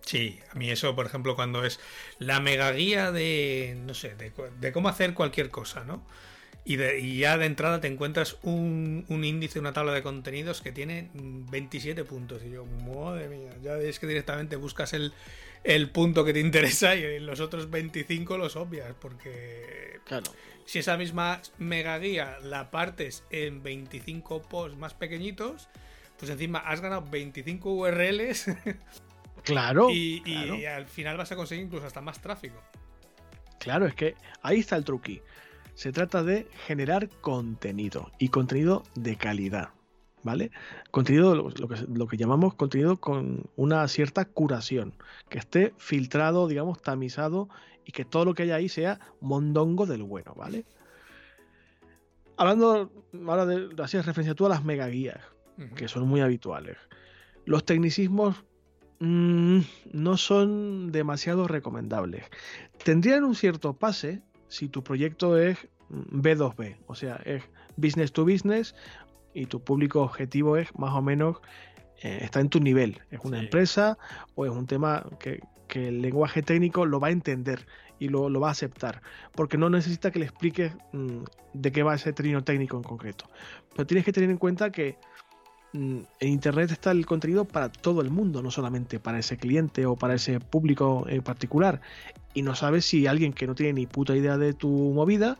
Sí, 0.05 0.39
a 0.51 0.55
mí 0.55 0.69
eso, 0.69 0.95
por 0.95 1.05
ejemplo, 1.05 1.35
cuando 1.35 1.63
es 1.63 1.79
la 2.19 2.39
mega 2.39 2.71
guía 2.71 3.11
de, 3.11 3.81
no 3.85 3.93
sé, 3.93 4.15
de, 4.15 4.71
cómo 4.71 4.89
hacer 4.89 5.13
cualquier 5.13 5.49
cosa, 5.49 5.83
¿no? 5.85 6.05
Y, 6.65 6.81
y, 6.81 7.17
ya 7.17 7.37
de 7.37 7.45
entrada 7.45 7.81
te 7.81 7.87
encuentras 7.87 8.37
un, 8.41 9.05
un, 9.09 9.25
índice, 9.25 9.59
una 9.59 9.73
tabla 9.73 9.93
de 9.93 10.01
contenidos 10.01 10.61
que 10.61 10.71
tiene 10.71 11.09
27 11.13 12.05
puntos. 12.05 12.41
Y 12.43 12.51
yo, 12.51 12.65
madre 12.65 13.27
mía, 13.27 13.51
ya 13.61 13.77
es 13.77 13.99
que 13.99 14.07
directamente 14.07 14.55
buscas 14.55 14.93
el, 14.93 15.13
el 15.63 15.89
punto 15.89 16.23
que 16.23 16.33
te 16.33 16.39
interesa 16.39 16.95
y 16.95 17.19
los 17.19 17.39
otros 17.39 17.69
25 17.69 18.37
los 18.37 18.55
obvias, 18.55 18.93
porque 18.99 19.99
claro. 20.05 20.31
si 20.65 20.79
esa 20.79 20.95
misma 20.97 21.41
mega 21.57 21.97
guía 21.99 22.37
la 22.41 22.71
partes 22.71 23.23
en 23.29 23.61
25 23.61 24.43
posts 24.43 24.77
más 24.77 24.93
pequeñitos, 24.93 25.67
pues 26.17 26.31
encima 26.31 26.59
has 26.59 26.79
ganado 26.81 27.05
25 27.09 27.73
URLs. 27.73 28.47
Claro 29.43 29.89
y, 29.89 30.23
y 30.25 30.65
al 30.65 30.85
final 30.85 31.17
vas 31.17 31.29
a 31.33 31.35
conseguir 31.35 31.65
incluso 31.65 31.85
hasta 31.85 31.99
más 31.99 32.21
tráfico. 32.21 32.63
Claro, 33.59 33.85
es 33.85 33.93
que 33.93 34.15
ahí 34.41 34.59
está 34.59 34.77
el 34.77 34.85
truqui. 34.85 35.21
Se 35.75 35.91
trata 35.91 36.23
de 36.23 36.47
generar 36.65 37.09
contenido 37.21 38.11
y 38.19 38.29
contenido 38.29 38.83
de 38.95 39.15
calidad. 39.15 39.69
¿vale? 40.23 40.51
Contenido, 40.91 41.35
lo, 41.35 41.67
que, 41.67 41.75
lo 41.93 42.07
que 42.07 42.17
llamamos 42.17 42.55
contenido 42.55 42.97
con 42.97 43.43
una 43.55 43.87
cierta 43.87 44.25
curación, 44.25 44.93
que 45.29 45.37
esté 45.37 45.73
filtrado, 45.77 46.47
digamos, 46.47 46.81
tamizado 46.81 47.49
y 47.85 47.91
que 47.91 48.05
todo 48.05 48.25
lo 48.25 48.33
que 48.33 48.43
haya 48.43 48.55
ahí 48.55 48.69
sea 48.69 48.99
mondongo 49.21 49.85
del 49.85 50.03
bueno, 50.03 50.33
¿vale? 50.35 50.65
Hablando 52.37 52.91
ahora 53.27 53.45
de, 53.45 53.69
así 53.83 53.97
referencia 53.97 54.33
tú 54.33 54.45
a 54.45 54.49
las 54.49 54.63
megaguías, 54.63 55.19
que 55.75 55.87
son 55.87 56.07
muy 56.07 56.21
habituales. 56.21 56.77
Los 57.45 57.65
tecnicismos 57.65 58.43
mm, 58.99 59.59
no 59.91 60.17
son 60.17 60.91
demasiado 60.91 61.47
recomendables. 61.47 62.23
Tendrían 62.83 63.23
un 63.23 63.35
cierto 63.35 63.73
pase 63.73 64.21
si 64.53 64.69
tu 64.69 64.83
proyecto 64.83 65.35
es 65.35 65.67
B2B, 65.89 66.77
o 66.85 66.93
sea, 66.93 67.15
es 67.25 67.41
business 67.75 68.11
to 68.13 68.23
business 68.23 68.75
y 69.33 69.47
tu 69.47 69.63
público 69.63 70.03
objetivo 70.03 70.57
es 70.57 70.67
más 70.77 70.93
o 70.93 71.01
menos 71.01 71.37
eh, 72.03 72.19
está 72.21 72.39
en 72.39 72.49
tu 72.49 72.59
nivel. 72.59 73.01
Es 73.09 73.19
una 73.23 73.39
empresa 73.39 73.97
o 74.35 74.45
es 74.45 74.51
un 74.51 74.67
tema 74.67 75.07
que, 75.19 75.39
el 75.73 76.03
lenguaje 76.03 76.43
técnico 76.43 76.85
lo 76.85 76.99
va 76.99 77.07
a 77.07 77.11
entender 77.11 77.65
y 77.97 78.09
lo, 78.09 78.29
va 78.39 78.49
a 78.49 78.51
aceptar. 78.51 79.01
Porque 79.33 79.57
no 79.57 79.71
necesita 79.71 80.11
que 80.11 80.19
le 80.19 80.25
expliques 80.25 80.71
mm, 80.91 81.23
de 81.53 81.71
qué 81.71 81.81
va 81.81 81.95
ese 81.95 82.13
término 82.13 82.43
técnico 82.43 82.77
en 82.77 82.83
concreto. 82.83 83.25
Pero 83.73 83.87
tienes 83.87 84.05
que 84.05 84.13
tener 84.13 84.29
en 84.29 84.37
cuenta 84.37 84.71
que 84.71 84.99
mm, 84.99 85.32
en 85.73 86.07
Internet 86.19 86.71
está 86.71 86.91
el 86.91 87.05
contenido 87.05 87.45
para 87.45 87.69
todo 87.69 88.01
el 88.01 88.11
mundo, 88.11 88.43
no 88.43 88.51
solamente 88.51 88.99
para 88.99 89.19
ese 89.19 89.37
cliente 89.37 89.85
o 89.85 89.95
para 89.95 90.13
ese 90.13 90.39
público 90.39 91.05
en 91.07 91.23
particular. 91.23 91.81
Y 92.33 92.43
no 92.43 92.55
sabes 92.55 92.85
si 92.85 93.07
alguien 93.07 93.33
que 93.33 93.47
no 93.47 93.55
tiene 93.55 93.73
ni 93.73 93.87
puta 93.87 94.15
idea 94.15 94.37
de 94.37 94.53
tu 94.53 94.69
movida, 94.69 95.37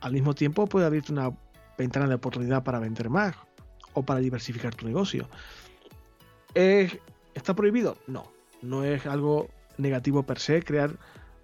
al 0.00 0.12
mismo 0.12 0.34
tiempo 0.34 0.66
puede 0.66 0.86
abrirte 0.86 1.12
una 1.12 1.32
ventana 1.76 2.06
de 2.06 2.14
oportunidad 2.14 2.62
para 2.62 2.78
vender 2.78 3.10
más 3.10 3.34
o 3.94 4.02
para 4.02 4.20
diversificar 4.20 4.74
tu 4.74 4.86
negocio. 4.86 5.28
¿Está 6.54 7.54
prohibido? 7.54 7.96
No, 8.06 8.30
no 8.62 8.84
es 8.84 9.06
algo 9.06 9.48
negativo 9.76 10.22
per 10.22 10.38
se 10.38 10.62
crear 10.62 10.96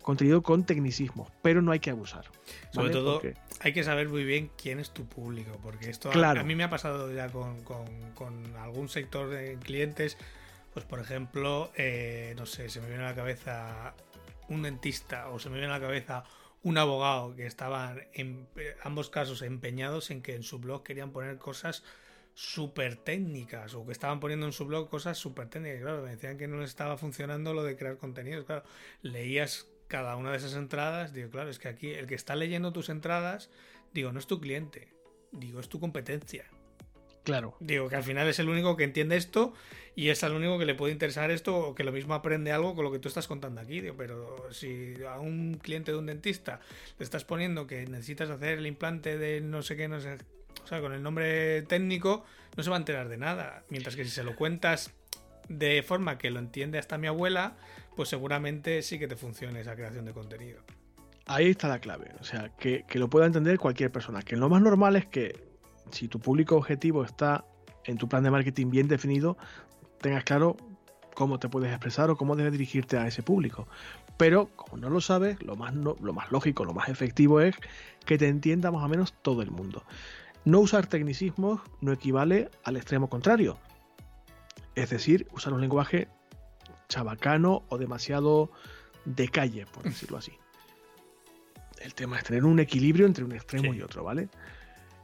contenido 0.05 0.43
con 0.43 0.65
tecnicismo, 0.65 1.31
pero 1.41 1.63
no 1.63 1.73
hay 1.73 1.81
que 1.81 1.89
abusar. 1.89 2.27
Sobre 2.71 2.91
todo 2.91 3.23
hay 3.61 3.73
que 3.73 3.83
saber 3.83 4.09
muy 4.11 4.23
bien 4.25 4.51
quién 4.57 4.79
es 4.79 4.91
tu 4.91 5.07
público, 5.07 5.59
porque 5.63 5.89
esto 5.89 6.11
a, 6.13 6.45
mí 6.45 6.55
me 6.55 6.63
ha 6.63 6.71
pasado 6.71 7.11
ya 7.13 7.31
con, 7.31 8.57
algún 8.59 8.91
sector 8.91 9.31
de 9.31 9.57
clientes, 9.57 10.19
pues 10.75 10.85
por 10.85 11.01
ejemplo, 11.01 11.73
eh, 11.77 12.35
no 12.37 12.45
sé, 12.45 12.69
se 12.69 12.83
me 12.83 12.89
viene 12.89 13.03
a 13.03 13.09
la 13.09 13.15
cabeza 13.15 13.95
un 14.49 14.63
dentista 14.63 15.31
o 15.31 15.39
se 15.39 15.49
me 15.49 15.57
viene 15.57 15.73
a 15.73 15.79
la 15.79 15.85
cabeza 15.85 16.25
un 16.63 16.77
abogado 16.77 17.35
que 17.35 17.47
estaban 17.47 18.03
en 18.13 18.47
ambos 18.83 19.09
casos 19.09 19.41
empeñados 19.41 20.11
en 20.11 20.21
que 20.21 20.35
en 20.35 20.43
su 20.43 20.59
blog 20.59 20.83
querían 20.83 21.13
poner 21.13 21.39
cosas 21.39 21.83
súper 22.35 22.97
técnicas 22.97 23.75
o 23.75 23.87
que 23.87 23.93
estaban 23.93 24.21
poniendo 24.21 24.45
en 24.45 24.53
su 24.53 24.67
blog 24.67 24.91
cosas 24.91 25.17
súper 25.17 25.49
técnicas. 25.49 25.81
Claro, 25.81 26.03
me 26.03 26.11
decían 26.11 26.37
que 26.37 26.49
no 26.49 26.59
les 26.59 26.71
estaba 26.71 26.99
funcionando 26.99 27.55
lo 27.55 27.63
de 27.63 27.77
crear 27.77 27.97
contenidos. 27.97 28.45
Claro, 28.45 28.65
leías 29.03 29.69
cada 29.95 30.17
una 30.17 30.33
de 30.33 30.39
esas 30.39 30.55
entradas, 30.55 31.13
digo, 31.13 31.31
claro, 31.31 31.51
es 31.51 31.61
que 31.61 31.69
aquí 31.69 31.93
el 31.93 32.09
que 32.09 32.17
está 32.17 32.35
leyendo 32.35 32.73
tus 32.73 32.89
entradas, 32.89 33.49
digo, 33.93 34.11
no 34.11 34.19
es 34.19 34.27
tu 34.27 34.41
cliente, 34.41 34.89
digo, 35.31 35.61
es 35.61 35.69
tu 35.69 35.79
competencia. 35.79 36.47
Claro. 37.23 37.57
Digo 37.61 37.89
que 37.89 37.95
al 37.95 38.03
final 38.03 38.27
es 38.27 38.41
el 38.41 38.49
único 38.49 38.77
que 38.77 38.83
entiende 38.83 39.17
esto 39.17 39.55
y 39.95 40.09
es 40.09 40.21
el 40.25 40.33
único 40.33 40.59
que 40.59 40.65
le 40.65 40.75
puede 40.75 40.93
interesar 40.93 41.31
esto 41.31 41.57
o 41.57 41.75
que 41.77 41.85
lo 41.85 41.93
mismo 41.93 42.15
aprende 42.15 42.51
algo 42.51 42.75
con 42.75 42.85
lo 42.85 42.91
que 42.91 42.99
tú 42.99 43.07
estás 43.07 43.29
contando 43.29 43.61
aquí. 43.61 43.81
Digo, 43.81 43.95
pero 43.97 44.53
si 44.53 44.97
a 45.09 45.21
un 45.21 45.61
cliente 45.63 45.93
de 45.93 45.99
un 45.99 46.07
dentista 46.07 46.59
le 46.99 47.05
estás 47.05 47.25
poniendo 47.25 47.69
que 47.69 47.87
necesitas 47.87 48.31
hacer 48.31 48.59
el 48.59 48.67
implante 48.67 49.17
de 49.17 49.41
no 49.43 49.63
sé 49.63 49.77
qué, 49.77 49.87
no 49.87 50.01
sé, 50.01 50.19
o 50.65 50.67
sea, 50.67 50.81
con 50.81 50.93
el 50.93 51.05
nombre 51.05 51.63
técnico, 51.63 52.25
no 52.57 52.65
se 52.65 52.71
va 52.71 52.75
a 52.75 52.81
enterar 52.81 53.09
de 53.09 53.17
nada. 53.17 53.63
Mientras 53.69 53.95
que 53.95 54.03
si 54.03 54.11
se 54.11 54.25
lo 54.25 54.35
cuentas 54.35 54.93
de 55.49 55.85
forma 55.85 56.19
que 56.19 56.33
lo 56.33 56.41
entiende 56.41 56.81
hasta 56.81 56.99
mi 56.99 57.07
abuela, 57.07 57.57
pues 57.97 58.09
seguramente 58.09 58.83
sí 58.83 58.99
que 58.99 59.09
te 59.09 59.17
funcione 59.17 59.61
esa 59.61 59.75
creación 59.75 60.05
de 60.05 60.13
contenido. 60.13 60.61
Ahí 61.27 61.49
está 61.51 61.69
la 61.69 61.79
clave, 61.79 62.11
o 62.21 62.25
sea, 62.25 62.51
que, 62.59 62.85
lo 62.95 63.09
pueda 63.09 63.27
entender 63.27 63.59
cualquier 63.59 63.91
persona. 63.91 64.23
Que 64.23 64.37
lo 64.37 64.49
más 64.49 64.61
normal 64.61 64.97
es 64.97 65.07
que 65.07 65.35
si 65.91 66.07
tu 66.09 66.21
público 66.21 66.57
objetivo 66.57 67.03
está 67.03 67.45
en 67.85 67.97
tu 67.97 68.09
plan 68.09 68.23
de 68.23 68.31
marketing 68.31 68.71
bien 68.71 68.89
definido, 68.89 69.39
tengas 70.01 70.25
claro 70.25 70.57
cómo 71.15 71.39
te 71.39 71.49
puedes 71.49 71.71
expresar 71.71 72.11
o 72.11 72.17
cómo 72.17 72.37
debes 72.37 72.53
dirigirte 72.53 72.99
a 72.99 73.07
ese 73.07 73.23
público. 73.23 73.67
Pero 74.19 74.49
como 74.55 74.77
no 74.77 74.91
lo 74.91 75.01
sabes, 75.01 75.43
lo 75.43 75.57
más, 75.57 75.75
lo 75.75 76.13
más 76.13 76.31
lógico, 76.31 76.65
lo 76.65 76.75
más 76.75 76.89
efectivo 76.89 77.41
es 77.41 77.57
que 78.05 78.19
te 78.19 78.29
entienda 78.29 78.71
más 78.71 78.85
o 78.85 78.89
menos 78.89 79.15
todo 79.23 79.41
el 79.41 79.51
mundo. 79.51 79.83
No 80.45 80.61
usar 80.61 80.87
tecnicismos 80.87 81.63
no 81.81 81.93
equivale 81.93 82.51
al 82.65 82.77
extremo 82.77 83.09
contrario. 83.09 83.59
Es 84.75 84.91
decir, 84.91 85.27
usar 85.33 85.55
un 85.55 85.63
lenguaje 85.63 86.09
chabacano 86.89 87.65
o 87.69 87.79
demasiado 87.79 88.51
de 89.05 89.29
calle, 89.29 89.67
por 89.67 89.83
decirlo 89.85 90.19
así. 90.19 90.33
El 91.81 91.95
tema 91.95 92.19
es 92.19 92.25
tener 92.25 92.45
un 92.45 92.59
equilibrio 92.61 93.07
entre 93.07 93.25
un 93.25 93.33
extremo 93.33 93.73
Sí. 93.73 93.79
y 93.79 93.83
otro, 93.83 94.05
¿vale? 94.05 94.29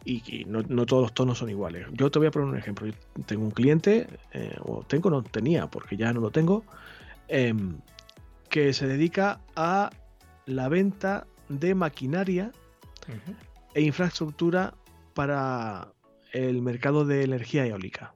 Y, 0.04 0.22
y 0.40 0.44
no, 0.46 0.62
no 0.62 0.86
todos 0.86 1.02
los 1.02 1.12
tonos 1.12 1.36
son 1.38 1.50
iguales. 1.50 1.86
Yo 1.92 2.10
te 2.10 2.18
voy 2.18 2.28
a 2.28 2.30
poner 2.30 2.48
un 2.48 2.56
ejemplo. 2.56 2.86
Yo 2.86 2.94
tengo 3.26 3.44
un 3.44 3.50
cliente, 3.50 4.06
eh, 4.32 4.56
o 4.60 4.82
tengo, 4.84 5.10
no 5.10 5.22
tenía, 5.22 5.66
porque 5.66 5.96
ya 5.98 6.10
no 6.14 6.20
lo 6.20 6.30
tengo, 6.30 6.64
em, 7.28 7.76
que 8.48 8.72
se 8.72 8.86
dedica 8.86 9.40
a 9.56 9.90
la 10.46 10.68
venta 10.70 11.26
de 11.50 11.74
maquinaria 11.74 12.50
e 13.74 13.82
infraestructura 13.82 14.72
para 15.14 15.92
el 16.32 16.62
mercado 16.62 17.04
de 17.04 17.24
energía 17.24 17.66
eólica. 17.66 18.14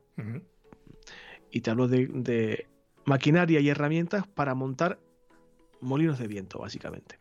Y 1.50 1.60
te 1.60 1.70
hablo 1.70 1.86
de, 1.86 2.06
de 2.06 2.66
maquinaria 3.04 3.60
y 3.60 3.68
herramientas 3.68 4.26
para 4.26 4.54
montar 4.54 4.98
molinos 5.80 6.18
de 6.18 6.26
viento, 6.26 6.58
básicamente. 6.58 7.18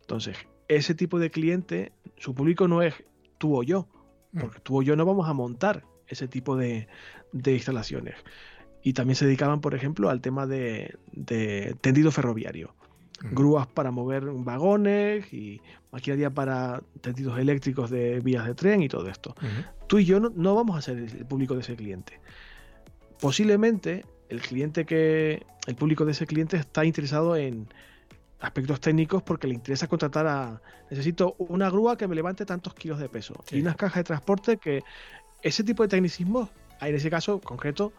Entonces, 0.00 0.36
ese 0.68 0.94
tipo 0.94 1.18
de 1.18 1.30
cliente, 1.30 1.92
su 2.16 2.34
público 2.34 2.68
no 2.68 2.82
es 2.82 2.94
tú 3.38 3.56
o 3.56 3.62
yo, 3.62 3.88
porque 4.38 4.60
tú 4.60 4.78
o 4.78 4.82
yo 4.82 4.96
no 4.96 5.04
vamos 5.04 5.28
a 5.28 5.34
montar 5.34 5.84
ese 6.06 6.28
tipo 6.28 6.56
de, 6.56 6.88
de 7.32 7.52
instalaciones. 7.52 8.14
Y 8.82 8.94
también 8.94 9.16
se 9.16 9.26
dedicaban, 9.26 9.60
por 9.60 9.74
ejemplo, 9.74 10.10
al 10.10 10.20
tema 10.20 10.46
de, 10.46 10.96
de 11.12 11.76
tendido 11.80 12.10
ferroviario. 12.10 12.74
Ujú. 13.24 13.34
Grúas 13.34 13.66
para 13.68 13.90
mover 13.90 14.24
vagones 14.24 15.32
y 15.32 15.60
maquinaria 15.92 16.30
para 16.30 16.82
tendidos 17.00 17.38
eléctricos 17.38 17.90
de 17.90 18.20
vías 18.20 18.46
de 18.46 18.54
tren 18.54 18.82
y 18.82 18.88
todo 18.88 19.08
esto. 19.08 19.36
Tú 19.86 19.98
y 19.98 20.04
yo 20.04 20.18
no, 20.18 20.30
no 20.34 20.54
vamos 20.54 20.76
a 20.76 20.82
ser 20.82 20.98
el 20.98 21.26
público 21.26 21.54
de 21.54 21.60
ese 21.60 21.76
cliente. 21.76 22.20
Posiblemente 23.20 24.04
el 24.32 24.40
cliente 24.40 24.84
que. 24.86 25.44
el 25.66 25.76
público 25.76 26.04
de 26.04 26.12
ese 26.12 26.26
cliente 26.26 26.56
está 26.56 26.84
interesado 26.84 27.36
en 27.36 27.68
aspectos 28.40 28.80
técnicos 28.80 29.22
porque 29.22 29.46
le 29.46 29.54
interesa 29.54 29.86
contratar 29.86 30.26
a. 30.26 30.62
Necesito 30.90 31.36
una 31.38 31.68
grúa 31.70 31.96
que 31.96 32.08
me 32.08 32.14
levante 32.14 32.46
tantos 32.46 32.74
kilos 32.74 32.98
de 32.98 33.08
peso. 33.08 33.34
Sí. 33.46 33.58
Y 33.58 33.60
unas 33.60 33.76
cajas 33.76 33.96
de 33.96 34.04
transporte 34.04 34.56
que. 34.56 34.82
Ese 35.42 35.64
tipo 35.64 35.82
de 35.82 35.88
tecnicismos, 35.88 36.48
en 36.80 36.94
ese 36.94 37.10
caso 37.10 37.40
concreto, 37.40 37.92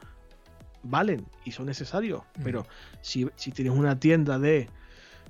valen 0.82 1.26
y 1.44 1.52
son 1.52 1.66
necesarios. 1.66 2.22
Ujú. 2.36 2.44
Pero 2.44 2.66
si, 3.02 3.28
si 3.36 3.52
tienes 3.52 3.74
una 3.74 4.00
tienda 4.00 4.40
de. 4.40 4.70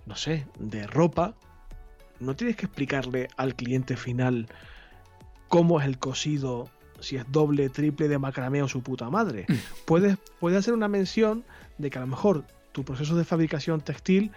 no 0.05 0.15
sé, 0.15 0.47
de 0.57 0.87
ropa, 0.87 1.35
no 2.19 2.35
tienes 2.35 2.55
que 2.55 2.65
explicarle 2.65 3.27
al 3.35 3.55
cliente 3.55 3.97
final 3.97 4.47
cómo 5.49 5.81
es 5.81 5.85
el 5.85 5.99
cosido, 5.99 6.69
si 7.03 7.17
es 7.17 7.31
doble, 7.31 7.69
triple 7.69 8.07
de 8.07 8.17
macramé 8.17 8.63
o 8.63 8.67
su 8.67 8.81
puta 8.81 9.09
madre. 9.09 9.45
Puedes, 9.85 10.17
puedes 10.39 10.57
hacer 10.59 10.73
una 10.73 10.87
mención 10.87 11.43
de 11.77 11.89
que 11.89 11.97
a 11.99 12.01
lo 12.01 12.07
mejor 12.07 12.45
tu 12.71 12.83
proceso 12.83 13.15
de 13.15 13.23
fabricación 13.23 13.81
textil 13.81 14.31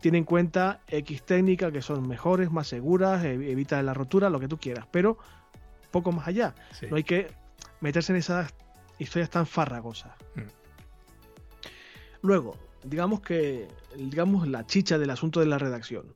tiene 0.00 0.18
en 0.18 0.24
cuenta 0.24 0.80
X 0.88 1.22
técnicas 1.22 1.72
que 1.72 1.82
son 1.82 2.08
mejores, 2.08 2.50
más 2.50 2.68
seguras, 2.68 3.22
ev- 3.24 3.48
evita 3.48 3.82
la 3.82 3.94
rotura, 3.94 4.30
lo 4.30 4.40
que 4.40 4.48
tú 4.48 4.58
quieras, 4.58 4.86
pero 4.90 5.18
poco 5.90 6.10
más 6.12 6.26
allá. 6.26 6.54
Sí. 6.72 6.86
No 6.88 6.96
hay 6.96 7.04
que 7.04 7.28
meterse 7.80 8.12
en 8.12 8.18
esas 8.18 8.52
historias 8.98 9.30
tan 9.30 9.46
farragosas. 9.46 10.12
Mm. 10.34 10.40
Luego, 12.22 12.56
digamos 12.84 13.20
que, 13.20 13.68
digamos 13.96 14.48
la 14.48 14.66
chicha 14.66 14.98
del 14.98 15.10
asunto 15.10 15.40
de 15.40 15.46
la 15.46 15.58
redacción. 15.58 16.14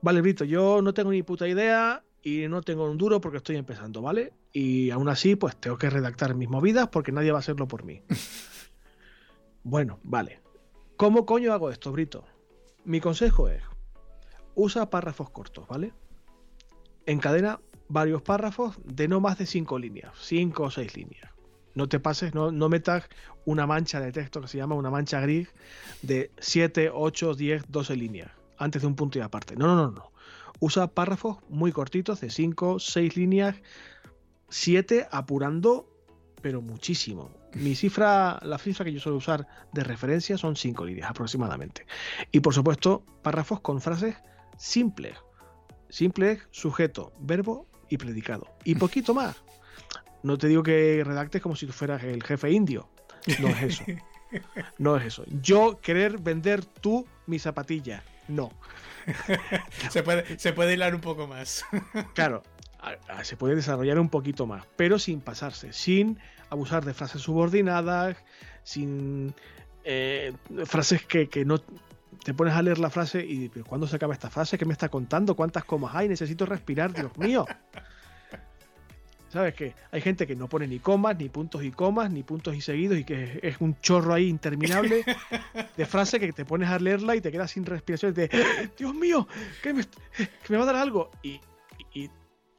Vale, 0.00 0.20
Brito, 0.20 0.44
yo 0.44 0.80
no 0.82 0.94
tengo 0.94 1.10
ni 1.10 1.22
puta 1.22 1.48
idea 1.48 2.02
y 2.22 2.46
no 2.48 2.62
tengo 2.62 2.88
un 2.90 2.98
duro 2.98 3.20
porque 3.20 3.38
estoy 3.38 3.56
empezando, 3.56 4.02
¿vale? 4.02 4.32
Y 4.52 4.90
aún 4.90 5.08
así, 5.08 5.36
pues 5.36 5.56
tengo 5.56 5.78
que 5.78 5.90
redactar 5.90 6.34
mis 6.34 6.48
movidas 6.48 6.88
porque 6.88 7.12
nadie 7.12 7.32
va 7.32 7.38
a 7.38 7.40
hacerlo 7.40 7.68
por 7.68 7.84
mí. 7.84 8.02
bueno, 9.62 10.00
vale. 10.02 10.40
¿Cómo 10.96 11.26
coño 11.26 11.52
hago 11.52 11.70
esto, 11.70 11.92
Brito? 11.92 12.24
Mi 12.84 13.00
consejo 13.00 13.48
es, 13.48 13.62
usa 14.54 14.90
párrafos 14.90 15.30
cortos, 15.30 15.68
¿vale? 15.68 15.92
Encadena 17.06 17.60
varios 17.88 18.22
párrafos 18.22 18.78
de 18.84 19.08
no 19.08 19.20
más 19.20 19.38
de 19.38 19.46
cinco 19.46 19.78
líneas, 19.78 20.12
cinco 20.20 20.64
o 20.64 20.70
seis 20.70 20.96
líneas. 20.96 21.30
No 21.74 21.88
te 21.88 22.00
pases, 22.00 22.34
no, 22.34 22.50
no 22.50 22.68
metas 22.68 23.08
una 23.44 23.66
mancha 23.66 24.00
de 24.00 24.10
texto 24.10 24.40
que 24.40 24.48
se 24.48 24.58
llama 24.58 24.74
una 24.74 24.90
mancha 24.90 25.20
gris 25.20 25.48
de 26.02 26.32
7, 26.38 26.90
8, 26.92 27.34
10, 27.34 27.62
12 27.68 27.96
líneas 27.96 28.30
antes 28.58 28.82
de 28.82 28.88
un 28.88 28.96
punto 28.96 29.18
y 29.18 29.22
aparte. 29.22 29.56
No, 29.56 29.66
no, 29.68 29.76
no, 29.76 29.90
no. 29.92 30.12
Usa 30.60 30.88
párrafos 30.88 31.38
muy 31.48 31.70
cortitos 31.70 32.20
de 32.20 32.30
5, 32.30 32.80
6 32.80 33.16
líneas, 33.16 33.56
7 34.48 35.08
apurando, 35.10 35.88
pero 36.40 36.62
muchísimo. 36.62 37.30
Mi 37.54 37.74
cifra, 37.74 38.38
la 38.42 38.58
cifra 38.58 38.84
que 38.84 38.92
yo 38.92 39.00
suelo 39.00 39.18
usar 39.18 39.46
de 39.72 39.84
referencia 39.84 40.36
son 40.36 40.56
5 40.56 40.84
líneas 40.84 41.10
aproximadamente. 41.10 41.86
Y 42.30 42.40
por 42.40 42.54
supuesto, 42.54 43.04
párrafos 43.22 43.60
con 43.60 43.80
frases 43.80 44.16
simples. 44.56 45.16
Simples, 45.88 46.40
sujeto, 46.50 47.12
verbo 47.18 47.66
y 47.88 47.96
predicado. 47.96 48.46
Y 48.64 48.74
poquito 48.74 49.14
más. 49.14 49.36
No 50.22 50.36
te 50.36 50.48
digo 50.48 50.62
que 50.62 51.02
redactes 51.04 51.40
como 51.40 51.56
si 51.56 51.66
tú 51.66 51.72
fueras 51.72 52.02
el 52.04 52.22
jefe 52.22 52.50
indio. 52.50 52.88
No 53.40 53.48
es 53.48 53.62
eso. 53.62 53.84
No 54.78 54.96
es 54.96 55.06
eso. 55.06 55.24
Yo 55.42 55.80
querer 55.80 56.18
vender 56.18 56.64
tú 56.64 57.06
mi 57.26 57.38
zapatilla. 57.38 58.02
No. 58.28 58.50
Se 59.90 60.02
puede, 60.02 60.38
se 60.38 60.52
puede 60.52 60.74
hilar 60.74 60.94
un 60.94 61.00
poco 61.00 61.26
más. 61.26 61.64
Claro, 62.12 62.42
a- 62.80 62.96
a- 63.18 63.24
se 63.24 63.36
puede 63.36 63.54
desarrollar 63.54 63.98
un 63.98 64.08
poquito 64.08 64.46
más, 64.46 64.64
pero 64.76 64.98
sin 64.98 65.20
pasarse, 65.20 65.72
sin 65.72 66.18
abusar 66.50 66.84
de 66.84 66.94
frases 66.94 67.22
subordinadas, 67.22 68.16
sin 68.62 69.34
eh, 69.84 70.32
frases 70.64 71.04
que, 71.04 71.28
que 71.28 71.44
no 71.44 71.60
te 72.24 72.34
pones 72.34 72.54
a 72.54 72.62
leer 72.62 72.78
la 72.78 72.90
frase 72.90 73.24
y 73.24 73.48
¿pero 73.48 73.64
¿cuándo 73.64 73.86
se 73.86 73.96
acaba 73.96 74.12
esta 74.12 74.30
frase? 74.30 74.58
¿Qué 74.58 74.64
me 74.64 74.72
está 74.72 74.88
contando? 74.88 75.34
¿Cuántas 75.36 75.64
comas 75.64 75.94
hay? 75.94 76.08
Necesito 76.08 76.46
respirar, 76.46 76.92
Dios 76.92 77.16
mío. 77.18 77.46
¿Sabes 79.30 79.54
qué? 79.54 79.74
Hay 79.92 80.00
gente 80.00 80.26
que 80.26 80.34
no 80.34 80.48
pone 80.48 80.66
ni 80.66 80.78
comas, 80.78 81.18
ni 81.18 81.28
puntos 81.28 81.62
y 81.62 81.70
comas, 81.70 82.10
ni 82.10 82.22
puntos 82.22 82.54
y 82.56 82.62
seguidos, 82.62 82.96
y 82.96 83.04
que 83.04 83.40
es, 83.42 83.60
un 83.60 83.78
chorro 83.80 84.14
ahí 84.14 84.26
interminable 84.26 85.04
de 85.76 85.86
frase 85.86 86.18
que 86.18 86.32
te 86.32 86.46
pones 86.46 86.70
a 86.70 86.78
leerla 86.78 87.14
y 87.14 87.20
te 87.20 87.30
quedas 87.30 87.50
sin 87.50 87.66
respiración. 87.66 88.14
De, 88.14 88.30
Dios 88.78 88.94
mío, 88.94 89.28
que 89.62 89.74
me, 89.74 89.84
que 89.84 90.28
me 90.48 90.56
va 90.56 90.62
a 90.62 90.66
dar 90.66 90.76
algo. 90.76 91.10
Y 91.22 91.40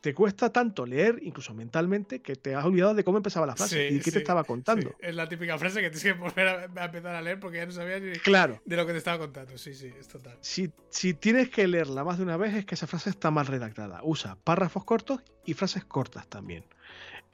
te 0.02 0.14
cuesta 0.14 0.52
tanto 0.52 0.86
leer, 0.86 1.20
incluso 1.24 1.54
mentalmente, 1.54 2.22
que 2.22 2.36
te 2.36 2.56
has 2.56 2.64
olvidado 2.64 2.94
de 2.94 3.04
cómo 3.04 3.18
empezaba 3.18 3.46
la 3.46 3.56
frase 3.56 3.90
Sí, 3.90 3.96
y 3.96 3.98
qué 4.00 4.06
sí, 4.06 4.12
te 4.12 4.18
estaba 4.20 4.44
contando. 4.46 4.92
sí. 4.92 4.96
Es 5.00 5.14
la 5.16 5.28
típica 5.28 5.58
frase 5.58 5.82
que 5.82 5.90
tienes 5.90 6.04
que 6.04 6.14
volver 6.14 6.48
a, 6.48 6.82
a 6.82 6.86
empezar 6.86 7.16
a 7.16 7.22
leer 7.22 7.40
porque 7.40 7.58
ya 7.58 7.66
no 7.66 7.72
sabías 7.74 8.02
ni 8.02 8.12
Claro, 8.14 8.62
de 8.64 8.76
lo 8.78 8.86
que 8.86 8.94
te 8.94 8.98
estaba 9.00 9.18
contando. 9.18 9.58
Sí, 9.58 9.74
sí, 9.74 9.92
es 10.00 10.08
total. 10.08 10.38
si, 10.42 10.72
si 10.90 11.14
tienes 11.14 11.50
que 11.50 11.68
leerla 11.68 12.04
más 12.06 12.18
de 12.18 12.24
una 12.24 12.38
vez 12.38 12.54
es 12.56 12.66
que 12.66 12.76
esa 12.76 12.88
frase 12.88 13.10
está 13.10 13.30
mal 13.30 13.46
redactada. 13.46 14.00
Usa 14.04 14.38
párrafos 14.42 14.86
cortos 14.86 15.22
y 15.46 15.54
frases 15.54 15.84
cortas 15.84 16.28
también. 16.28 16.64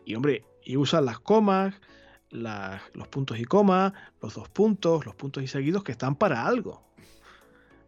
Y 0.05 0.15
hombre, 0.15 0.43
y 0.63 0.77
usa 0.77 1.01
las 1.01 1.19
comas, 1.19 1.75
las- 2.31 2.81
los 2.95 3.07
puntos 3.09 3.37
y 3.39 3.45
comas, 3.45 3.93
los 4.21 4.33
dos 4.33 4.49
puntos, 4.49 5.05
los 5.05 5.13
puntos 5.15 5.43
y 5.43 5.47
seguidos 5.47 5.83
que 5.83 5.91
están 5.91 6.15
para 6.15 6.47
algo. 6.47 6.83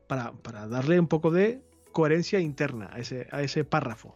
Para, 0.07 0.31
para 0.33 0.67
darle 0.67 0.99
un 0.99 1.07
poco 1.07 1.31
de 1.31 1.61
coherencia 1.91 2.39
interna 2.39 2.89
a 2.93 2.99
ese, 2.99 3.27
a 3.31 3.41
ese 3.41 3.63
párrafo. 3.63 4.15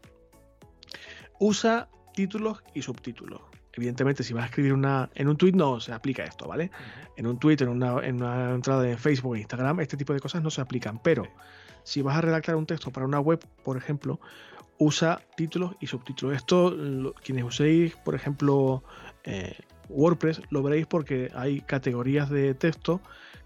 Usa 1.44 1.90
títulos 2.14 2.64
y 2.76 2.84
subtítulos. 2.84 3.42
Evidentemente, 3.74 4.22
si 4.22 4.32
vas 4.34 4.44
a 4.44 4.46
escribir 4.46 4.74
una, 4.74 5.10
en 5.16 5.28
un 5.28 5.38
tweet 5.38 5.54
no 5.54 5.80
se 5.80 5.92
aplica 5.92 6.24
esto, 6.24 6.48
¿vale? 6.48 6.70
En 7.18 7.26
un 7.26 7.40
tweet, 7.40 7.58
en 7.62 7.70
una, 7.70 8.06
en 8.06 8.18
una 8.18 8.54
entrada 8.54 8.84
de 8.84 8.96
Facebook 8.96 9.36
e 9.36 9.40
Instagram, 9.40 9.80
este 9.80 9.98
tipo 9.98 10.14
de 10.14 10.20
cosas 10.20 10.44
no 10.44 10.52
se 10.52 10.62
aplican. 10.62 11.00
Pero 11.02 11.26
si 11.84 12.04
vas 12.04 12.16
a 12.18 12.22
redactar 12.22 12.56
un 12.56 12.68
texto 12.68 12.92
para 12.92 13.08
una 13.08 13.20
web, 13.20 13.40
por 13.64 13.76
ejemplo, 13.76 14.20
usa 14.78 15.20
títulos 15.36 15.74
y 15.80 15.88
subtítulos. 15.88 16.36
Esto, 16.36 16.70
lo- 16.70 17.14
quienes 17.14 17.44
uséis, 17.44 17.96
por 17.96 18.14
ejemplo, 18.14 18.84
eh, 19.24 19.58
WordPress, 19.90 20.42
lo 20.52 20.62
veréis 20.62 20.86
porque 20.86 21.32
hay 21.34 21.62
categorías 21.62 22.30
de 22.30 22.54
texto 22.54 23.02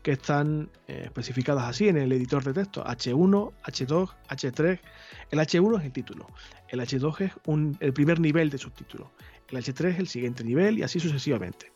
que 0.05 0.11
están 0.11 0.69
eh, 0.87 1.01
especificadas 1.05 1.63
así 1.63 1.89
en 1.89 1.97
el 1.97 2.11
editor 2.11 2.43
de 2.43 2.53
texto. 2.53 2.85
H1, 2.85 3.53
H2, 3.63 4.13
H3. 4.29 4.79
El 5.31 5.39
H1 5.39 5.79
es 5.79 5.85
el 5.85 5.91
título. 5.91 6.27
El 6.67 6.79
H2 6.79 7.21
es 7.21 7.31
el 7.79 7.91
primer 7.91 8.19
nivel 8.19 8.51
de 8.51 8.59
subtítulo. 8.59 9.11
El 9.49 9.57
H3 9.57 9.85
es 9.85 9.99
el 9.99 10.07
siguiente 10.07 10.43
nivel 10.43 10.77
y 10.77 10.83
así 10.83 10.99
sucesivamente. 10.99 11.73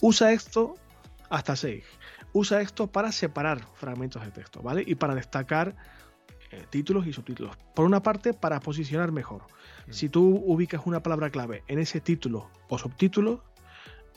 Usa 0.00 0.30
esto 0.30 0.76
hasta 1.28 1.56
6. 1.56 1.82
Usa 2.32 2.60
esto 2.60 2.86
para 2.86 3.10
separar 3.10 3.66
fragmentos 3.74 4.24
de 4.24 4.30
texto, 4.30 4.62
¿vale? 4.62 4.84
Y 4.86 4.94
para 4.94 5.16
destacar 5.16 5.74
eh, 6.52 6.64
títulos 6.70 7.04
y 7.08 7.12
subtítulos. 7.12 7.56
Por 7.74 7.84
una 7.84 8.00
parte, 8.00 8.32
para 8.32 8.60
posicionar 8.60 9.10
mejor. 9.10 9.42
Mm. 9.88 9.92
Si 9.92 10.08
tú 10.08 10.40
ubicas 10.46 10.82
una 10.84 11.02
palabra 11.02 11.30
clave 11.30 11.64
en 11.66 11.80
ese 11.80 12.00
título 12.00 12.48
o 12.68 12.78
subtítulo, 12.78 13.42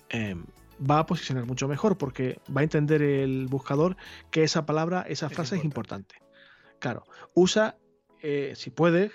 eh, 0.10 0.36
va 0.80 1.00
a 1.00 1.06
posicionar 1.06 1.46
mucho 1.46 1.68
mejor 1.68 1.98
porque 1.98 2.40
va 2.56 2.62
a 2.62 2.64
entender 2.64 3.02
el 3.02 3.48
buscador 3.48 3.96
que 4.32 4.44
esa 4.44 4.66
palabra, 4.66 5.06
esa 5.08 5.30
frase 5.30 5.58
es 5.58 5.64
importante. 5.64 6.16
Claro, 6.80 7.04
usa, 7.34 7.78
eh, 8.22 8.54
si 8.56 8.70
puedes, 8.70 9.12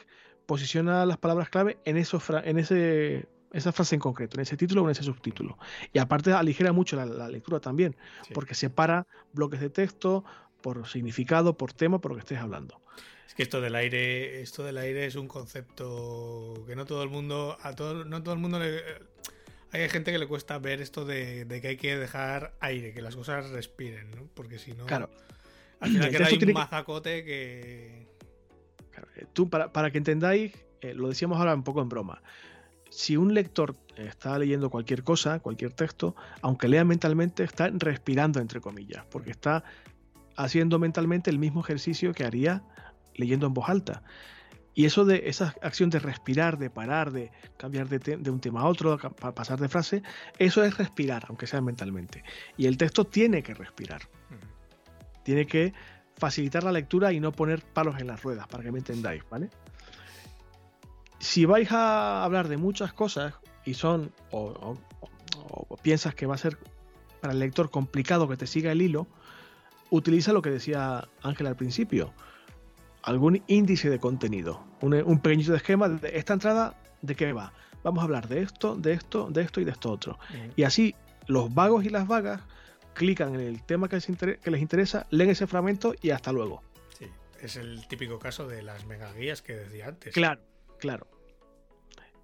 posiciona 0.46 1.06
las 1.06 1.18
palabras 1.18 1.48
clave 1.48 1.78
en, 1.84 1.96
eso, 1.96 2.20
en 2.42 2.58
ese, 2.58 3.28
esa 3.52 3.72
frase 3.72 3.94
en 3.94 4.00
concreto, 4.00 4.36
en 4.36 4.42
ese 4.42 4.56
título 4.56 4.82
o 4.82 4.84
en 4.86 4.92
ese 4.92 5.02
subtítulo. 5.02 5.58
Y 5.92 5.98
aparte 5.98 6.32
aligera 6.32 6.72
mucho 6.72 6.96
la, 6.96 7.28
lectura 7.28 7.60
también, 7.60 7.96
porque 8.34 8.54
separa 8.54 9.06
bloques 9.32 9.60
de 9.60 9.70
texto 9.70 10.24
por 10.62 10.86
significado, 10.88 11.56
por 11.56 11.72
tema, 11.72 12.00
por 12.00 12.12
lo 12.12 12.16
que 12.16 12.20
estés 12.20 12.38
hablando. 12.38 12.80
Es 13.26 13.34
que 13.34 13.44
esto 13.44 13.60
del 13.60 13.76
aire, 13.76 14.42
esto 14.42 14.64
del 14.64 14.76
aire 14.76 15.06
es 15.06 15.14
un 15.14 15.28
concepto 15.28 16.64
que 16.66 16.74
no 16.74 16.84
todo 16.84 17.04
el 17.04 17.10
mundo, 17.10 17.56
a 17.62 17.74
todo, 17.74 18.04
no 18.04 18.22
todo 18.22 18.34
el 18.34 18.40
mundo 18.40 18.58
le, 18.58 18.82
hay 19.72 19.88
gente 19.88 20.12
que 20.12 20.18
le 20.18 20.26
cuesta 20.26 20.58
ver 20.58 20.80
esto 20.80 21.04
de, 21.04 21.46
que 21.60 21.68
hay 21.68 21.76
que 21.76 21.96
dejar 21.96 22.54
aire, 22.60 22.92
que 22.92 23.02
las 23.02 23.16
cosas 23.16 23.50
respiren, 23.50 24.10
¿no? 24.10 24.28
Porque 24.34 24.58
si 24.58 24.72
no. 24.72 24.86
Claro. 24.86 25.10
Al 25.80 25.90
final 25.90 26.10
queda 26.10 26.28
un 26.28 26.52
mazacote 26.52 27.24
que. 27.24 28.06
Claro, 28.90 29.08
eh, 29.16 29.26
tú, 29.32 29.48
para, 29.48 29.72
para 29.72 29.90
que 29.90 29.98
entendáis, 29.98 30.52
eh, 30.80 30.94
lo 30.94 31.08
decíamos 31.08 31.38
ahora 31.38 31.54
un 31.54 31.62
poco 31.62 31.82
en 31.82 31.88
broma. 31.88 32.22
Si 32.90 33.16
un 33.16 33.34
lector 33.34 33.76
está 33.96 34.36
leyendo 34.38 34.68
cualquier 34.68 35.04
cosa, 35.04 35.38
cualquier 35.38 35.72
texto, 35.72 36.16
aunque 36.42 36.66
lea 36.66 36.84
mentalmente, 36.84 37.44
está 37.44 37.70
respirando, 37.72 38.40
entre 38.40 38.60
comillas, 38.60 39.04
porque 39.10 39.30
está 39.30 39.62
haciendo 40.36 40.78
mentalmente 40.80 41.30
el 41.30 41.38
mismo 41.38 41.60
ejercicio 41.60 42.12
que 42.12 42.24
haría 42.24 42.64
leyendo 43.14 43.46
en 43.46 43.54
voz 43.54 43.68
alta. 43.68 44.02
Y 44.80 44.86
eso 44.86 45.04
de 45.04 45.24
esa 45.26 45.54
acción 45.60 45.90
de 45.90 45.98
respirar, 45.98 46.56
de 46.56 46.70
parar, 46.70 47.12
de 47.12 47.30
cambiar 47.58 47.86
de, 47.86 48.30
un 48.30 48.40
tema 48.40 48.62
a 48.62 48.66
otro, 48.66 48.96
pasar 48.96 49.60
de 49.60 49.68
frase, 49.68 50.02
eso 50.38 50.64
es 50.64 50.78
respirar, 50.78 51.26
aunque 51.28 51.46
sea 51.46 51.60
mentalmente. 51.60 52.24
Y 52.56 52.64
el 52.64 52.78
texto 52.78 53.04
tiene 53.04 53.42
que 53.42 53.52
respirar. 53.52 54.00
Tiene 55.22 55.44
que 55.44 55.74
facilitar 56.16 56.64
la 56.64 56.72
lectura 56.72 57.12
y 57.12 57.20
no 57.20 57.30
poner 57.30 57.62
palos 57.62 58.00
en 58.00 58.06
las 58.06 58.22
ruedas, 58.22 58.46
para 58.46 58.62
que 58.62 58.72
me 58.72 58.78
entendáis, 58.78 59.22
¿vale? 59.28 59.50
Si 61.18 61.44
vais 61.44 61.70
a 61.72 62.24
hablar 62.24 62.48
de 62.48 62.56
muchas 62.56 62.94
cosas 62.94 63.34
y 63.66 63.74
son, 63.74 64.14
o 64.30 64.78
piensas 65.82 66.14
que 66.14 66.24
va 66.24 66.36
a 66.36 66.38
ser 66.38 66.56
para 67.20 67.34
el 67.34 67.38
lector 67.38 67.68
complicado 67.68 68.30
que 68.30 68.38
te 68.38 68.46
siga 68.46 68.72
el 68.72 68.80
hilo, 68.80 69.08
utiliza 69.90 70.32
lo 70.32 70.40
que 70.40 70.48
decía 70.48 71.06
Ángel 71.20 71.48
al 71.48 71.56
principio 71.56 72.14
algún 73.02 73.42
índice 73.46 73.90
de 73.90 73.98
contenido, 73.98 74.64
un, 74.80 74.94
un 74.94 75.20
pequeñito 75.20 75.54
esquema 75.54 75.88
de 75.88 76.16
esta 76.18 76.34
entrada, 76.34 76.74
¿de 77.02 77.14
qué 77.14 77.32
va? 77.32 77.52
Vamos 77.82 78.02
a 78.02 78.04
hablar 78.04 78.28
de 78.28 78.42
esto, 78.42 78.76
de 78.76 78.92
esto, 78.92 79.30
de 79.30 79.42
esto 79.42 79.60
y 79.60 79.64
de 79.64 79.70
esto 79.70 79.90
otro. 79.90 80.18
Y 80.56 80.64
así 80.64 80.94
los 81.26 81.52
vagos 81.54 81.84
y 81.84 81.88
las 81.88 82.06
vagas 82.06 82.42
clican 82.94 83.34
en 83.34 83.40
el 83.40 83.62
tema 83.62 83.88
que 83.88 83.96
les, 83.96 84.08
interesa, 84.60 85.06
leen 85.10 85.30
ese 85.30 85.46
fragmento 85.46 85.94
y 86.02 86.10
hasta 86.10 86.32
luego. 86.32 86.62
Sí, 86.98 87.06
es 87.40 87.56
el 87.56 87.86
típico 87.88 88.18
caso 88.18 88.46
de 88.46 88.62
las 88.62 88.84
megaguías 88.84 89.40
que 89.40 89.54
decía 89.54 89.88
antes. 89.88 90.12
Claro, 90.12 90.42
claro. 90.78 91.06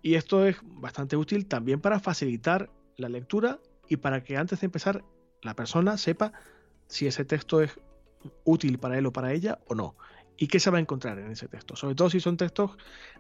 Y 0.03 0.15
esto 0.15 0.45
es 0.45 0.57
bastante 0.63 1.17
útil 1.17 1.47
también 1.47 1.81
para 1.81 2.01
facilitar 2.01 2.71
la 2.97 3.09
lectura 3.09 3.59
y 3.89 3.97
para 3.97 4.23
que 4.23 4.37
antes 4.37 4.61
de 4.61 4.67
empezar 4.67 5.05
la 5.41 5.55
persona 5.55 5.97
sepa 5.97 6.33
si 6.89 7.07
ese 7.07 7.25
texto 7.25 7.63
es 7.63 7.79
útil 8.45 8.79
para 8.79 8.99
él 8.99 9.07
o 9.07 9.13
para 9.13 9.33
ella 9.33 9.59
o 9.69 9.75
no 9.75 9.97
y 10.37 10.49
qué 10.49 10.61
se 10.61 10.71
va 10.71 10.79
a 10.79 10.81
encontrar 10.81 11.19
en 11.19 11.31
ese 11.31 11.49
texto, 11.49 11.77
sobre 11.77 11.95
todo 11.95 12.11
si 12.11 12.21
son 12.21 12.37
textos 12.37 12.73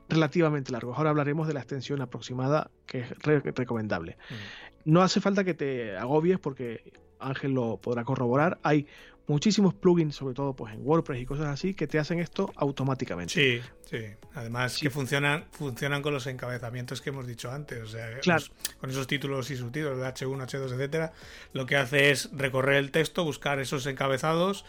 relativamente 0.08 0.72
largos. 0.72 0.96
Ahora 0.98 1.10
hablaremos 1.10 1.48
de 1.48 1.54
la 1.54 1.60
extensión 1.60 2.00
aproximada 2.02 2.70
que 2.86 3.00
es 3.00 3.10
recomendable. 3.20 4.18
Mm. 4.30 4.92
No 4.92 5.02
hace 5.02 5.20
falta 5.20 5.44
que 5.44 5.54
te 5.54 5.96
agobies 5.96 6.38
porque 6.38 6.92
Ángel 7.18 7.52
lo 7.52 7.78
podrá 7.78 8.04
corroborar. 8.04 8.58
Hay 8.62 8.86
muchísimos 9.26 9.74
plugins, 9.74 10.14
sobre 10.14 10.34
todo 10.34 10.54
pues 10.54 10.72
en 10.72 10.86
WordPress 10.86 11.20
y 11.20 11.26
cosas 11.26 11.46
así, 11.46 11.74
que 11.74 11.86
te 11.86 11.98
hacen 11.98 12.20
esto 12.20 12.52
automáticamente. 12.56 13.32
Sí, 13.32 13.60
sí. 13.90 14.04
Además 14.34 14.78
que 14.78 14.90
funcionan, 14.90 15.46
funcionan 15.50 16.02
con 16.02 16.12
los 16.12 16.26
encabezamientos 16.26 17.00
que 17.00 17.10
hemos 17.10 17.26
dicho 17.26 17.50
antes. 17.50 17.82
O 17.82 17.86
sea, 17.88 18.38
con 18.78 18.90
esos 18.90 19.06
títulos 19.06 19.50
y 19.50 19.56
subtítulos 19.56 19.98
de 19.98 20.04
H1, 20.04 20.46
H2, 20.46 20.72
etcétera, 20.72 21.12
lo 21.52 21.66
que 21.66 21.76
hace 21.76 22.10
es 22.10 22.30
recorrer 22.32 22.76
el 22.76 22.90
texto, 22.90 23.24
buscar 23.24 23.58
esos 23.58 23.86
encabezados 23.86 24.64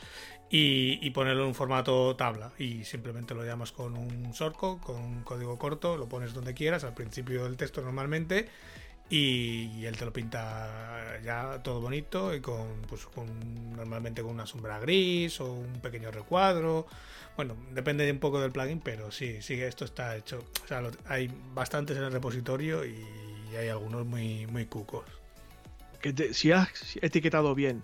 y, 0.50 1.10
ponerlo 1.12 1.44
en 1.44 1.50
un 1.50 1.56
formato 1.56 2.16
tabla. 2.16 2.52
Y 2.58 2.84
simplemente 2.84 3.34
lo 3.34 3.44
llamas 3.46 3.72
con 3.72 3.98
un 3.98 4.32
shortcode, 4.32 4.82
con 4.82 4.96
un 4.98 5.24
código 5.24 5.58
corto, 5.58 5.98
lo 5.98 6.08
pones 6.08 6.34
donde 6.34 6.54
quieras, 6.54 6.84
al 6.84 6.94
principio 6.94 7.44
del 7.44 7.58
texto 7.58 7.82
normalmente, 7.82 8.48
y, 9.10 9.86
él 9.86 9.98
te 9.98 10.06
lo 10.06 10.14
pinta 10.14 11.20
ya 11.24 11.62
todo 11.64 11.82
bonito 11.82 12.34
y 12.34 12.42
con, 12.42 12.82
pues, 12.88 13.06
con 13.06 13.76
normalmente 13.76 14.22
con 14.22 14.32
una 14.32 14.46
sombra 14.46 14.80
gris 14.80 15.40
o 15.42 15.54
un 15.54 15.80
pequeño 15.82 16.12
recuadro. 16.12 16.88
Bueno, 17.36 17.56
depende 17.72 18.10
un 18.12 18.20
poco 18.20 18.42
del 18.42 18.52
plugin, 18.52 18.80
pero 18.80 19.12
sí, 19.12 19.42
sí, 19.42 19.62
esto 19.62 19.86
está 19.86 20.16
hecho. 20.18 20.44
O 20.64 20.68
sea, 20.68 20.82
hay 21.08 21.32
bastantes 21.54 21.98
en 21.98 22.04
el 22.04 22.12
repositorio 22.12 22.86
y 22.86 23.06
hay 23.58 23.70
algunos 23.70 24.06
muy, 24.06 24.48
muy 24.48 24.66
cucos. 24.66 25.06
Que 26.02 26.34
si 26.34 26.52
has 26.52 26.98
etiquetado 27.02 27.56
bien 27.56 27.82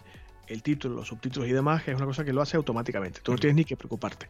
el 0.48 0.64
título, 0.64 0.96
los 0.96 1.08
subtítulos 1.08 1.50
y 1.50 1.54
demás, 1.54 1.88
es 1.88 1.96
una 1.96 2.06
cosa 2.06 2.24
que 2.24 2.34
lo 2.34 2.42
hace 2.42 2.58
automáticamente. 2.58 3.22
Tú 3.22 3.32
no 3.32 3.38
tienes 3.38 3.56
ni 3.56 3.66
que 3.66 3.78
preocuparte. 3.78 4.28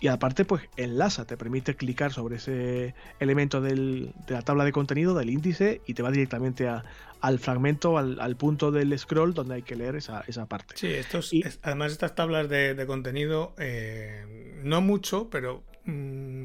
Y 0.00 0.06
aparte, 0.06 0.44
pues 0.44 0.62
enlaza, 0.76 1.26
te 1.26 1.36
permite 1.36 1.74
clicar 1.74 2.12
sobre 2.12 2.36
ese 2.36 2.94
elemento 3.18 3.60
de 3.60 4.12
la 4.28 4.42
tabla 4.42 4.64
de 4.64 4.70
contenido, 4.70 5.14
del 5.14 5.28
índice, 5.28 5.80
y 5.86 5.94
te 5.94 6.02
va 6.02 6.10
directamente 6.12 6.68
al 6.68 7.38
fragmento, 7.40 7.98
al, 7.98 8.36
punto 8.36 8.70
del 8.70 8.96
scroll 8.96 9.34
donde 9.34 9.56
hay 9.56 9.62
que 9.62 9.74
leer 9.74 9.96
esa, 9.96 10.22
parte. 10.46 10.74
Sí, 10.76 10.86
estos, 10.86 11.32
además 11.62 11.90
estas 11.90 12.14
tablas 12.14 12.48
de, 12.48 12.84
contenido, 12.86 13.54
eh, 13.58 14.60
no 14.62 14.80
mucho, 14.80 15.28
pero... 15.30 15.64
Mm, 15.84 16.44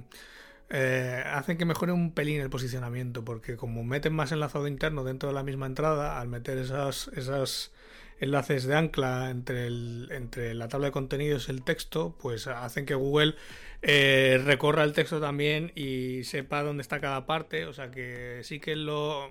eh, 0.75 1.23
hacen 1.27 1.57
que 1.59 1.65
mejore 1.65 1.91
un 1.91 2.13
pelín 2.13 2.41
el 2.41 2.49
posicionamiento, 2.49 3.23
porque 3.23 3.57
como 3.57 3.83
meten 3.83 4.13
más 4.13 4.31
enlazado 4.31 4.67
interno 4.67 5.03
dentro 5.03 5.29
de 5.29 5.35
la 5.35 5.43
misma 5.43 5.67
entrada, 5.67 6.19
al 6.19 6.29
meter 6.29 6.57
esas, 6.57 7.09
esas 7.09 7.71
enlaces 8.19 8.65
de 8.65 8.75
ancla 8.75 9.29
entre, 9.29 9.67
el, 9.67 10.09
entre 10.11 10.53
la 10.53 10.67
tabla 10.67 10.87
de 10.87 10.91
contenidos 10.91 11.47
y 11.47 11.51
el 11.51 11.63
texto, 11.63 12.15
pues 12.19 12.47
hacen 12.47 12.85
que 12.85 12.95
Google 12.95 13.35
eh, 13.81 14.41
recorra 14.43 14.83
el 14.83 14.93
texto 14.93 15.19
también 15.19 15.71
y 15.75 16.23
sepa 16.23 16.63
dónde 16.63 16.81
está 16.81 16.99
cada 16.99 17.25
parte. 17.25 17.65
O 17.65 17.73
sea 17.73 17.91
que 17.91 18.41
sí 18.43 18.59
que 18.59 18.75
lo, 18.75 19.29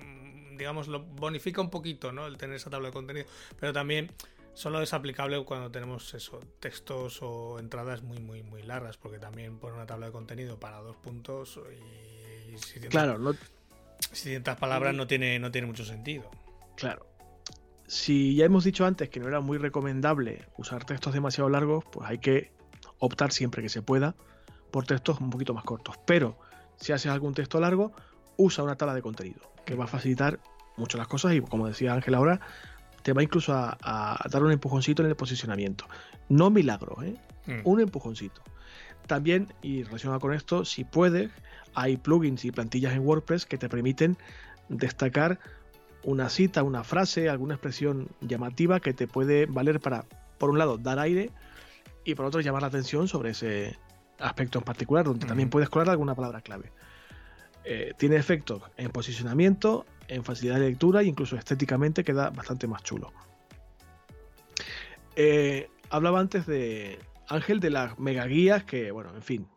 digamos, 0.57 0.89
lo 0.89 1.01
bonifica 1.01 1.61
un 1.61 1.71
poquito, 1.71 2.13
¿no? 2.13 2.27
El 2.27 2.37
tener 2.37 2.57
esa 2.57 2.71
tabla 2.71 2.89
de 2.89 2.93
contenido. 2.93 3.27
Pero 3.59 3.73
también 3.73 4.11
solo 4.55 4.83
es 4.83 4.93
aplicable 4.93 5.43
cuando 5.45 5.71
tenemos 5.71 6.13
eso, 6.15 6.41
textos 6.61 7.21
o 7.23 7.59
entradas 7.59 8.03
muy, 8.03 8.19
muy, 8.21 8.43
muy 8.43 8.63
largas, 8.63 8.99
porque 8.99 9.19
también 9.19 9.59
pone 9.59 9.75
una 9.75 9.87
tabla 9.87 10.07
de 10.07 10.13
contenido 10.13 10.61
para 10.61 10.79
dos 10.79 10.97
puntos 10.97 11.59
y, 12.51 12.59
si 12.59 12.81
claro, 12.81 13.19
no... 13.19 13.35
palabras 14.59 14.95
no 14.95 15.07
tiene, 15.07 15.39
no 15.39 15.51
tiene 15.51 15.67
mucho 15.67 15.85
sentido. 15.85 16.31
Claro 16.77 17.12
si 17.93 18.35
ya 18.35 18.47
hemos 18.47 18.65
dicho 18.65 18.87
antes 18.87 19.11
que 19.11 19.21
no 19.21 19.29
era 19.29 19.41
muy 19.41 19.59
recomendable 19.59 20.47
usar 20.57 20.87
textos 20.87 21.13
demasiado 21.13 21.51
largos, 21.51 21.85
pues 21.93 22.09
hay 22.09 22.17
que 22.17 22.51
optar 22.99 23.33
siempre 23.33 23.61
que 23.61 23.69
se 23.69 23.83
pueda 23.83 24.15
por 24.71 24.87
textos 24.87 25.21
un 25.21 25.29
poquito 25.29 25.53
más 25.53 25.63
cortos. 25.65 25.97
Pero 26.07 26.39
si 26.77 26.93
haces 26.93 27.13
algún 27.13 27.35
texto 27.35 27.61
largo, 27.61 27.93
usa 28.39 28.65
una 28.65 28.77
tabla 28.77 28.95
de 28.95 29.03
contenido, 29.03 29.43
que 29.67 29.75
va 29.75 29.85
a 29.85 29.89
facilitar 29.89 30.41
mucho 30.79 30.97
las 30.97 31.07
cosas 31.07 31.35
y 31.35 31.43
como 31.43 31.69
decía 31.69 31.93
Ángel 31.93 32.15
ahora, 32.15 32.41
te 33.03 33.13
va 33.13 33.23
incluso 33.23 33.53
a, 33.53 34.27
dar 34.31 34.43
un 34.43 34.53
empujoncito 34.53 35.03
en 35.03 35.11
el 35.11 35.15
posicionamiento. 35.15 35.85
No 36.31 36.49
milagro, 36.49 37.03
¿eh? 37.03 37.15
Mm. 37.47 37.61
un 37.65 37.81
empujoncito. 37.81 38.41
También, 39.07 39.53
y 39.61 39.83
relacionado 39.83 40.19
con 40.19 40.33
esto, 40.33 40.65
si 40.65 40.85
puedes, 40.85 41.31
hay 41.75 41.99
plugins 41.99 42.47
y 42.47 42.53
plantillas 42.53 42.95
en 42.95 43.01
WordPress 43.01 43.45
que 43.45 43.59
te 43.59 43.69
permiten 43.69 44.17
destacar 44.71 45.41
una 46.05 46.29
cita, 46.29 46.63
una 46.63 46.85
frase, 46.85 47.29
alguna 47.29 47.55
expresión 47.55 48.09
llamativa 48.21 48.81
que 48.81 48.93
te 48.93 49.07
puede 49.07 49.47
valer 49.47 49.81
para, 49.81 50.05
por 50.39 50.51
un 50.51 50.59
lado, 50.59 50.79
dar 50.79 50.99
aire 50.99 51.31
y 52.05 52.15
por 52.15 52.27
otro, 52.27 52.41
llamar 52.41 52.63
la 52.63 52.69
atención 52.69 53.09
sobre 53.09 53.31
ese 53.31 53.79
aspecto 54.19 54.59
en 54.59 54.65
particular, 54.65 55.05
donde 55.05 55.27
también 55.27 55.51
puedes 55.51 55.69
colar 55.69 55.91
alguna 55.91 56.15
palabra 56.15 56.41
clave. 56.41 56.73
Eh, 57.65 57.93
tiene 57.97 58.17
efectos 58.17 58.63
en 58.77 58.91
posicionamiento, 58.91 59.87
en 60.09 60.25
facilidad 60.25 60.57
de 60.57 60.69
lectura 60.69 61.03
e 61.03 61.05
incluso 61.05 61.37
estéticamente 61.37 62.03
queda 62.03 62.31
bastante 62.31 62.67
más 62.67 62.83
chulo. 62.83 63.13
Eh, 65.15 65.69
hablaba 65.91 66.19
antes 66.21 66.47
de 66.47 66.99
Ángel 67.29 67.61
de 67.61 67.71
las 67.71 67.99
mega 67.99 68.27
guías 68.27 68.65
que, 68.65 68.91
bueno, 68.91 69.15
en 69.15 69.23
fin, 69.23 69.49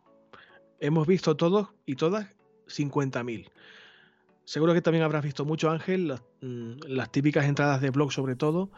hemos 0.80 1.08
visto 1.08 1.36
todos 1.36 1.70
y 1.86 1.96
todas 1.96 2.28
50.000. 2.68 3.50
Seguro 4.46 4.74
que 4.74 4.82
también 4.82 5.04
habrás 5.04 5.24
visto 5.24 5.44
mucho, 5.44 5.72
Ángel, 5.72 6.14
mm, 6.42 6.74
las, 6.88 7.12
típicas 7.12 7.46
entradas 7.46 7.82
de 7.82 7.90
blog 7.90 8.12
sobre 8.12 8.36
todo. 8.36 8.70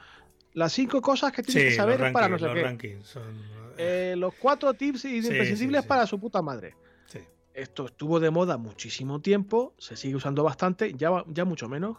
Las 0.54 0.74
cinco 0.74 1.02
cosas 1.02 1.34
que 1.34 1.44
tienes 1.44 1.66
que 1.66 1.76
saber 1.76 2.12
para 2.12 2.30
no 2.30 2.40
sé 2.40 2.48
qué. 2.80 3.00
Eh, 3.78 4.16
los 4.18 4.34
cuatro 4.36 4.74
tips 4.74 5.06
imprescindibles 5.06 5.86
para 5.86 6.08
su 6.08 6.20
puta 6.20 6.42
madre. 6.42 6.76
Esto 7.54 7.88
estuvo 7.88 8.20
de 8.20 8.30
moda 8.30 8.58
muchísimo 8.58 9.20
tiempo, 9.20 9.74
se 9.80 9.98
sigue 9.98 10.16
usando 10.16 10.44
bastante, 10.44 10.94
ya, 10.94 11.24
ya 11.28 11.44
mucho 11.44 11.68
menos. 11.68 11.98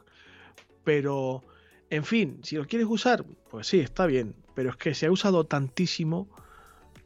Pero, 0.85 1.43
en 1.91 2.05
fin, 2.05 2.39
si 2.45 2.55
lo 2.55 2.65
quieres 2.65 2.87
usar, 2.89 3.25
pues 3.51 3.67
sí, 3.67 3.81
está 3.81 4.07
bien. 4.07 4.37
Pero 4.55 4.71
es 4.71 4.77
que 4.77 4.95
se 4.95 5.07
ha 5.07 5.11
usado 5.11 5.45
tantísimo 5.47 6.29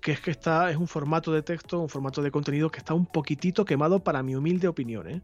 que 0.03 0.13
es 0.13 0.21
que 0.21 0.33
está, 0.33 0.71
es 0.71 0.77
un 0.77 0.89
formato 0.89 1.33
de 1.33 1.43
texto, 1.43 1.81
un 1.81 1.89
formato 1.89 2.23
de 2.23 2.31
contenido 2.31 2.71
que 2.71 2.79
está 2.79 2.93
un 2.93 3.07
poquitito 3.07 3.65
quemado 3.65 4.01
para 4.01 4.23
mi 4.23 4.35
humilde 4.35 4.69
opinión. 4.69 5.09
¿eh? 5.09 5.23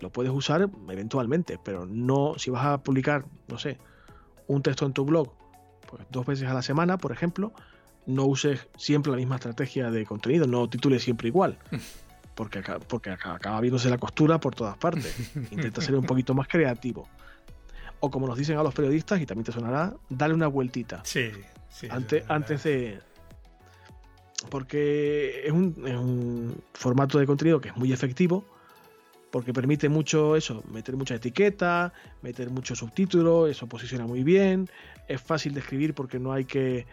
Lo 0.00 0.10
puedes 0.10 0.32
usar 0.32 0.68
eventualmente, 0.88 1.58
pero 1.62 1.86
no 1.86 2.34
si 2.38 2.50
vas 2.50 2.66
a 2.66 2.78
publicar, 2.82 3.24
no 3.48 3.58
sé, 3.58 3.78
un 4.46 4.62
texto 4.62 4.86
en 4.86 4.92
tu 4.92 5.04
blog, 5.04 5.32
pues 5.88 6.04
dos 6.10 6.26
veces 6.26 6.48
a 6.48 6.54
la 6.54 6.62
semana, 6.62 6.98
por 6.98 7.12
ejemplo, 7.12 7.52
no 8.06 8.24
uses 8.24 8.66
siempre 8.76 9.10
la 9.10 9.16
misma 9.16 9.36
estrategia 9.36 9.90
de 9.90 10.04
contenido, 10.04 10.46
no 10.46 10.68
titules 10.68 11.02
siempre 11.02 11.28
igual. 11.28 11.58
Porque, 12.34 12.64
porque 12.88 13.10
acaba 13.10 13.60
viéndose 13.60 13.88
la 13.88 13.96
costura 13.96 14.40
por 14.40 14.56
todas 14.56 14.76
partes. 14.76 15.30
Intenta 15.52 15.80
ser 15.80 15.94
un 15.94 16.04
poquito 16.04 16.34
más 16.34 16.48
creativo. 16.48 17.06
O 18.00 18.10
como 18.10 18.26
nos 18.26 18.36
dicen 18.36 18.58
a 18.58 18.64
los 18.64 18.74
periodistas, 18.74 19.20
y 19.20 19.24
también 19.24 19.44
te 19.44 19.52
sonará, 19.52 19.94
dale 20.08 20.34
una 20.34 20.48
vueltita. 20.48 21.00
Sí, 21.04 21.30
sí. 21.68 21.86
Antes, 21.88 22.24
antes 22.28 22.64
de. 22.64 22.98
Porque 24.50 25.46
es 25.46 25.52
un, 25.52 25.76
es 25.86 25.94
un 25.94 26.60
formato 26.72 27.20
de 27.20 27.26
contenido 27.26 27.60
que 27.60 27.68
es 27.68 27.76
muy 27.76 27.92
efectivo, 27.92 28.44
porque 29.34 29.52
permite 29.52 29.88
mucho 29.88 30.36
eso, 30.36 30.62
meter 30.70 30.96
mucha 30.96 31.16
etiqueta, 31.16 31.92
meter 32.22 32.50
mucho 32.50 32.76
subtítulo, 32.76 33.48
eso 33.48 33.66
posiciona 33.66 34.06
muy 34.06 34.22
bien, 34.22 34.70
es 35.08 35.20
fácil 35.20 35.54
de 35.54 35.58
escribir 35.58 35.92
porque 35.92 36.20
no 36.20 36.32
hay 36.32 36.44
que 36.44 36.86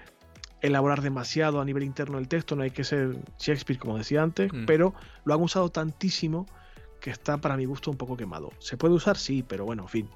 elaborar 0.59 1.03
demasiado 1.03 1.61
a 1.61 1.65
nivel 1.65 1.83
interno 1.83 2.17
el 2.17 2.27
texto, 2.27 2.55
no 2.55 2.63
hay 2.63 2.71
que 2.71 2.83
ser 2.83 3.15
Shakespeare 3.37 3.77
como 3.77 3.95
decía 3.95 4.23
antes, 4.23 4.51
mm. 4.51 4.65
pero 4.65 4.95
lo 5.23 5.35
han 5.35 5.41
usado 5.43 5.69
tantísimo 5.69 6.47
que 6.99 7.11
está 7.11 7.37
para 7.37 7.55
mi 7.57 7.65
gusto 7.65 7.91
un 7.91 7.97
poco 7.97 8.17
quemado. 8.17 8.49
¿Se 8.57 8.75
puede 8.75 8.95
usar? 8.95 9.17
Sí, 9.17 9.43
pero 9.47 9.65
bueno, 9.65 9.83
en 9.83 9.89
fin, 9.89 10.09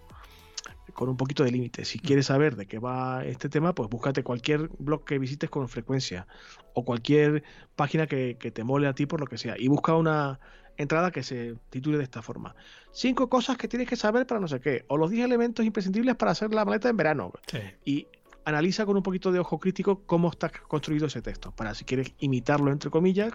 con 0.95 1.09
un 1.09 1.17
poquito 1.17 1.43
de 1.43 1.51
límite. 1.51 1.85
Si 1.85 1.99
mm. 1.99 2.01
quieres 2.01 2.25
saber 2.25 2.55
de 2.55 2.65
qué 2.65 2.79
va 2.79 3.23
este 3.23 3.49
tema, 3.49 3.75
pues 3.75 3.87
búscate 3.87 4.23
cualquier 4.23 4.71
blog 4.79 5.05
que 5.05 5.19
visites 5.19 5.51
con 5.51 5.69
frecuencia 5.69 6.25
o 6.73 6.85
cualquier 6.85 7.43
página 7.75 8.07
que, 8.07 8.37
que 8.39 8.49
te 8.49 8.63
mole 8.63 8.87
a 8.87 8.93
ti 8.93 9.05
por 9.05 9.19
lo 9.19 9.27
que 9.27 9.37
sea 9.37 9.53
y 9.59 9.67
busca 9.67 9.93
una 9.93 10.39
entrada 10.77 11.11
que 11.11 11.23
se 11.23 11.55
titule 11.69 11.97
de 11.97 12.03
esta 12.03 12.21
forma. 12.21 12.55
Cinco 12.91 13.29
cosas 13.29 13.57
que 13.57 13.67
tienes 13.67 13.87
que 13.87 13.95
saber 13.95 14.25
para 14.25 14.39
no 14.39 14.47
sé 14.47 14.59
qué. 14.59 14.85
O 14.87 14.97
los 14.97 15.09
10 15.09 15.25
elementos 15.25 15.65
imprescindibles 15.65 16.15
para 16.15 16.31
hacer 16.31 16.53
la 16.53 16.65
maleta 16.65 16.89
en 16.89 16.97
verano. 16.97 17.31
Y 17.83 18.07
analiza 18.45 18.85
con 18.85 18.95
un 18.95 19.03
poquito 19.03 19.31
de 19.31 19.39
ojo 19.39 19.59
crítico 19.59 20.03
cómo 20.05 20.29
está 20.29 20.49
construido 20.49 21.07
ese 21.07 21.21
texto, 21.21 21.51
para 21.51 21.73
si 21.73 21.83
quieres 21.83 22.13
imitarlo, 22.19 22.71
entre 22.71 22.89
comillas, 22.89 23.33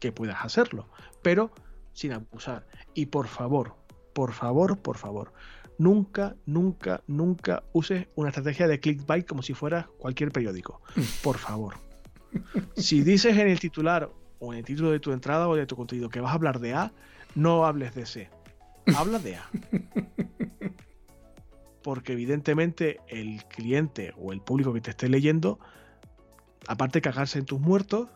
que 0.00 0.10
puedas 0.10 0.44
hacerlo, 0.44 0.88
pero 1.22 1.50
sin 1.92 2.12
abusar. 2.12 2.66
Y 2.94 3.06
por 3.06 3.28
favor, 3.28 3.74
por 4.14 4.32
favor, 4.32 4.78
por 4.78 4.96
favor, 4.96 5.32
nunca, 5.76 6.34
nunca, 6.46 7.02
nunca 7.06 7.62
uses 7.72 8.08
una 8.14 8.30
estrategia 8.30 8.66
de 8.66 8.80
clickbait 8.80 9.26
como 9.26 9.42
si 9.42 9.54
fuera 9.54 9.88
cualquier 9.98 10.32
periódico. 10.32 10.80
Por 11.22 11.38
favor. 11.38 11.74
Si 12.76 13.02
dices 13.02 13.36
en 13.36 13.48
el 13.48 13.58
titular 13.58 14.10
o 14.38 14.52
en 14.52 14.60
el 14.60 14.64
título 14.64 14.90
de 14.90 15.00
tu 15.00 15.12
entrada 15.12 15.48
o 15.48 15.56
de 15.56 15.66
tu 15.66 15.76
contenido 15.76 16.08
que 16.08 16.20
vas 16.20 16.32
a 16.32 16.34
hablar 16.34 16.60
de 16.60 16.74
A, 16.74 16.92
no 17.34 17.66
hables 17.66 17.94
de 17.94 18.06
C. 18.06 18.30
Habla 18.96 19.18
de 19.18 19.36
A 19.36 19.48
porque 21.82 22.12
evidentemente 22.12 23.00
el 23.08 23.44
cliente 23.46 24.12
o 24.18 24.34
el 24.34 24.42
público 24.42 24.74
que 24.74 24.80
te 24.82 24.90
esté 24.90 25.08
leyendo, 25.08 25.58
aparte 26.66 26.98
de 26.98 27.02
cagarse 27.02 27.38
en 27.38 27.46
tus 27.46 27.60
muertos, 27.60 28.08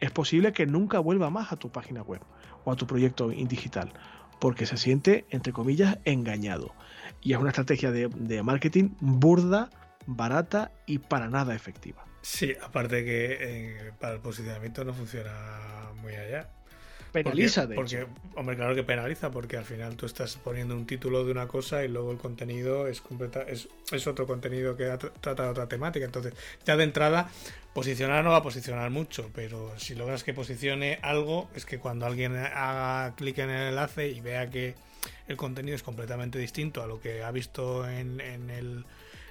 es 0.00 0.10
posible 0.10 0.54
que 0.54 0.66
nunca 0.66 1.00
vuelva 1.00 1.28
más 1.28 1.52
a 1.52 1.56
tu 1.56 1.70
página 1.70 2.00
web 2.00 2.22
o 2.64 2.72
a 2.72 2.76
tu 2.76 2.86
proyecto 2.86 3.28
digital, 3.28 3.92
porque 4.40 4.64
se 4.64 4.78
siente, 4.78 5.26
entre 5.28 5.52
comillas, 5.52 5.98
engañado. 6.06 6.72
Y 7.20 7.34
es 7.34 7.38
una 7.38 7.50
estrategia 7.50 7.90
de, 7.90 8.42
marketing 8.42 8.90
burda, 9.00 9.68
barata 10.06 10.72
y 10.86 10.98
para 10.98 11.28
nada 11.28 11.54
efectiva. 11.54 12.04
Sí, 12.24 12.54
aparte 12.62 13.04
que 13.04 13.36
eh, 13.38 13.92
para 14.00 14.14
el 14.14 14.20
posicionamiento 14.20 14.82
no 14.82 14.94
funciona 14.94 15.90
muy 16.00 16.14
allá. 16.14 16.48
Penaliza, 17.12 17.68
porque, 17.68 18.06
hombre, 18.34 18.56
claro 18.56 18.74
que 18.74 18.82
penaliza, 18.82 19.30
porque 19.30 19.58
al 19.58 19.66
final 19.66 19.94
tú 19.94 20.06
estás 20.06 20.36
poniendo 20.36 20.74
un 20.74 20.86
título 20.86 21.22
de 21.26 21.30
una 21.30 21.46
cosa 21.46 21.84
y 21.84 21.88
luego 21.88 22.10
el 22.12 22.16
contenido 22.16 22.88
es 22.88 23.02
completa, 23.02 23.42
es, 23.42 23.68
es 23.92 24.06
otro 24.06 24.26
contenido 24.26 24.74
que 24.74 24.86
trata 25.20 25.44
de 25.44 25.48
otra 25.50 25.68
temática. 25.68 26.06
Entonces, 26.06 26.32
ya 26.64 26.78
de 26.78 26.84
entrada, 26.84 27.28
posicionar 27.74 28.24
no 28.24 28.30
va 28.30 28.38
a 28.38 28.42
posicionar 28.42 28.88
mucho, 28.88 29.30
pero 29.34 29.78
si 29.78 29.94
logras 29.94 30.24
que 30.24 30.32
posicione 30.32 31.00
algo, 31.02 31.50
es 31.54 31.66
que 31.66 31.78
cuando 31.78 32.06
alguien 32.06 32.34
haga 32.36 33.14
clic 33.16 33.36
en 33.36 33.50
el 33.50 33.68
enlace 33.68 34.08
y 34.08 34.22
vea 34.22 34.48
que 34.48 34.74
el 35.28 35.36
contenido 35.36 35.76
es 35.76 35.82
completamente 35.82 36.38
distinto 36.38 36.82
a 36.82 36.86
lo 36.86 37.02
que 37.02 37.22
ha 37.22 37.30
visto 37.30 37.86
en, 37.86 38.18
el, 38.20 38.86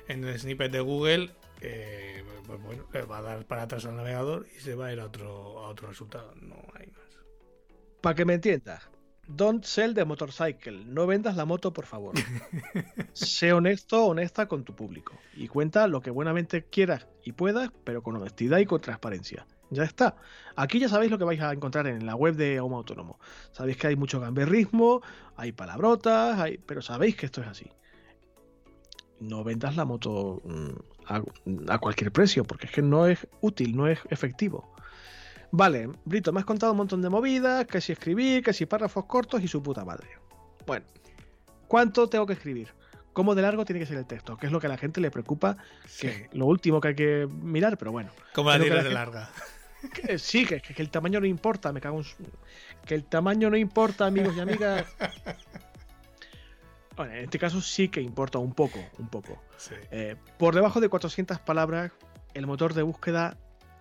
en 0.08 0.24
el 0.24 0.39
snippet 0.39 0.72
de 0.72 0.80
Google, 0.80 1.32
eh, 1.64 2.24
pues 2.45 2.61
bueno, 2.61 2.86
le 2.91 3.01
va 3.03 3.20
a 3.20 3.22
dar 3.22 3.45
para 3.45 3.64
atrás 3.64 3.86
al 3.86 3.95
navegador 3.95 4.47
y 4.55 4.59
se 4.59 4.76
va 4.76 4.88
a 4.88 4.93
ir 4.93 4.99
a 4.99 5.05
otro, 5.05 5.59
a 5.59 5.70
otro 5.70 5.88
resultado. 5.88 6.34
No 6.36 6.55
hay 6.74 6.88
más. 6.88 7.03
Para 8.01 8.16
que 8.16 8.26
me 8.26 8.34
entiendas, 8.34 8.89
don't 9.28 9.64
sell 9.64 9.93
the 9.93 10.03
motorcycle. 10.05 10.84
No 10.86 11.07
vendas 11.07 11.36
la 11.36 11.45
moto, 11.45 11.72
por 11.72 11.86
favor. 11.86 12.14
sé 13.14 13.53
honesto, 13.53 14.05
honesta 14.05 14.47
con 14.47 14.64
tu 14.64 14.76
público. 14.76 15.14
Y 15.36 15.47
cuenta 15.47 15.88
lo 15.88 16.01
que 16.01 16.11
buenamente 16.11 16.66
quieras 16.66 17.07
y 17.24 17.32
puedas, 17.32 17.72
pero 17.84 18.03
con 18.03 18.18
honestidad 18.18 18.59
y 18.59 18.66
con 18.66 18.82
transparencia. 18.82 19.47
Ya 19.70 19.84
está. 19.84 20.18
Aquí 20.55 20.80
ya 20.80 20.89
sabéis 20.89 21.11
lo 21.11 21.18
que 21.18 21.24
vais 21.24 21.41
a 21.41 21.51
encontrar 21.51 21.88
en 21.88 22.05
la 22.05 22.16
web 22.16 22.36
de 22.36 22.59
Homo 22.59 22.78
Autónomo. 22.78 23.20
Sabéis 23.51 23.78
que 23.78 23.88
hay 23.88 23.95
mucho 23.95 24.20
gamberrismo, 24.20 25.01
hay 25.36 25.51
palabrotas, 25.51 26.39
hay... 26.39 26.57
pero 26.57 26.82
sabéis 26.82 27.16
que 27.16 27.26
esto 27.26 27.41
es 27.41 27.47
así. 27.47 27.72
No 29.20 29.43
vendas 29.43 29.76
la 29.76 29.86
moto 29.86 30.41
a 31.08 31.78
cualquier 31.80 32.12
precio, 32.12 32.43
porque 32.43 32.68
es 32.68 32.72
que 32.72 32.82
no 32.82 33.08
es 33.08 33.28
útil, 33.41 33.76
no 33.76 33.88
es 33.88 33.99
efectivo. 34.10 34.74
Vale, 35.56 35.88
Brito, 36.04 36.34
me 36.34 36.39
has 36.39 36.47
contado 36.47 36.72
un 36.72 36.80
montón 36.80 37.04
de 37.04 37.10
movidas, 37.10 37.68
que 37.68 37.80
si 37.80 37.91
escribir, 37.91 38.43
que 38.43 38.54
si 38.54 38.66
párrafos 38.66 39.06
cortos 39.06 39.43
y 39.43 39.47
su 39.47 39.62
puta 39.62 39.86
madre. 39.86 40.08
Bueno, 40.66 40.84
¿cuánto 41.68 42.10
tengo 42.10 42.26
que 42.26 42.34
escribir? 42.34 42.70
¿Cómo 43.14 43.36
de 43.36 43.43
largo 43.43 43.64
tiene 43.64 43.80
que 43.80 43.86
ser 43.86 43.97
el 43.97 44.08
texto? 44.08 44.36
Que 44.36 44.47
es 44.47 44.51
lo 44.51 44.60
que 44.60 44.66
a 44.66 44.70
la 44.72 44.80
gente 44.80 44.99
le 44.99 45.12
preocupa, 45.12 45.58
que 45.99 46.28
lo 46.34 46.47
último 46.47 46.82
que 46.82 46.88
hay 46.88 46.95
que 46.95 47.28
mirar, 47.32 47.78
pero 47.78 47.91
bueno. 47.91 48.10
¿Cómo 48.34 48.49
la 48.49 48.60
tienes 48.60 48.84
de 48.84 48.89
larga? 48.89 49.30
sí, 50.18 50.47
que, 50.47 50.60
que, 50.60 50.82
el 50.82 50.89
tamaño 50.89 51.20
no 51.20 51.28
importa, 51.28 51.72
me 51.72 51.80
cago 51.80 51.99
en... 51.99 52.06
Que 52.88 52.95
el 52.95 53.06
tamaño 53.06 53.51
no 53.51 53.58
importa, 53.58 54.08
amigos 54.08 54.36
y 54.36 54.39
amigas. 54.39 54.88
Bueno, 56.96 57.14
en 57.14 57.24
este 57.24 57.39
caso 57.39 57.62
sí 57.62 57.89
que 57.89 58.02
importa 58.02 58.38
un 58.38 58.54
poco, 58.54 58.80
un 59.00 59.08
poco. 59.08 59.41
Eh, 59.91 60.16
por 60.38 60.54
debajo 60.54 60.80
de 60.80 60.89
400 60.89 61.39
palabras, 61.39 61.91
el 62.34 62.46
motor 62.46 62.74
de 62.74 62.84
búsqueda 62.84 63.38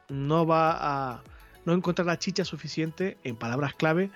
no 0.09 0.47
va 0.47 0.77
a 1.13 1.23
no 1.65 1.73
encontrar 1.73 2.07
la 2.07 2.19
chicha 2.19 2.45
suficiente 2.45 3.19
en 3.25 3.37
palabras 3.37 3.75
clave 3.75 4.11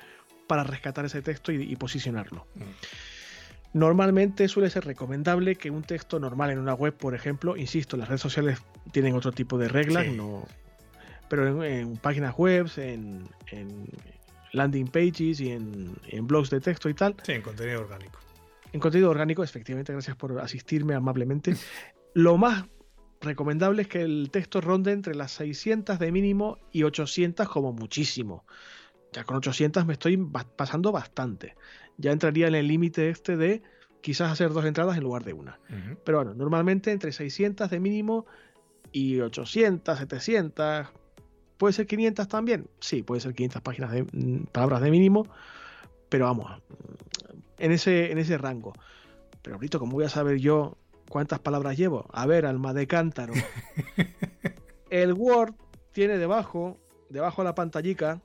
para 0.47 0.65
rescatar 0.65 1.05
ese 1.05 1.23
texto 1.23 1.53
y, 1.53 1.77
posicionarlo. 1.77 2.47
Mm. 2.55 3.79
Normalmente 3.79 4.49
suele 4.49 4.71
ser 4.71 4.85
recomendable 4.87 5.57
que 5.57 5.71
un 5.71 5.83
texto 5.83 6.19
normal 6.19 6.51
en 6.51 6.59
una 6.59 6.73
web, 6.73 6.95
por 6.95 7.15
ejemplo, 7.15 7.57
insisto, 7.57 7.97
las 7.97 8.09
redes 8.09 8.23
sociales 8.23 8.63
tienen 8.93 9.15
otro 9.15 9.33
tipo 9.33 9.59
de 9.59 9.69
reglas, 9.69 10.07
no, 10.07 10.47
pero 11.29 11.63
en, 11.65 11.97
páginas 11.97 12.35
web, 12.37 12.71
en, 12.77 13.29
landing 14.53 14.87
pages 14.87 15.41
y 15.41 15.51
en, 15.51 16.27
blogs 16.27 16.49
de 16.51 16.61
texto 16.61 16.89
y 16.89 16.95
tal. 16.95 17.17
Sí, 17.23 17.33
en 17.33 17.43
contenido 17.43 17.81
orgánico. 17.81 18.19
En 18.77 18.81
contenido 18.81 19.09
orgánico, 19.09 19.43
efectivamente, 19.43 19.95
gracias 19.95 20.16
por 20.16 20.39
asistirme 20.39 20.95
amablemente. 20.95 21.57
Lo 22.12 22.37
más 22.37 22.66
recomendable 23.22 23.81
es 23.81 23.89
que 23.89 24.03
el 24.03 24.29
texto 24.31 24.61
ronde 24.61 24.93
entre 24.93 25.14
las 25.14 25.33
600 25.33 25.99
de 25.99 26.12
mínimo 26.12 26.59
y 26.72 26.83
800 26.83 27.49
como 27.49 27.72
muchísimo. 27.72 28.45
Ya 29.14 29.24
con 29.24 29.39
800 29.39 29.87
me 29.87 29.95
estoy 29.95 30.18
pasando 30.57 30.93
bastante. 30.93 31.55
Ya 31.97 32.12
entraría 32.12 32.49
en 32.49 32.55
el 32.55 32.68
límite 32.68 33.09
este 33.09 33.39
de 33.39 33.62
quizás 34.03 34.31
hacer 34.31 34.53
dos 34.53 34.66
entradas 34.66 34.99
en 34.99 35.05
lugar 35.05 35.24
de 35.24 35.33
una. 35.33 35.59
Pero 36.05 36.18
bueno, 36.18 36.35
normalmente 36.35 36.91
entre 36.91 37.12
600 37.12 37.70
de 37.70 37.81
mínimo 37.81 38.27
y 38.93 39.20
800, 39.20 39.99
700, 40.01 40.89
puede 41.57 41.72
ser 41.72 41.87
500 41.87 42.29
también. 42.29 42.68
Sí, 42.81 43.03
puede 43.03 43.22
ser 43.22 43.33
500 43.33 43.62
páginas 43.62 43.93
de 43.93 44.03
mm, 44.03 44.49
palabras 44.53 44.83
de 44.83 44.91
mínimo. 44.91 45.27
pero 46.11 46.27
vamos, 46.27 46.61
en 47.59 47.73
ese, 47.73 48.13
en 48.13 48.19
ese 48.19 48.39
rango. 48.39 48.73
Pero, 49.43 49.59
Brito, 49.59 49.79
¿cómo 49.79 49.93
voy 49.93 50.05
a 50.05 50.09
saber 50.09 50.39
yo 50.39 50.77
cuántas 51.09 51.39
palabras 51.39 51.77
llevo? 51.77 52.07
A 52.13 52.27
ver, 52.27 52.47
alma 52.47 52.73
de 52.75 52.87
cántaro. 52.87 53.35
El 54.91 55.13
Word 55.13 55.55
tiene 55.93 56.19
debajo, 56.19 56.79
debajo 57.09 57.43
de 57.43 57.47
la 57.47 57.55
pantallica, 57.55 58.21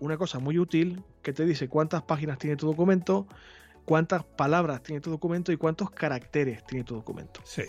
una 0.00 0.16
cosa 0.16 0.38
muy 0.38 0.58
útil 0.58 1.02
que 1.22 1.32
te 1.32 1.44
dice 1.44 1.68
cuántas 1.68 2.02
páginas 2.02 2.38
tiene 2.38 2.56
tu 2.56 2.66
documento, 2.66 3.26
cuántas 3.84 4.24
palabras 4.24 4.82
tiene 4.82 5.00
tu 5.00 5.10
documento 5.10 5.52
y 5.52 5.56
cuántos 5.56 5.90
caracteres 5.90 6.64
tiene 6.66 6.84
tu 6.84 6.94
documento. 6.94 7.40
Sí. 7.44 7.62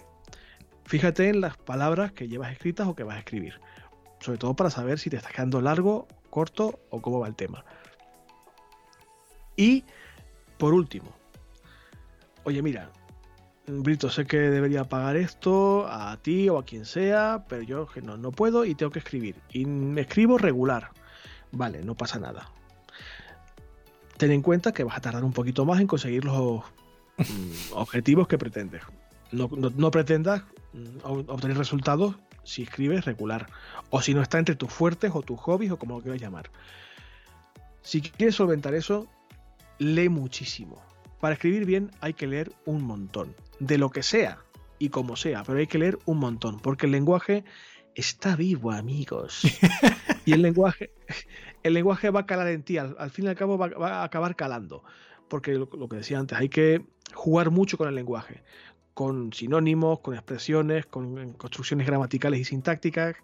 Fíjate 0.86 1.30
en 1.30 1.42
las 1.42 1.58
palabras 1.58 2.12
que 2.12 2.28
llevas 2.28 2.52
escritas 2.52 2.88
o 2.88 2.96
que 2.96 3.04
vas 3.04 3.16
a 3.18 3.20
escribir. 3.20 3.60
Sobre 4.20 4.38
todo 4.38 4.56
para 4.56 4.70
saber 4.70 5.00
si 5.00 5.10
te 5.10 5.18
estás 5.18 5.32
quedando 5.32 5.62
largo, 5.62 6.08
corto 6.30 6.80
o 6.90 7.02
cómo 7.02 7.20
va 7.20 7.28
el 7.28 7.36
tema. 7.36 7.64
Y 9.56 9.86
por 10.64 10.74
último, 10.74 11.12
oye, 12.46 12.62
mira, 12.62 12.90
Brito, 13.68 14.10
sé 14.10 14.26
que 14.26 14.38
debería 14.38 14.86
pagar 14.86 15.18
esto 15.18 15.86
a 15.90 16.16
ti 16.16 16.48
o 16.48 16.58
a 16.58 16.64
quien 16.64 16.86
sea, 16.86 17.44
pero 17.50 17.64
yo 17.64 17.86
no, 18.02 18.16
no 18.16 18.32
puedo 18.32 18.64
y 18.64 18.74
tengo 18.74 18.90
que 18.90 19.00
escribir. 19.00 19.36
Y 19.52 19.66
me 19.66 20.00
escribo 20.00 20.38
regular. 20.38 20.92
Vale, 21.52 21.84
no 21.84 21.96
pasa 21.96 22.18
nada. 22.18 22.50
Ten 24.16 24.32
en 24.32 24.42
cuenta 24.42 24.72
que 24.72 24.86
vas 24.86 24.96
a 24.96 25.02
tardar 25.02 25.26
un 25.26 25.34
poquito 25.34 25.66
más 25.66 25.82
en 25.82 25.88
conseguir 25.88 26.24
los 26.24 26.64
mm, 27.18 27.74
objetivos 27.74 28.30
que 28.30 28.38
pretendes. 28.38 28.84
No, 29.34 29.50
no 29.52 29.92
pretendas 29.92 30.44
mm, 30.72 31.28
obtener 31.28 31.58
resultados 31.58 32.16
si 32.46 32.64
escribes 32.64 33.04
regular. 33.04 33.48
O 33.90 34.02
si 34.02 34.14
no 34.14 34.22
está 34.22 34.40
entre 34.40 34.56
tus 34.56 34.72
fuertes 34.72 35.12
o 35.14 35.24
tus 35.24 35.42
hobbies 35.42 35.72
o 35.72 35.78
como 35.78 35.98
lo 35.98 36.02
quieras 36.02 36.22
llamar. 36.22 36.50
Si 37.82 38.00
quieres 38.00 38.36
solventar 38.36 38.74
eso, 38.76 39.10
lee 39.80 40.10
muchísimo. 40.10 40.82
Para 41.20 41.34
escribir 41.34 41.66
bien 41.66 41.92
hay 42.02 42.14
que 42.14 42.28
leer 42.28 42.52
un 42.66 42.84
montón. 42.84 43.36
De 43.60 43.78
lo 43.78 43.90
que 43.90 44.04
sea 44.04 44.40
y 44.80 44.90
como 44.90 45.16
sea, 45.16 45.44
pero 45.44 45.60
hay 45.60 45.68
que 45.68 45.78
leer 45.78 46.00
un 46.06 46.20
montón. 46.20 46.60
Porque 46.60 46.86
el 46.86 46.92
lenguaje 46.92 47.44
está 47.96 48.36
vivo, 48.36 48.72
amigos. 48.72 49.44
y 50.26 50.34
el 50.34 50.42
lenguaje, 50.42 50.92
el 51.64 51.74
lenguaje 51.74 52.10
va 52.10 52.22
a 52.22 52.26
calar 52.26 52.48
en 52.48 52.64
ti. 52.64 52.78
Al, 52.78 53.10
fin 53.12 53.26
y 53.26 53.28
al 53.30 53.36
cabo 53.36 53.58
va, 53.58 53.68
a 54.02 54.04
acabar 54.04 54.36
calando. 54.36 54.84
Porque 55.30 55.54
lo, 55.54 55.70
lo 55.78 55.88
que 55.88 55.98
decía 55.98 56.20
antes, 56.20 56.38
hay 56.38 56.50
que 56.50 56.86
jugar 57.14 57.52
mucho 57.52 57.78
con 57.78 57.88
el 57.88 57.96
lenguaje 57.96 58.44
con 58.94 59.34
sinónimos, 59.34 60.00
con 60.00 60.14
expresiones, 60.14 60.86
con 60.86 61.34
construcciones 61.34 61.88
gramaticales 61.88 62.40
y 62.40 62.46
sintácticas. 62.46 63.16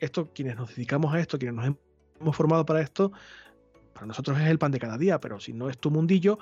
Esto, 0.00 0.30
quienes 0.32 0.56
nos 0.56 0.74
dedicamos 0.74 1.14
a 1.14 1.20
esto, 1.20 1.38
quienes 1.38 1.54
nos 1.54 1.76
hemos 2.20 2.36
formado 2.36 2.64
para 2.64 2.80
esto, 2.80 3.12
para 4.02 4.08
nosotros 4.08 4.40
es 4.40 4.48
el 4.48 4.58
pan 4.58 4.72
de 4.72 4.80
cada 4.80 4.98
día, 4.98 5.20
pero 5.20 5.38
si 5.38 5.52
no 5.52 5.70
es 5.70 5.78
tu 5.78 5.92
mundillo, 5.92 6.36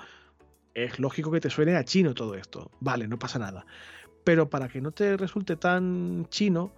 es 0.73 0.97
lógico 0.97 1.29
que 1.29 1.39
te 1.39 1.51
suene 1.51 1.75
a 1.75 1.85
chino 1.85 2.15
todo 2.15 2.33
esto. 2.33 2.71
Vale, 2.79 3.07
no 3.07 3.19
pasa 3.19 3.37
nada. 3.37 3.67
Pero 4.23 4.49
para 4.49 4.67
que 4.67 4.81
no 4.81 4.89
te 4.91 5.15
resulte 5.15 5.57
tan 5.57 6.25
chino 6.29 6.71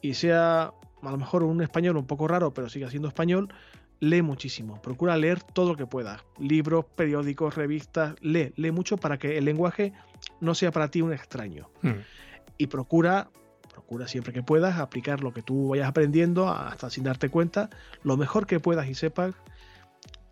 y 0.00 0.14
sea 0.14 0.72
a 1.02 1.10
lo 1.10 1.18
mejor 1.18 1.42
un 1.42 1.60
español 1.60 1.98
un 1.98 2.06
poco 2.06 2.28
raro, 2.28 2.54
pero 2.54 2.70
siga 2.70 2.88
siendo 2.88 3.08
español, 3.08 3.52
lee 4.00 4.22
muchísimo. 4.22 4.80
Procura 4.80 5.18
leer 5.18 5.42
todo 5.42 5.72
lo 5.72 5.76
que 5.76 5.84
puedas. 5.84 6.22
Libros, 6.38 6.86
periódicos, 6.96 7.54
revistas. 7.54 8.14
Lee, 8.22 8.54
lee 8.56 8.70
mucho 8.70 8.96
para 8.96 9.18
que 9.18 9.36
el 9.36 9.44
lenguaje 9.44 9.92
no 10.40 10.54
sea 10.54 10.70
para 10.70 10.88
ti 10.88 11.02
un 11.02 11.12
extraño. 11.12 11.68
Hmm. 11.82 12.00
Y 12.56 12.68
procura, 12.68 13.28
procura 13.70 14.08
siempre 14.08 14.32
que 14.32 14.42
puedas 14.42 14.78
aplicar 14.78 15.22
lo 15.22 15.34
que 15.34 15.42
tú 15.42 15.68
vayas 15.68 15.88
aprendiendo 15.88 16.48
hasta 16.48 16.88
sin 16.88 17.04
darte 17.04 17.28
cuenta, 17.28 17.68
lo 18.02 18.16
mejor 18.16 18.46
que 18.46 18.60
puedas 18.60 18.88
y 18.88 18.94
sepas, 18.94 19.34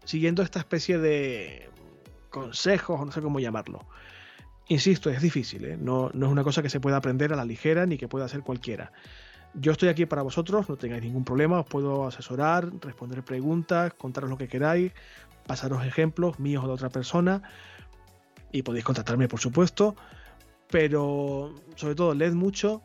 siguiendo 0.04 0.42
esta 0.42 0.58
especie 0.58 0.98
de 0.98 1.70
consejos 2.30 3.04
no 3.04 3.12
sé 3.12 3.20
cómo 3.20 3.40
llamarlo. 3.40 3.86
Insisto, 4.68 5.10
es 5.10 5.20
difícil, 5.20 5.64
¿eh? 5.64 5.76
no, 5.76 6.10
no 6.14 6.26
es 6.26 6.32
una 6.32 6.44
cosa 6.44 6.62
que 6.62 6.70
se 6.70 6.78
pueda 6.78 6.96
aprender 6.96 7.32
a 7.32 7.36
la 7.36 7.44
ligera 7.44 7.86
ni 7.86 7.98
que 7.98 8.06
pueda 8.06 8.26
hacer 8.26 8.42
cualquiera. 8.42 8.92
Yo 9.54 9.72
estoy 9.72 9.88
aquí 9.88 10.06
para 10.06 10.22
vosotros, 10.22 10.68
no 10.68 10.76
tengáis 10.76 11.02
ningún 11.02 11.24
problema, 11.24 11.58
os 11.58 11.66
puedo 11.66 12.06
asesorar, 12.06 12.70
responder 12.80 13.24
preguntas, 13.24 13.92
contaros 13.94 14.30
lo 14.30 14.38
que 14.38 14.46
queráis, 14.46 14.92
pasaros 15.44 15.84
ejemplos 15.84 16.38
míos 16.38 16.62
o 16.62 16.68
de 16.68 16.72
otra 16.74 16.88
persona 16.88 17.42
y 18.52 18.62
podéis 18.62 18.84
contactarme 18.84 19.26
por 19.26 19.40
supuesto, 19.40 19.96
pero 20.70 21.52
sobre 21.74 21.96
todo 21.96 22.14
leed 22.14 22.34
mucho 22.34 22.80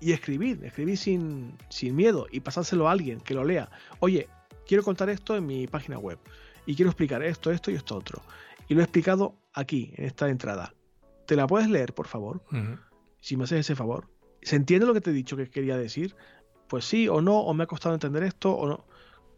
y 0.00 0.12
escribid, 0.12 0.62
escribid 0.62 0.96
sin, 0.96 1.56
sin 1.70 1.96
miedo 1.96 2.28
y 2.30 2.40
pasárselo 2.40 2.88
a 2.88 2.92
alguien 2.92 3.20
que 3.20 3.34
lo 3.34 3.42
lea. 3.42 3.68
Oye, 3.98 4.28
quiero 4.66 4.82
contar 4.82 5.08
esto 5.10 5.36
en 5.36 5.46
mi 5.46 5.66
página 5.66 5.98
web 5.98 6.18
y 6.66 6.74
quiero 6.74 6.90
explicar 6.90 7.22
esto, 7.22 7.50
esto 7.50 7.70
y 7.70 7.74
esto 7.74 7.96
otro. 7.96 8.22
Y 8.68 8.74
lo 8.74 8.80
he 8.80 8.84
explicado 8.84 9.36
aquí, 9.52 9.92
en 9.96 10.06
esta 10.06 10.28
entrada. 10.28 10.74
¿Te 11.26 11.36
la 11.36 11.46
puedes 11.46 11.68
leer, 11.68 11.94
por 11.94 12.06
favor? 12.06 12.42
Si 13.20 13.36
me 13.36 13.44
haces 13.44 13.60
ese 13.60 13.76
favor. 13.76 14.08
¿Se 14.42 14.56
entiende 14.56 14.86
lo 14.86 14.94
que 14.94 15.00
te 15.00 15.10
he 15.10 15.14
dicho 15.14 15.36
que 15.36 15.48
quería 15.48 15.76
decir? 15.76 16.14
Pues 16.68 16.84
sí 16.84 17.08
o 17.08 17.20
no, 17.20 17.40
o 17.40 17.54
me 17.54 17.64
ha 17.64 17.66
costado 17.66 17.94
entender 17.94 18.22
esto 18.22 18.52
o 18.52 18.66
no 18.66 18.86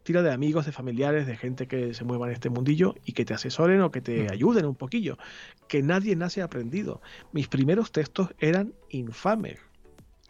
tira 0.06 0.22
de 0.22 0.32
amigos, 0.32 0.64
de 0.64 0.72
familiares, 0.72 1.26
de 1.26 1.36
gente 1.36 1.66
que 1.66 1.92
se 1.92 2.04
mueva 2.04 2.28
en 2.28 2.32
este 2.32 2.48
mundillo 2.48 2.94
y 3.04 3.12
que 3.12 3.24
te 3.24 3.34
asesoren 3.34 3.80
o 3.80 3.90
que 3.90 4.00
te 4.00 4.30
ayuden 4.30 4.64
un 4.64 4.76
poquillo. 4.76 5.18
Que 5.66 5.82
nadie 5.82 6.14
nace 6.14 6.42
aprendido. 6.42 7.02
Mis 7.32 7.48
primeros 7.48 7.90
textos 7.90 8.30
eran 8.38 8.72
infames. 8.88 9.58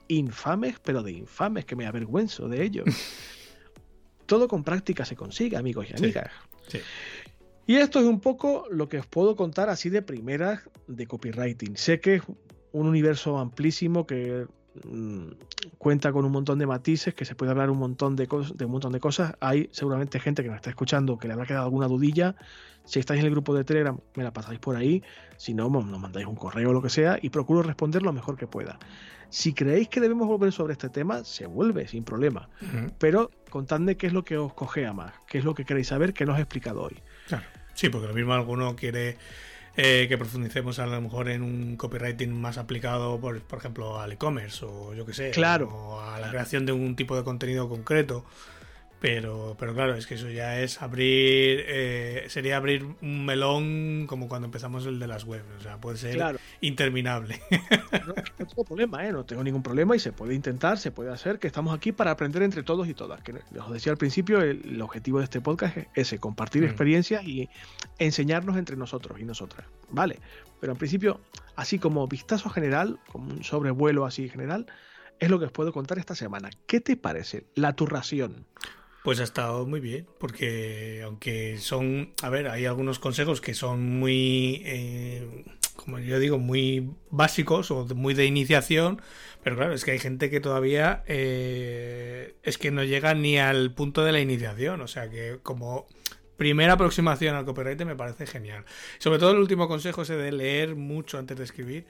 Infames, 0.09 0.81
pero 0.83 1.03
de 1.03 1.13
infames, 1.13 1.67
que 1.67 1.77
me 1.77 1.87
avergüenzo 1.87 2.49
de 2.49 2.65
ellos. 2.65 2.87
Todo 4.27 4.49
con 4.49 4.65
práctica 4.65 5.05
se 5.05 5.17
consigue, 5.17 5.57
amigos 5.57 5.87
y 5.91 5.97
amigas. 5.97 6.31
Y 7.67 7.77
esto 7.77 7.99
es 7.99 8.07
un 8.07 8.21
poco 8.21 8.67
lo 8.71 8.89
que 8.89 8.99
os 8.99 9.07
puedo 9.07 9.35
contar 9.35 9.69
así 9.71 9.91
de 9.91 10.03
primeras 10.03 10.61
de 10.87 11.07
copywriting. 11.07 11.77
Sé 11.77 12.01
que 12.01 12.17
es 12.17 12.23
un 12.73 12.87
universo 12.87 13.39
amplísimo 13.39 14.07
que 14.07 14.47
Mm, 14.85 15.29
cuenta 15.79 16.13
con 16.13 16.25
un 16.25 16.33
montón 16.33 16.59
de 16.59 16.67
matices, 16.67 17.15
que 17.15 17.25
se 17.25 17.35
puede 17.35 17.53
hablar 17.53 17.71
un 17.71 17.79
montón 17.79 18.17
de, 18.17 18.27
de 18.55 18.65
un 18.65 18.71
montón 18.71 18.93
de 18.93 19.01
cosas. 19.01 19.35
Hay 19.41 19.69
seguramente 19.73 20.21
gente 20.21 20.43
que 20.43 20.49
nos 20.49 20.57
está 20.57 20.71
escuchando 20.71 21.19
que 21.19 21.29
le 21.29 21.35
habrá 21.35 21.47
quedado 21.47 21.65
alguna 21.65 21.89
dudilla. 21.89 22.35
Si 22.85 23.01
estáis 23.01 23.21
en 23.21 23.27
el 23.27 23.33
grupo 23.33 23.55
de 23.55 23.65
Telegram, 23.65 23.99
me 24.15 24.23
la 24.23 24.33
pasáis 24.33 24.61
por 24.61 24.77
ahí. 24.77 25.03
Si 25.37 25.55
no, 25.55 25.69
nos 25.69 26.01
mandáis 26.01 26.27
un 26.27 26.37
correo 26.37 26.71
o 26.71 26.73
lo 26.73 26.83
que 26.83 26.89
sea 26.89 27.19
y 27.21 27.31
procuro 27.31 27.63
responder 27.63 28.03
lo 28.03 28.13
mejor 28.13 28.37
que 28.37 28.47
pueda. 28.47 28.79
Si 29.29 29.55
creéis 29.55 29.89
que 29.89 30.01
debemos 30.01 30.29
volver 30.29 30.53
sobre 30.53 30.75
este 30.75 30.89
tema, 30.89 31.25
se 31.25 31.47
vuelve 31.47 31.89
sin 31.89 32.05
problema. 32.05 32.49
Pero 32.99 33.31
contadme 33.51 33.97
qué 33.97 34.07
es 34.07 34.13
lo 34.13 34.25
que 34.25 34.37
os 34.37 34.55
cogea 34.55 34.93
más, 34.93 35.15
qué 35.27 35.39
es 35.39 35.45
lo 35.45 35.55
que 35.55 35.65
queréis 35.65 35.89
saber, 35.89 36.13
que 36.13 36.25
no 36.25 36.33
os 36.33 36.39
he 36.39 36.43
explicado 36.43 36.83
hoy. 36.83 37.03
Sí, 37.75 37.89
porque 37.89 38.07
lo 38.07 38.15
mismo 38.15 38.33
alguno 38.33 38.77
quiere 38.77 39.19
eh, 39.77 40.07
que 40.09 40.17
profundicemos 40.17 40.79
a 40.79 40.87
lo 40.87 41.01
mejor 41.01 41.29
en 41.29 41.43
un 41.43 41.77
copywriting 41.77 42.33
más 42.33 42.59
aplicado, 42.59 43.21
por, 43.21 43.41
por 43.43 43.59
ejemplo, 43.59 44.01
al 44.01 44.13
e-commerce 44.13 44.65
o 44.65 44.95
yo 44.95 45.05
que 45.05 45.13
sé, 45.13 45.31
claro. 45.31 45.69
o 45.69 46.01
a 46.01 46.19
la 46.19 46.31
creación 46.31 46.67
de 46.67 46.73
un 46.73 46.97
tipo 46.97 47.17
de 47.17 47.25
contenido 47.25 47.69
concreto. 47.69 48.25
Pero, 49.07 49.55
pero 49.57 49.73
claro, 49.73 49.95
es 49.95 50.05
que 50.05 50.15
eso 50.15 50.29
ya 50.31 50.61
es 50.61 50.83
abrir, 50.83 51.63
eh, 51.69 52.25
sería 52.27 52.57
abrir 52.57 52.85
un 53.01 53.25
melón 53.25 54.07
como 54.09 54.27
cuando 54.27 54.47
empezamos 54.47 54.85
el 54.85 54.99
de 54.99 55.07
las 55.07 55.23
webs, 55.23 55.47
o 55.61 55.63
sea, 55.63 55.81
puede 55.81 55.97
ser 55.97 56.41
interminable. 56.61 57.41
No, 58.05 58.15
tengo 58.37 58.65
problema, 58.65 59.07
¿eh? 59.07 59.13
no 59.13 59.25
tengo 59.25 59.45
ningún 59.45 59.63
problema 59.63 59.95
y 59.95 60.01
se 60.01 60.11
puede 60.11 60.35
intentar, 60.35 60.79
se 60.79 60.91
puede 60.91 61.13
hacer, 61.13 61.39
que 61.39 61.47
estamos 61.47 61.73
aquí 61.73 61.93
para 61.93 62.11
aprender 62.11 62.43
entre 62.43 62.65
todos 62.65 62.89
y 62.89 62.95
todas. 62.95 63.23
Que 63.23 63.33
os 63.33 63.73
decía 63.73 63.93
al 63.93 63.99
principio, 63.99 64.41
el, 64.43 64.83
objetivo 64.83 65.19
de 65.19 65.25
este 65.25 65.41
podcast 65.41 65.77
es 65.77 65.87
ese, 65.95 66.19
compartir 66.19 66.63
mm. 66.63 66.67
experiencias 66.67 67.25
y 67.25 67.49
enseñarnos 68.01 68.57
entre 68.57 68.77
nosotros 68.77 69.21
y 69.21 69.25
nosotras, 69.25 69.69
¿vale? 69.89 70.19
Pero 70.61 70.73
en 70.73 70.79
principio, 70.79 71.21
así 71.55 71.79
como 71.79 72.09
vistazo 72.09 72.51
general, 72.51 72.99
como 73.13 73.33
un 73.33 73.45
sobrevuelo 73.45 74.05
así 74.05 74.29
general, 74.29 74.67
es 75.21 75.31
lo 75.31 75.39
que 75.39 75.45
os 75.45 75.53
puedo 75.53 75.73
contar 75.73 76.01
esta 76.01 76.17
semana. 76.17 76.51
¿Qué 76.67 76.81
te 76.81 76.97
parece 76.97 77.47
la 77.55 77.75
turración? 77.75 78.47
Pues 79.07 79.21
ha 79.21 79.23
estado 79.23 79.65
muy 79.67 79.79
bien, 79.79 80.05
porque 80.19 81.01
aunque 81.05 81.59
son, 81.59 82.13
a 82.25 82.29
ver, 82.29 82.49
hay 82.49 82.65
algunos 82.67 82.99
consejos 82.99 83.41
que 83.41 83.55
son 83.55 84.01
muy, 84.01 84.63
eh, 84.65 85.45
como 85.77 86.01
yo 86.01 86.19
digo, 86.19 86.39
muy 86.39 86.91
básicos 87.11 87.71
o 87.71 87.87
muy 87.95 88.15
de 88.15 88.27
iniciación, 88.27 89.01
pero 89.45 89.55
claro, 89.55 89.75
es 89.75 89.85
que 89.85 89.93
hay 89.93 90.01
gente 90.01 90.29
que 90.29 90.41
todavía 90.41 91.05
eh, 91.07 92.35
es 92.43 92.59
que 92.59 92.73
no 92.73 92.83
llega 92.83 93.15
ni 93.15 93.39
al 93.39 93.73
punto 93.73 94.05
de 94.05 94.11
la 94.11 94.19
iniciación, 94.19 94.81
o 94.81 94.89
sea 94.89 95.09
que 95.09 95.39
como 95.41 95.87
primera 96.37 96.73
aproximación 96.73 97.37
al 97.37 97.45
copyright 97.45 97.81
me 97.83 97.95
parece 97.95 98.27
genial. 98.27 98.65
Sobre 98.99 99.21
todo 99.21 99.31
el 99.31 99.39
último 99.39 99.69
consejo 99.69 100.03
ese 100.03 100.17
de 100.17 100.33
leer 100.33 100.75
mucho 100.75 101.17
antes 101.19 101.39
de 101.39 101.45
escribir, 101.45 101.87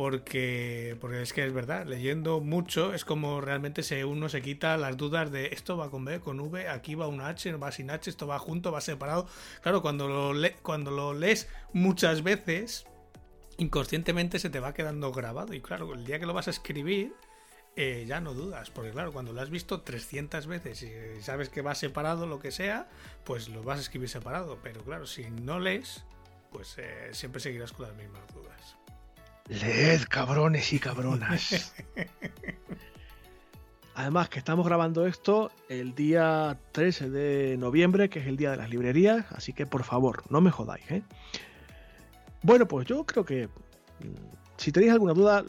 porque, 0.00 0.96
es 1.20 1.34
que 1.34 1.44
es 1.44 1.52
verdad, 1.52 1.84
leyendo 1.84 2.40
mucho 2.40 2.94
es 2.94 3.04
como 3.04 3.42
realmente 3.42 3.82
se, 3.82 4.06
uno 4.06 4.30
se 4.30 4.40
quita 4.40 4.78
las 4.78 4.96
dudas 4.96 5.30
de 5.30 5.48
esto 5.48 5.76
va 5.76 5.90
con 5.90 6.06
B, 6.06 6.20
con 6.20 6.40
V, 6.40 6.70
aquí 6.70 6.94
va 6.94 7.06
un 7.06 7.20
H, 7.20 7.52
va 7.56 7.70
sin 7.70 7.90
H, 7.90 8.08
esto 8.08 8.26
va 8.26 8.38
junto, 8.38 8.72
va 8.72 8.80
separado. 8.80 9.26
Claro, 9.60 9.82
cuando 9.82 10.08
lo, 10.08 10.32
le, 10.32 10.54
cuando 10.54 10.90
lo 10.90 11.12
lees 11.12 11.50
muchas 11.74 12.22
veces, 12.22 12.86
inconscientemente 13.58 14.38
se 14.38 14.48
te 14.48 14.58
va 14.58 14.72
quedando 14.72 15.12
grabado 15.12 15.52
y 15.52 15.60
claro, 15.60 15.92
el 15.92 16.06
día 16.06 16.18
que 16.18 16.24
lo 16.24 16.32
vas 16.32 16.48
a 16.48 16.52
escribir 16.52 17.12
eh, 17.76 18.06
ya 18.08 18.22
no 18.22 18.32
dudas, 18.32 18.70
porque 18.70 18.92
claro, 18.92 19.12
cuando 19.12 19.34
lo 19.34 19.42
has 19.42 19.50
visto 19.50 19.82
300 19.82 20.46
veces 20.46 20.82
y 20.82 21.20
sabes 21.20 21.50
que 21.50 21.60
va 21.60 21.74
separado, 21.74 22.26
lo 22.26 22.38
que 22.38 22.52
sea, 22.52 22.88
pues 23.24 23.50
lo 23.50 23.62
vas 23.62 23.76
a 23.76 23.82
escribir 23.82 24.08
separado. 24.08 24.60
Pero 24.62 24.82
claro, 24.82 25.06
si 25.06 25.28
no 25.28 25.60
lees, 25.60 26.04
pues 26.50 26.78
eh, 26.78 27.10
siempre 27.12 27.42
seguirás 27.42 27.72
con 27.74 27.86
las 27.86 27.94
mismas 27.94 28.22
dudas. 28.32 28.79
Leed, 29.50 30.02
cabrones 30.08 30.72
y 30.72 30.78
cabronas. 30.78 31.74
Además 33.96 34.28
que 34.28 34.38
estamos 34.38 34.64
grabando 34.64 35.06
esto 35.06 35.50
el 35.68 35.96
día 35.96 36.56
13 36.70 37.10
de 37.10 37.56
noviembre, 37.58 38.08
que 38.08 38.20
es 38.20 38.28
el 38.28 38.36
día 38.36 38.52
de 38.52 38.56
las 38.56 38.70
librerías, 38.70 39.26
así 39.32 39.52
que 39.52 39.66
por 39.66 39.82
favor, 39.82 40.22
no 40.30 40.40
me 40.40 40.52
jodáis. 40.52 40.88
¿eh? 40.88 41.02
Bueno, 42.42 42.68
pues 42.68 42.86
yo 42.86 43.04
creo 43.04 43.24
que 43.24 43.48
mm, 43.48 43.50
si 44.56 44.70
tenéis 44.70 44.92
alguna 44.92 45.14
duda, 45.14 45.44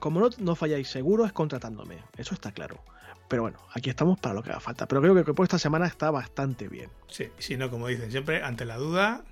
como 0.00 0.18
no, 0.18 0.30
no 0.38 0.56
falláis 0.56 0.88
seguro, 0.88 1.24
es 1.24 1.32
contratándome, 1.32 1.98
eso 2.16 2.34
está 2.34 2.50
claro. 2.50 2.82
Pero 3.28 3.42
bueno, 3.42 3.58
aquí 3.72 3.88
estamos 3.88 4.18
para 4.18 4.34
lo 4.34 4.42
que 4.42 4.50
haga 4.50 4.60
falta. 4.60 4.86
Pero 4.86 5.00
creo 5.00 5.24
que 5.24 5.32
por 5.32 5.44
esta 5.44 5.58
semana 5.58 5.86
está 5.86 6.10
bastante 6.10 6.68
bien. 6.68 6.90
Sí, 7.06 7.28
si 7.38 7.56
no, 7.56 7.70
como 7.70 7.86
dicen 7.86 8.10
siempre, 8.10 8.42
ante 8.42 8.64
la 8.64 8.76
duda, 8.76 9.24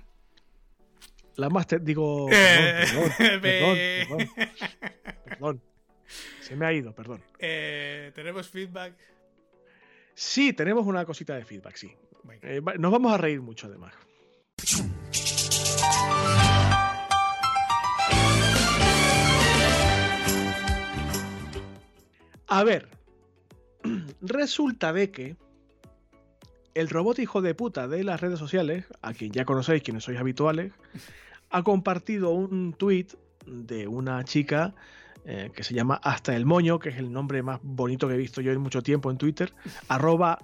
La 1.35 1.49
Master, 1.49 1.81
digo. 1.81 2.27
Eh, 2.31 2.85
Perdón, 2.87 3.11
perdón, 3.17 3.41
perdón, 3.41 4.29
perdón, 4.37 5.23
perdón. 5.25 5.61
Se 6.41 6.55
me 6.55 6.65
ha 6.65 6.73
ido, 6.73 6.93
perdón. 6.93 7.23
eh, 7.39 8.11
tenemos 8.13 8.47
feedback. 8.49 8.93
Sí, 10.13 10.53
tenemos 10.53 10.85
una 10.85 11.05
cosita 11.05 11.35
de 11.35 11.43
feedback, 11.45 11.75
sí. 11.75 11.91
Eh, 12.43 12.61
nos 12.77 12.91
vamos 12.91 13.11
a 13.13 13.17
reír 13.17 13.41
mucho, 13.41 13.67
además. 13.67 13.93
A 22.47 22.63
ver, 22.63 22.87
resulta 24.21 24.93
de 24.93 25.11
que 25.11 25.35
el 26.75 26.89
robot 26.89 27.19
hijo 27.19 27.41
de 27.41 27.53
puta 27.55 27.87
de 27.87 28.03
las 28.03 28.21
redes 28.21 28.39
sociales, 28.39 28.85
a 29.01 29.13
quien 29.13 29.31
ya 29.31 29.45
conocéis, 29.45 29.83
quienes 29.83 30.03
sois 30.03 30.19
habituales, 30.19 30.71
ha 31.49 31.63
compartido 31.63 32.31
un 32.31 32.73
tweet 32.73 33.07
de 33.45 33.87
una 33.87 34.23
chica 34.23 34.73
eh, 35.25 35.51
que 35.55 35.63
se 35.63 35.73
llama 35.73 35.99
Hasta 36.03 36.35
el 36.35 36.45
Moño, 36.45 36.79
que 36.79 36.89
es 36.89 36.97
el 36.97 37.11
nombre 37.11 37.43
más 37.43 37.59
bonito 37.61 38.07
que 38.07 38.15
he 38.15 38.17
visto 38.17 38.41
yo 38.41 38.51
en 38.51 38.59
mucho 38.59 38.81
tiempo 38.81 39.11
en 39.11 39.17
Twitter, 39.17 39.53
arroba 39.87 40.39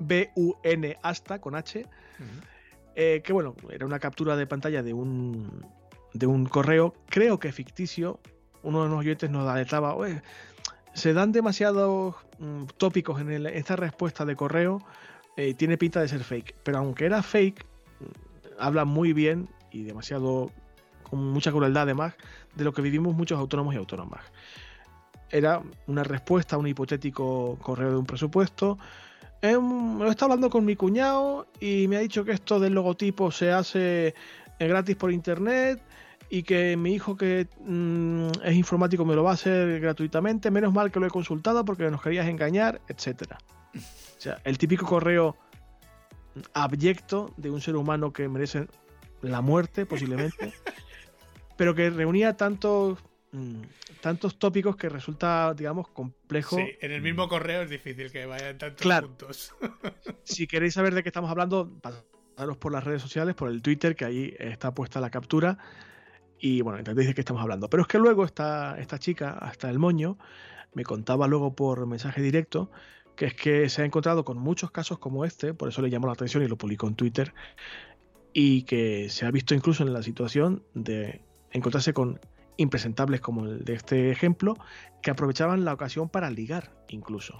B-U-N 0.00 0.96
hasta 1.02 1.40
con 1.40 1.54
H, 1.54 1.86
eh, 2.96 3.22
que 3.24 3.32
bueno, 3.32 3.54
era 3.70 3.86
una 3.86 3.98
captura 3.98 4.36
de 4.36 4.46
pantalla 4.46 4.82
de 4.82 4.92
un, 4.92 5.64
de 6.12 6.26
un 6.26 6.46
correo, 6.46 6.94
creo 7.08 7.38
que 7.38 7.52
ficticio. 7.52 8.20
Uno 8.62 8.82
de 8.84 8.88
los 8.88 8.98
oyentes 8.98 9.30
nos 9.30 9.46
alertaba, 9.48 9.94
"Oye, 9.94 10.22
se 10.94 11.12
dan 11.12 11.32
demasiados 11.32 12.14
mm, 12.38 12.64
tópicos 12.78 13.20
en 13.20 13.30
el- 13.30 13.46
esta 13.46 13.76
respuesta 13.76 14.24
de 14.24 14.34
correo, 14.36 14.80
eh, 15.36 15.54
tiene 15.54 15.76
pinta 15.76 16.00
de 16.00 16.08
ser 16.08 16.22
fake. 16.22 16.54
Pero 16.62 16.78
aunque 16.78 17.06
era 17.06 17.22
fake, 17.22 17.64
mm, 18.00 18.04
habla 18.58 18.84
muy 18.84 19.12
bien 19.12 19.48
y 19.70 19.82
demasiado, 19.82 20.50
con 21.02 21.32
mucha 21.32 21.50
crueldad 21.50 21.82
además, 21.84 22.14
de 22.54 22.64
lo 22.64 22.72
que 22.72 22.82
vivimos 22.82 23.14
muchos 23.14 23.38
autónomos 23.38 23.74
y 23.74 23.78
autónomas. 23.78 24.22
Era 25.30 25.62
una 25.86 26.04
respuesta 26.04 26.56
a 26.56 26.58
un 26.58 26.68
hipotético 26.68 27.58
correo 27.60 27.90
de 27.90 27.96
un 27.96 28.06
presupuesto. 28.06 28.78
Em, 29.42 29.98
lo 29.98 30.10
está 30.10 30.26
hablando 30.26 30.48
con 30.48 30.64
mi 30.64 30.76
cuñado 30.76 31.48
y 31.60 31.88
me 31.88 31.96
ha 31.96 32.00
dicho 32.00 32.24
que 32.24 32.32
esto 32.32 32.60
del 32.60 32.74
logotipo 32.74 33.30
se 33.30 33.52
hace 33.52 34.14
eh, 34.58 34.68
gratis 34.68 34.96
por 34.96 35.12
internet 35.12 35.82
y 36.30 36.42
que 36.42 36.76
mi 36.76 36.94
hijo 36.94 37.16
que 37.16 37.48
mm, 37.60 38.28
es 38.44 38.54
informático 38.54 39.04
me 39.04 39.14
lo 39.14 39.24
va 39.24 39.32
a 39.32 39.34
hacer 39.34 39.80
gratuitamente. 39.80 40.50
Menos 40.50 40.72
mal 40.72 40.90
que 40.90 41.00
lo 41.00 41.06
he 41.06 41.10
consultado 41.10 41.64
porque 41.64 41.90
nos 41.90 42.00
querías 42.00 42.28
engañar, 42.28 42.80
etcétera. 42.88 43.38
Sea, 44.24 44.40
el 44.44 44.56
típico 44.56 44.86
correo 44.86 45.36
abyecto 46.54 47.34
de 47.36 47.50
un 47.50 47.60
ser 47.60 47.76
humano 47.76 48.10
que 48.10 48.26
merece 48.26 48.68
la 49.20 49.42
muerte 49.42 49.84
posiblemente, 49.84 50.54
pero 51.58 51.74
que 51.74 51.90
reunía 51.90 52.34
tantos 52.34 52.98
mm, 53.32 53.60
tantos 54.00 54.38
tópicos 54.38 54.76
que 54.76 54.88
resulta, 54.88 55.52
digamos, 55.54 55.88
complejo. 55.88 56.56
Sí, 56.56 56.72
en 56.80 56.92
el 56.92 57.02
mismo 57.02 57.28
correo 57.28 57.62
es 57.62 57.68
difícil 57.68 58.10
que 58.10 58.24
vayan 58.24 58.56
tantos 58.56 58.80
Claro. 58.80 59.08
puntos. 59.08 59.54
Si 60.24 60.46
queréis 60.46 60.72
saber 60.72 60.94
de 60.94 61.02
qué 61.02 61.10
estamos 61.10 61.30
hablando, 61.30 61.70
pasaros 61.82 62.56
por 62.56 62.72
las 62.72 62.82
redes 62.82 63.02
sociales, 63.02 63.34
por 63.34 63.50
el 63.50 63.60
Twitter, 63.60 63.94
que 63.94 64.06
ahí 64.06 64.34
está 64.38 64.72
puesta 64.72 65.00
la 65.00 65.10
captura. 65.10 65.58
Y 66.38 66.62
bueno, 66.62 66.78
entendéis 66.78 67.08
de 67.08 67.14
qué 67.14 67.20
estamos 67.20 67.42
hablando. 67.42 67.68
Pero 67.68 67.82
es 67.82 67.88
que 67.88 67.98
luego 67.98 68.24
esta, 68.24 68.78
esta 68.80 68.98
chica, 68.98 69.32
hasta 69.32 69.68
el 69.68 69.78
moño, 69.78 70.16
me 70.72 70.82
contaba 70.82 71.28
luego 71.28 71.54
por 71.54 71.86
mensaje 71.86 72.22
directo 72.22 72.70
que 73.16 73.26
es 73.26 73.34
que 73.34 73.68
se 73.68 73.82
ha 73.82 73.84
encontrado 73.84 74.24
con 74.24 74.38
muchos 74.38 74.70
casos 74.70 74.98
como 74.98 75.24
este, 75.24 75.54
por 75.54 75.68
eso 75.68 75.82
le 75.82 75.90
llamó 75.90 76.06
la 76.08 76.14
atención 76.14 76.42
y 76.42 76.48
lo 76.48 76.56
publicó 76.56 76.86
en 76.88 76.94
Twitter, 76.94 77.32
y 78.32 78.62
que 78.62 79.08
se 79.10 79.26
ha 79.26 79.30
visto 79.30 79.54
incluso 79.54 79.84
en 79.84 79.92
la 79.92 80.02
situación 80.02 80.64
de 80.74 81.22
encontrarse 81.52 81.92
con 81.92 82.18
impresentables 82.56 83.20
como 83.20 83.44
el 83.44 83.64
de 83.64 83.74
este 83.74 84.10
ejemplo, 84.10 84.56
que 85.02 85.10
aprovechaban 85.10 85.64
la 85.64 85.72
ocasión 85.72 86.08
para 86.08 86.30
ligar 86.30 86.72
incluso. 86.88 87.36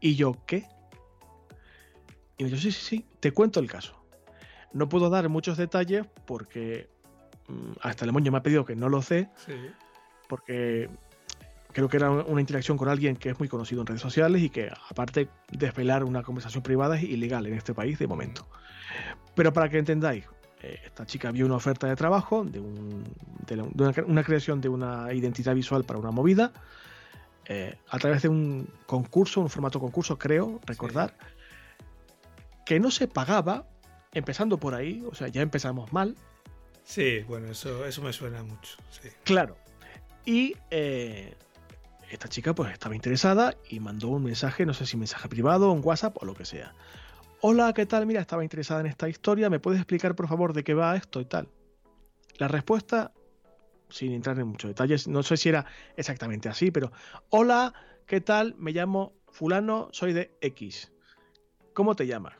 Y 0.00 0.14
yo, 0.16 0.36
¿qué? 0.46 0.64
Y 2.38 2.44
me 2.44 2.50
dijo, 2.50 2.60
sí, 2.60 2.70
sí, 2.72 2.80
sí, 2.98 3.06
te 3.20 3.32
cuento 3.32 3.60
el 3.60 3.70
caso. 3.70 3.94
No 4.72 4.88
puedo 4.88 5.08
dar 5.10 5.28
muchos 5.28 5.56
detalles 5.56 6.06
porque 6.26 6.88
mm, 7.48 7.72
hasta 7.80 8.04
el 8.04 8.12
moño 8.12 8.30
me 8.30 8.38
ha 8.38 8.42
pedido 8.42 8.64
que 8.64 8.76
no 8.76 8.88
lo 8.88 9.00
sé, 9.02 9.30
Sí. 9.46 9.52
porque 10.28 10.90
creo 11.76 11.90
que 11.90 11.98
era 11.98 12.10
una 12.10 12.40
interacción 12.40 12.78
con 12.78 12.88
alguien 12.88 13.16
que 13.16 13.28
es 13.28 13.38
muy 13.38 13.48
conocido 13.48 13.82
en 13.82 13.86
redes 13.86 14.00
sociales 14.00 14.40
y 14.40 14.48
que 14.48 14.70
aparte 14.88 15.28
desvelar 15.52 16.04
una 16.04 16.22
conversación 16.22 16.62
privada 16.62 16.96
es 16.96 17.02
ilegal 17.02 17.46
en 17.46 17.52
este 17.52 17.74
país 17.74 17.98
de 17.98 18.06
momento. 18.06 18.46
Pero 19.34 19.52
para 19.52 19.68
que 19.68 19.76
entendáis, 19.76 20.24
eh, 20.62 20.80
esta 20.86 21.04
chica 21.04 21.30
vio 21.32 21.44
una 21.44 21.56
oferta 21.56 21.86
de 21.86 21.94
trabajo, 21.94 22.46
de, 22.46 22.60
un- 22.60 23.04
de 23.46 23.56
la- 23.56 23.64
de 23.70 23.84
una, 23.84 23.92
una 24.06 24.24
creación 24.24 24.62
de 24.62 24.70
una 24.70 25.12
identidad 25.12 25.54
visual 25.54 25.84
para 25.84 25.98
una 25.98 26.10
movida, 26.10 26.50
eh, 27.44 27.76
a 27.90 27.98
través 27.98 28.22
de 28.22 28.30
un 28.30 28.66
concurso, 28.86 29.42
un 29.42 29.50
formato 29.50 29.78
concurso, 29.78 30.16
creo, 30.18 30.62
recordar, 30.64 31.12
que 32.64 32.80
no 32.80 32.90
se 32.90 33.06
pagaba, 33.06 33.66
empezando 34.14 34.56
por 34.56 34.74
ahí, 34.74 35.04
o 35.10 35.14
sea, 35.14 35.28
ya 35.28 35.42
empezamos 35.42 35.92
mal, 35.92 36.16
Sí, 36.84 37.18
bueno, 37.28 37.48
eso, 37.50 37.84
eso 37.84 38.00
me 38.00 38.12
suena 38.12 38.42
mucho. 38.44 38.76
Sí. 38.90 39.08
Claro. 39.24 39.56
Y 40.24 40.54
eh, 40.70 41.34
esta 42.10 42.28
chica 42.28 42.54
pues 42.54 42.72
estaba 42.72 42.94
interesada 42.94 43.56
y 43.68 43.80
mandó 43.80 44.08
un 44.08 44.24
mensaje, 44.24 44.64
no 44.64 44.74
sé 44.74 44.86
si 44.86 44.96
mensaje 44.96 45.28
privado, 45.28 45.72
un 45.72 45.80
WhatsApp 45.84 46.16
o 46.20 46.24
lo 46.24 46.34
que 46.34 46.44
sea. 46.44 46.74
Hola, 47.40 47.72
¿qué 47.74 47.86
tal? 47.86 48.06
Mira, 48.06 48.20
estaba 48.20 48.42
interesada 48.42 48.80
en 48.80 48.86
esta 48.86 49.08
historia, 49.08 49.50
¿me 49.50 49.60
puedes 49.60 49.80
explicar 49.80 50.14
por 50.14 50.28
favor 50.28 50.52
de 50.52 50.64
qué 50.64 50.74
va 50.74 50.96
esto 50.96 51.20
y 51.20 51.24
tal? 51.24 51.48
La 52.38 52.48
respuesta, 52.48 53.12
sin 53.88 54.12
entrar 54.12 54.38
en 54.38 54.48
muchos 54.48 54.70
detalles, 54.70 55.08
no 55.08 55.22
sé 55.22 55.36
si 55.36 55.48
era 55.48 55.66
exactamente 55.96 56.48
así, 56.48 56.70
pero 56.70 56.92
hola, 57.30 57.74
¿qué 58.06 58.20
tal? 58.20 58.54
Me 58.56 58.72
llamo 58.72 59.12
fulano, 59.28 59.88
soy 59.92 60.12
de 60.12 60.30
X. 60.40 60.92
¿Cómo 61.74 61.94
te 61.94 62.06
llamas? 62.06 62.34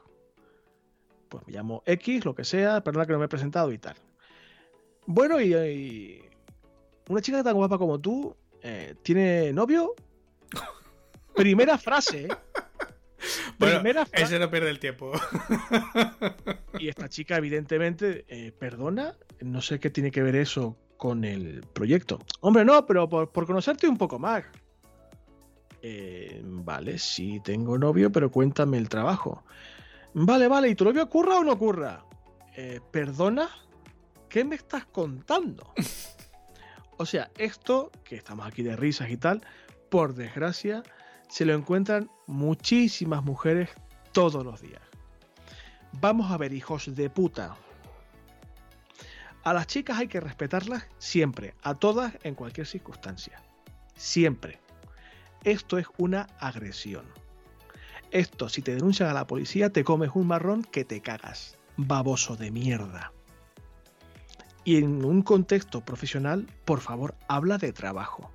Pues 1.29 1.47
me 1.47 1.53
llamo 1.53 1.83
X, 1.87 2.25
lo 2.25 2.35
que 2.35 2.45
sea, 2.45 2.83
perdona 2.83 3.07
que 3.07 3.13
no 3.13 3.19
me 3.19 3.27
he 3.27 3.29
presentado 3.29 3.73
y 3.73 3.79
tal. 3.79 3.97
Bueno, 5.07 5.41
y, 5.41 5.55
y 5.55 6.23
una 7.09 7.21
chica 7.21 7.43
tan 7.45 7.55
guapa 7.55 7.79
como 7.79 8.01
tú, 8.01 8.35
eh, 8.69 8.95
¿tiene 9.03 9.53
novio? 9.53 9.95
Primera 11.37 11.79
frase, 11.79 12.27
¿eh? 12.27 12.29
Bueno, 13.59 13.77
Primera 13.77 14.05
frase. 14.07 14.25
ese 14.25 14.39
no 14.39 14.51
pierde 14.51 14.71
el 14.71 14.79
tiempo. 14.79 15.13
Y 16.79 16.89
esta 16.89 17.09
chica, 17.09 17.37
evidentemente, 17.37 18.25
eh, 18.29 18.53
perdona, 18.53 19.15
no 19.41 19.63
sé 19.63 19.79
qué 19.81 19.89
tiene 19.91 20.11
que 20.11 20.23
ver 20.23 20.37
eso 20.37 20.77
con 20.97 21.25
el 21.25 21.63
proyecto. 21.73 22.19
Hombre, 22.41 22.65
no, 22.65 22.85
pero 22.87 23.09
por, 23.09 23.31
por 23.31 23.47
conocerte 23.47 23.89
un 23.89 23.97
poco 23.97 24.19
más. 24.19 24.45
Eh, 25.83 26.41
vale, 26.45 26.99
sí, 26.99 27.41
tengo 27.45 27.79
novio, 27.79 28.11
pero 28.11 28.31
cuéntame 28.31 28.79
el 28.79 28.89
trabajo. 28.89 29.45
Vale, 30.15 30.49
vale, 30.49 30.69
¿y 30.69 30.75
tu 30.75 30.85
novio 30.85 31.09
curra 31.09 31.37
o 31.39 31.45
no 31.45 31.57
curra? 31.59 32.05
Eh, 32.57 32.81
¿Perdona? 32.91 33.49
¿Qué 34.29 34.45
me 34.45 34.57
estás 34.57 34.87
contando? 34.87 35.73
O 36.99 37.07
sea, 37.07 37.31
esto, 37.37 37.91
que 38.05 38.17
estamos 38.17 38.47
aquí 38.47 38.63
de 38.63 38.77
risas 38.77 39.11
y 39.11 39.17
tal, 39.17 39.43
por 39.91 40.15
desgracia, 40.15 40.83
se 41.29 41.45
lo 41.45 41.55
encuentran 41.55 42.11
muchísimas 42.27 43.23
mujeres 43.25 43.71
todos 44.13 44.45
los 44.45 44.61
días. 44.61 44.83
Vamos 46.01 46.31
a 46.31 46.37
ver, 46.37 46.53
hijos 46.53 46.95
de 46.95 47.11
puta. 47.11 47.57
A 49.45 49.53
las 49.53 49.67
chicas 49.67 49.99
hay 49.99 50.09
que 50.09 50.21
respetarlas 50.21 50.87
siempre, 50.99 51.55
a 51.63 51.75
todas 51.75 52.15
en 52.23 52.35
cualquier 52.35 52.67
circunstancia. 52.67 53.43
Siempre. 53.95 54.61
Esto 55.45 55.79
es 55.79 55.87
una 55.99 56.27
agresión. 56.41 57.07
Esto, 58.11 58.49
si 58.49 58.63
te 58.63 58.75
denuncian 58.75 59.09
a 59.09 59.15
la 59.15 59.27
policía, 59.27 59.71
te 59.71 59.85
comes 59.85 60.11
un 60.15 60.27
marrón 60.27 60.65
que 60.65 60.85
te 60.85 61.01
cagas. 61.01 61.59
Baboso 61.77 62.37
de 62.37 62.51
mierda. 62.51 63.13
Y 64.67 64.79
en 64.79 65.05
un 65.05 65.23
contexto 65.23 65.81
profesional, 65.81 66.49
por 66.65 66.81
favor, 66.81 67.15
habla 67.29 67.57
de 67.57 67.73
trabajo. 67.73 68.33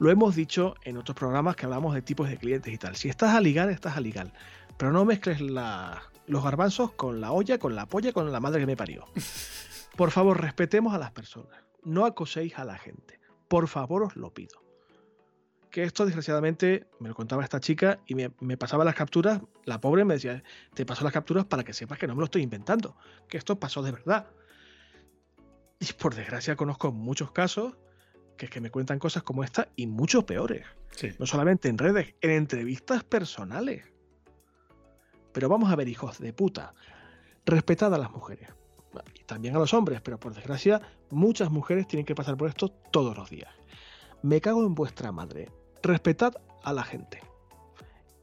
Lo 0.00 0.10
hemos 0.10 0.34
dicho 0.34 0.74
en 0.82 0.96
otros 0.96 1.16
programas 1.16 1.54
que 1.54 1.66
hablamos 1.66 1.94
de 1.94 2.02
tipos 2.02 2.28
de 2.28 2.36
clientes 2.36 2.74
y 2.74 2.78
tal. 2.78 2.96
Si 2.96 3.08
estás 3.08 3.36
a 3.36 3.40
ligar, 3.40 3.70
estás 3.70 3.96
a 3.96 4.00
ligar. 4.00 4.32
Pero 4.76 4.90
no 4.90 5.04
mezcles 5.04 5.40
los 5.40 6.42
garbanzos 6.44 6.90
con 6.94 7.20
la 7.20 7.30
olla, 7.30 7.58
con 7.58 7.76
la 7.76 7.86
polla, 7.86 8.12
con 8.12 8.32
la 8.32 8.40
madre 8.40 8.58
que 8.58 8.66
me 8.66 8.76
parió. 8.76 9.06
Por 9.96 10.10
favor, 10.10 10.40
respetemos 10.40 10.94
a 10.94 10.98
las 10.98 11.12
personas. 11.12 11.62
No 11.84 12.06
acoséis 12.06 12.58
a 12.58 12.64
la 12.64 12.76
gente. 12.76 13.20
Por 13.46 13.68
favor, 13.68 14.02
os 14.02 14.16
lo 14.16 14.34
pido. 14.34 14.60
Que 15.70 15.84
esto, 15.84 16.06
desgraciadamente, 16.06 16.88
me 16.98 17.08
lo 17.08 17.14
contaba 17.14 17.44
esta 17.44 17.60
chica 17.60 18.00
y 18.04 18.16
me, 18.16 18.32
me 18.40 18.56
pasaba 18.56 18.84
las 18.84 18.96
capturas. 18.96 19.42
La 19.64 19.80
pobre 19.80 20.04
me 20.04 20.14
decía, 20.14 20.42
te 20.74 20.84
paso 20.84 21.04
las 21.04 21.12
capturas 21.12 21.44
para 21.44 21.62
que 21.62 21.72
sepas 21.72 22.00
que 22.00 22.08
no 22.08 22.16
me 22.16 22.18
lo 22.18 22.24
estoy 22.24 22.42
inventando. 22.42 22.96
Que 23.28 23.38
esto 23.38 23.60
pasó 23.60 23.80
de 23.80 23.92
verdad. 23.92 24.26
Y 25.88 25.92
por 25.94 26.14
desgracia 26.14 26.56
conozco 26.56 26.92
muchos 26.92 27.32
casos 27.32 27.76
que 28.36 28.46
es 28.46 28.50
que 28.50 28.60
me 28.60 28.70
cuentan 28.70 28.98
cosas 28.98 29.22
como 29.22 29.44
esta 29.44 29.68
y 29.76 29.86
mucho 29.86 30.24
peores. 30.24 30.64
No 31.18 31.26
solamente 31.26 31.68
en 31.68 31.76
redes, 31.76 32.14
en 32.22 32.30
entrevistas 32.30 33.04
personales. 33.04 33.84
Pero 35.32 35.48
vamos 35.48 35.70
a 35.70 35.76
ver, 35.76 35.88
hijos 35.88 36.18
de 36.18 36.32
puta. 36.32 36.74
Respetad 37.44 37.94
a 37.94 37.98
las 37.98 38.10
mujeres. 38.10 38.48
Y 39.14 39.24
también 39.24 39.56
a 39.56 39.58
los 39.58 39.74
hombres, 39.74 40.00
pero 40.00 40.18
por 40.18 40.34
desgracia, 40.34 40.80
muchas 41.10 41.50
mujeres 41.50 41.86
tienen 41.86 42.06
que 42.06 42.14
pasar 42.14 42.36
por 42.36 42.48
esto 42.48 42.68
todos 42.68 43.16
los 43.16 43.28
días. 43.28 43.52
Me 44.22 44.40
cago 44.40 44.64
en 44.64 44.74
vuestra 44.74 45.12
madre. 45.12 45.50
Respetad 45.82 46.32
a 46.64 46.72
la 46.72 46.82
gente. 46.82 47.20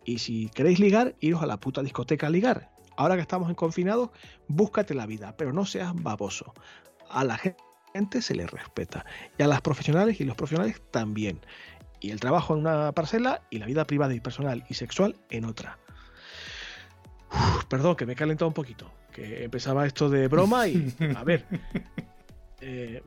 Y 0.04 0.18
si 0.18 0.50
queréis 0.50 0.80
ligar, 0.80 1.16
iros 1.20 1.44
a 1.44 1.46
la 1.46 1.60
puta 1.60 1.84
discoteca 1.84 2.28
a 2.28 2.32
ligar. 2.32 2.72
Ahora 2.98 3.16
que 3.16 3.22
estamos 3.22 3.50
en 3.50 3.56
confinados, 3.56 4.10
búscate 4.48 4.96
la 4.96 5.06
vida, 5.06 5.38
pero 5.38 5.54
no 5.54 5.66
seas 5.66 5.94
baboso. 5.94 6.54
A 7.10 7.24
la 7.24 7.40
gente 7.94 8.22
se 8.22 8.36
le 8.36 8.48
respeta. 8.48 9.06
Y 9.38 9.44
a 9.44 9.48
las 9.48 9.62
profesionales 9.62 10.20
y 10.20 10.24
los 10.24 10.36
profesionales 10.36 10.82
también. 10.92 11.40
Y 12.00 12.12
el 12.12 12.20
trabajo 12.20 12.54
en 12.54 12.62
una 12.62 12.92
parcela 12.92 13.42
y 13.50 13.58
la 13.58 13.66
vida 13.66 13.86
privada 13.86 14.14
y 14.14 14.20
personal 14.20 14.64
y 14.70 14.74
sexual 14.76 15.16
en 15.30 15.46
otra 15.46 15.78
perdón, 17.68 17.96
que 17.96 18.06
me 18.06 18.14
he 18.14 18.16
calentado 18.16 18.48
un 18.48 18.54
poquito. 18.54 18.92
Que 19.12 19.44
empezaba 19.44 19.86
esto 19.86 20.10
de 20.10 20.28
broma 20.28 20.68
y, 20.68 20.94
a 21.16 21.24
ver, 21.24 21.46
eh, 22.62 23.02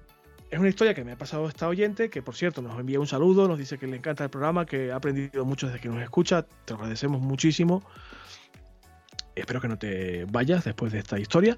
es 0.50 0.58
una 0.58 0.68
historia 0.68 0.94
que 0.94 1.04
me 1.04 1.12
ha 1.12 1.18
pasado 1.18 1.48
esta 1.48 1.68
oyente, 1.68 2.10
que 2.10 2.22
por 2.22 2.34
cierto 2.34 2.62
nos 2.62 2.78
envía 2.78 2.98
un 2.98 3.06
saludo, 3.06 3.46
nos 3.46 3.58
dice 3.58 3.78
que 3.78 3.86
le 3.86 3.96
encanta 3.96 4.24
el 4.24 4.30
programa, 4.30 4.66
que 4.66 4.92
ha 4.92 4.96
aprendido 4.96 5.44
mucho 5.44 5.66
desde 5.68 5.80
que 5.80 5.88
nos 5.88 6.02
escucha, 6.02 6.46
te 6.64 6.74
agradecemos 6.74 7.20
muchísimo. 7.20 7.82
Espero 9.36 9.60
que 9.60 9.68
no 9.68 9.78
te 9.78 10.26
vayas 10.26 10.64
después 10.64 10.92
de 10.92 10.98
esta 10.98 11.18
historia, 11.18 11.56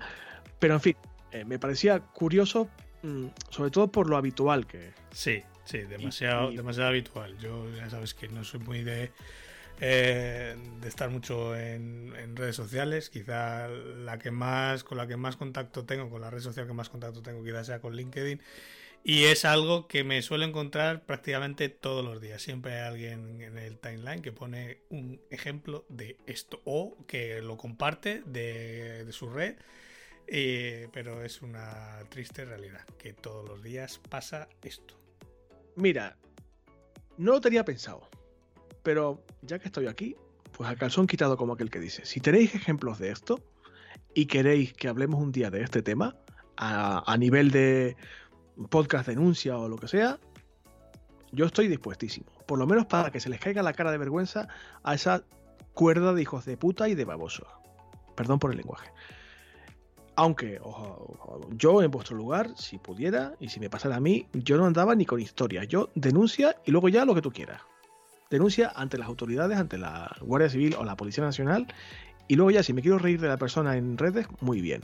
pero 0.58 0.74
en 0.74 0.80
fin, 0.80 0.96
eh, 1.32 1.44
me 1.44 1.58
parecía 1.58 2.00
curioso, 2.00 2.68
mm, 3.02 3.26
sobre 3.50 3.70
todo 3.70 3.90
por 3.90 4.08
lo 4.08 4.16
habitual 4.16 4.66
que 4.66 4.92
Sí, 5.10 5.42
sí, 5.64 5.78
demasiado, 5.78 6.50
demasiado 6.50 6.88
habitual. 6.88 7.36
Yo 7.38 7.68
ya 7.74 7.90
sabes 7.90 8.14
que 8.14 8.28
no 8.28 8.44
soy 8.44 8.60
muy 8.60 8.82
de 8.82 9.10
eh, 9.84 10.54
de 10.80 10.88
estar 10.88 11.10
mucho 11.10 11.56
en, 11.56 12.36
redes 12.36 12.54
sociales. 12.54 13.10
Quizá 13.10 13.66
la 13.68 14.16
que 14.18 14.30
más, 14.30 14.84
con 14.84 14.96
la 14.96 15.08
que 15.08 15.16
más 15.16 15.36
contacto 15.36 15.84
tengo, 15.84 16.08
con 16.08 16.20
la 16.20 16.30
red 16.30 16.40
social 16.40 16.68
que 16.68 16.72
más 16.72 16.88
contacto 16.88 17.20
tengo, 17.20 17.42
quizás 17.42 17.66
sea 17.66 17.80
con 17.80 17.96
LinkedIn. 17.96 18.40
Y 19.04 19.24
es 19.24 19.44
algo 19.44 19.88
que 19.88 20.04
me 20.04 20.22
suelo 20.22 20.44
encontrar 20.44 21.02
prácticamente 21.04 21.68
todos 21.68 22.04
los 22.04 22.20
días. 22.20 22.40
Siempre 22.40 22.74
hay 22.74 22.86
alguien 22.86 23.40
en 23.40 23.58
el 23.58 23.76
timeline 23.78 24.22
que 24.22 24.30
pone 24.30 24.78
un 24.90 25.20
ejemplo 25.30 25.84
de 25.88 26.16
esto 26.26 26.60
o 26.64 26.96
que 27.08 27.42
lo 27.42 27.56
comparte 27.56 28.22
de, 28.24 29.04
su 29.10 29.30
red. 29.30 29.56
Eh, 30.26 30.88
pero 30.92 31.22
es 31.22 31.42
una 31.42 31.98
triste 32.08 32.44
realidad 32.44 32.84
que 32.98 33.12
todos 33.12 33.46
los 33.48 33.62
días 33.62 34.00
pasa 34.08 34.48
esto. 34.62 34.98
Mira, 35.76 36.16
no 37.18 37.32
lo 37.32 37.40
tenía 37.40 37.64
pensado. 37.64 38.08
Pero 38.82 39.24
ya 39.42 39.58
que 39.58 39.66
estoy 39.66 39.86
aquí, 39.86 40.16
pues 40.52 40.68
al 40.68 40.76
calzón 40.76 41.06
quitado 41.06 41.36
como 41.36 41.52
aquel 41.54 41.70
que 41.70 41.78
dice, 41.78 42.04
si 42.04 42.20
tenéis 42.20 42.54
ejemplos 42.54 42.98
de 42.98 43.10
esto 43.10 43.40
y 44.14 44.26
queréis 44.26 44.72
que 44.72 44.88
hablemos 44.88 45.20
un 45.20 45.32
día 45.32 45.50
de 45.50 45.62
este 45.62 45.82
tema, 45.82 46.16
a, 46.56 47.16
nivel 47.18 47.50
de 47.50 47.96
podcast 48.70 49.08
denuncia 49.08 49.56
o 49.56 49.68
lo 49.68 49.76
que 49.76 49.88
sea, 49.88 50.18
yo 51.32 51.46
estoy 51.46 51.68
dispuestísimo. 51.68 52.26
Por 52.46 52.58
lo 52.58 52.66
menos 52.66 52.86
para 52.86 53.10
que 53.10 53.20
se 53.20 53.28
les 53.28 53.40
caiga 53.40 53.62
la 53.62 53.72
cara 53.72 53.90
de 53.90 53.98
vergüenza 53.98 54.48
a 54.82 54.94
esa 54.94 55.24
cuerda 55.72 56.12
de 56.12 56.22
hijos 56.22 56.44
de 56.44 56.56
puta 56.56 56.88
y 56.88 56.94
de 56.94 57.04
babosos. 57.04 57.48
Perdón 58.14 58.38
por 58.38 58.50
el 58.50 58.58
lenguaje. 58.58 58.90
Aunque 60.14 60.60
yo 61.56 61.82
en 61.82 61.90
vuestro 61.90 62.16
lugar, 62.16 62.50
si 62.56 62.78
pudiera 62.78 63.34
y 63.40 63.48
si 63.48 63.60
me 63.60 63.70
pasara 63.70 63.96
a 63.96 64.00
mí, 64.00 64.26
yo 64.32 64.56
no 64.58 64.66
andaba 64.66 64.94
ni 64.94 65.06
con 65.06 65.20
historia. 65.20 65.64
Yo 65.64 65.88
denuncia 65.94 66.56
y 66.64 66.70
luego 66.70 66.88
ya 66.88 67.04
lo 67.04 67.14
que 67.14 67.22
tú 67.22 67.32
quieras 67.32 67.62
denuncia 68.32 68.72
ante 68.74 68.98
las 68.98 69.08
autoridades, 69.08 69.58
ante 69.58 69.78
la 69.78 70.16
Guardia 70.22 70.48
Civil 70.48 70.74
o 70.78 70.84
la 70.84 70.96
Policía 70.96 71.22
Nacional. 71.22 71.66
Y 72.28 72.36
luego 72.36 72.50
ya, 72.50 72.62
si 72.62 72.72
me 72.72 72.80
quiero 72.80 72.98
reír 72.98 73.20
de 73.20 73.28
la 73.28 73.36
persona 73.36 73.76
en 73.76 73.98
redes, 73.98 74.26
muy 74.40 74.60
bien. 74.60 74.82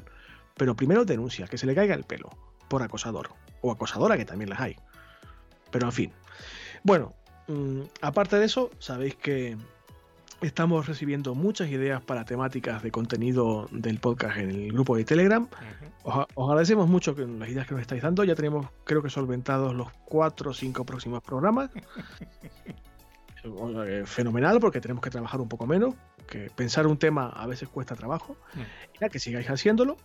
Pero 0.57 0.77
primero 0.77 1.05
denuncia, 1.05 1.47
que 1.47 1.57
se 1.57 1.67
le 1.67 1.75
caiga 1.75 1.95
el 1.95 2.05
pelo 2.05 2.29
por 2.69 2.83
acosador. 2.83 3.31
O 3.63 3.73
acosadora, 3.73 4.19
que 4.19 4.27
también 4.27 4.51
las 4.51 4.61
hay. 4.61 4.77
Pero 5.71 5.87
en 5.87 5.93
fin. 5.93 6.13
Bueno, 6.85 7.15
mm, 7.49 7.81
aparte 8.03 8.39
de 8.39 8.45
eso, 8.45 8.71
sabéis 8.79 9.17
que 9.17 9.57
estamos 10.41 10.87
recibiendo 10.87 11.35
muchas 11.35 11.69
ideas 11.69 12.03
para 12.03 12.25
temáticas 12.25 12.83
de 12.83 12.91
contenido 12.91 13.69
del 13.71 13.99
podcast 13.99 14.39
en 14.39 14.51
el 14.51 14.73
grupo 14.73 14.97
de 14.97 15.05
Telegram. 15.05 15.49
os, 16.03 16.27
os, 16.35 16.51
agradecemos 16.51 16.89
mucho 16.89 17.15
que, 17.15 17.27
las 17.27 17.49
ideas 17.49 17.67
que 17.67 17.75
nos 17.75 17.81
estáis 17.81 18.03
dando. 18.03 18.25
Ya 18.25 18.35
tenemos, 18.35 18.67
creo 18.85 19.03
que 19.03 19.11
solventados 19.11 19.75
los 19.75 19.89
cuatro 20.05 20.51
o 20.51 20.55
cinco 20.55 20.85
próximos 20.85 21.23
programas. 21.23 21.71
Fenomenal 24.05 24.59
porque 24.61 24.81
tenemos 24.81 25.03
que 25.03 25.11
trabajar 25.11 25.41
un 25.41 25.49
poco 25.49 25.67
menos, 25.67 25.95
que 26.27 26.51
pensar 26.55 26.87
un 26.87 26.99
tema 26.99 27.29
a 27.29 27.47
veces 27.47 27.69
cuesta 27.69 27.95
trabajo. 27.95 28.37
Mm. 28.55 29.07
que 29.07 29.19
sigáis 29.19 29.49
haciéndolo. 29.49 29.97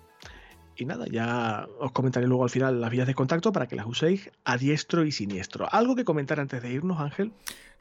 Y 0.76 0.86
nada, 0.86 1.06
ya 1.10 1.68
os 1.80 1.92
comentaré 1.92 2.26
luego 2.26 2.44
al 2.44 2.50
final 2.50 2.82
las 2.82 2.90
vías 2.90 3.06
de 3.06 3.14
contacto 3.14 3.52
para 3.52 3.68
que 3.68 3.76
las 3.76 3.86
uséis 3.86 4.32
a 4.44 4.58
diestro 4.58 5.06
y 5.06 5.12
siniestro. 5.12 5.68
¿Algo 5.72 5.96
que 5.96 6.04
comentar 6.04 6.40
antes 6.40 6.64
de 6.64 6.72
irnos, 6.72 7.00
Ángel? 7.00 7.32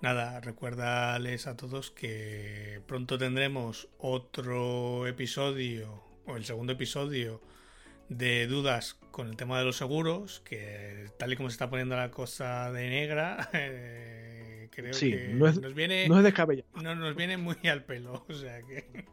Nada, 0.03 0.41
recuérdales 0.41 1.47
a 1.47 1.57
todos 1.57 1.93
que 1.93 2.81
pronto 2.89 3.19
tendremos 3.19 3.89
otro 3.99 5.07
episodio, 5.07 6.03
o 6.27 6.37
el 6.37 6.45
segundo 6.45 6.73
episodio, 6.73 7.41
de 8.09 8.49
dudas 8.49 8.99
con 9.13 9.29
el 9.29 9.37
tema 9.37 9.61
de 9.61 9.65
los 9.65 9.77
seguros, 9.77 10.41
que 10.41 11.07
tal 11.21 11.33
y 11.33 11.37
como 11.37 11.51
se 11.51 11.55
está 11.55 11.71
poniendo 11.71 11.95
la 11.95 12.11
cosa 12.11 12.73
de 12.73 12.91
negra, 12.91 13.49
eh, 13.53 14.69
creo 14.73 14.93
que 14.93 15.35
no 15.35 15.47
es, 15.47 15.61
nos 15.61 15.73
viene, 15.73 16.09
no 16.09 16.19
es 16.19 16.25
descabellado. 16.25 16.69
No, 16.83 16.97
nos 16.97 17.15
viene 17.15 17.37
muy 17.37 17.57
al 17.69 17.85
pelo, 17.85 18.27
o 18.29 18.35
sea 18.35 18.61
que... 18.63 19.07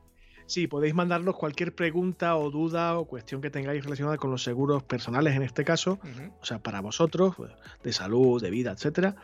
Sí, 0.48 0.66
podéis 0.66 0.96
mandarnos 0.96 1.36
cualquier 1.36 1.76
pregunta 1.76 2.36
o 2.36 2.50
duda 2.50 2.98
o 2.98 3.06
cuestión 3.06 3.40
que 3.40 3.52
tengáis 3.52 3.84
relacionada 3.84 4.18
con 4.18 4.32
los 4.32 4.42
seguros 4.42 4.82
personales 4.82 5.36
en 5.36 5.44
este 5.44 5.64
caso, 5.64 6.00
o 6.42 6.46
sea, 6.46 6.58
para 6.58 6.82
vosotros, 6.82 7.36
de 7.84 7.94
salud, 7.94 8.42
de 8.42 8.50
vida, 8.50 8.72
etcétera, 8.72 9.16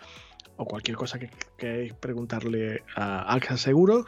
o 0.57 0.65
cualquier 0.65 0.97
cosa 0.97 1.19
que 1.19 1.29
queráis 1.57 1.93
preguntarle 1.93 2.83
a 2.95 3.21
Alca 3.21 3.57
Seguros, 3.57 4.05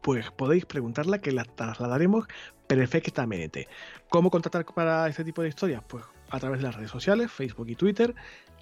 pues 0.00 0.30
podéis 0.30 0.64
preguntarla 0.66 1.18
que 1.18 1.32
la 1.32 1.44
trasladaremos 1.44 2.26
perfectamente. 2.66 3.68
¿Cómo 4.08 4.30
contactar 4.30 4.64
para 4.64 5.08
este 5.08 5.24
tipo 5.24 5.42
de 5.42 5.48
historias? 5.48 5.82
Pues 5.88 6.04
a 6.30 6.40
través 6.40 6.60
de 6.60 6.64
las 6.64 6.76
redes 6.76 6.90
sociales, 6.90 7.30
Facebook 7.30 7.68
y 7.68 7.76
Twitter, 7.76 8.14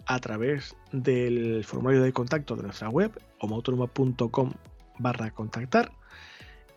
a 0.07 0.19
través 0.19 0.77
del 0.93 1.65
formulario 1.65 2.03
de 2.03 2.13
contacto 2.13 2.57
de 2.57 2.65
nuestra 2.65 2.89
web, 2.89 3.13
homoautónoma.com 3.39 4.53
barra 4.99 5.31
contactar, 5.31 5.93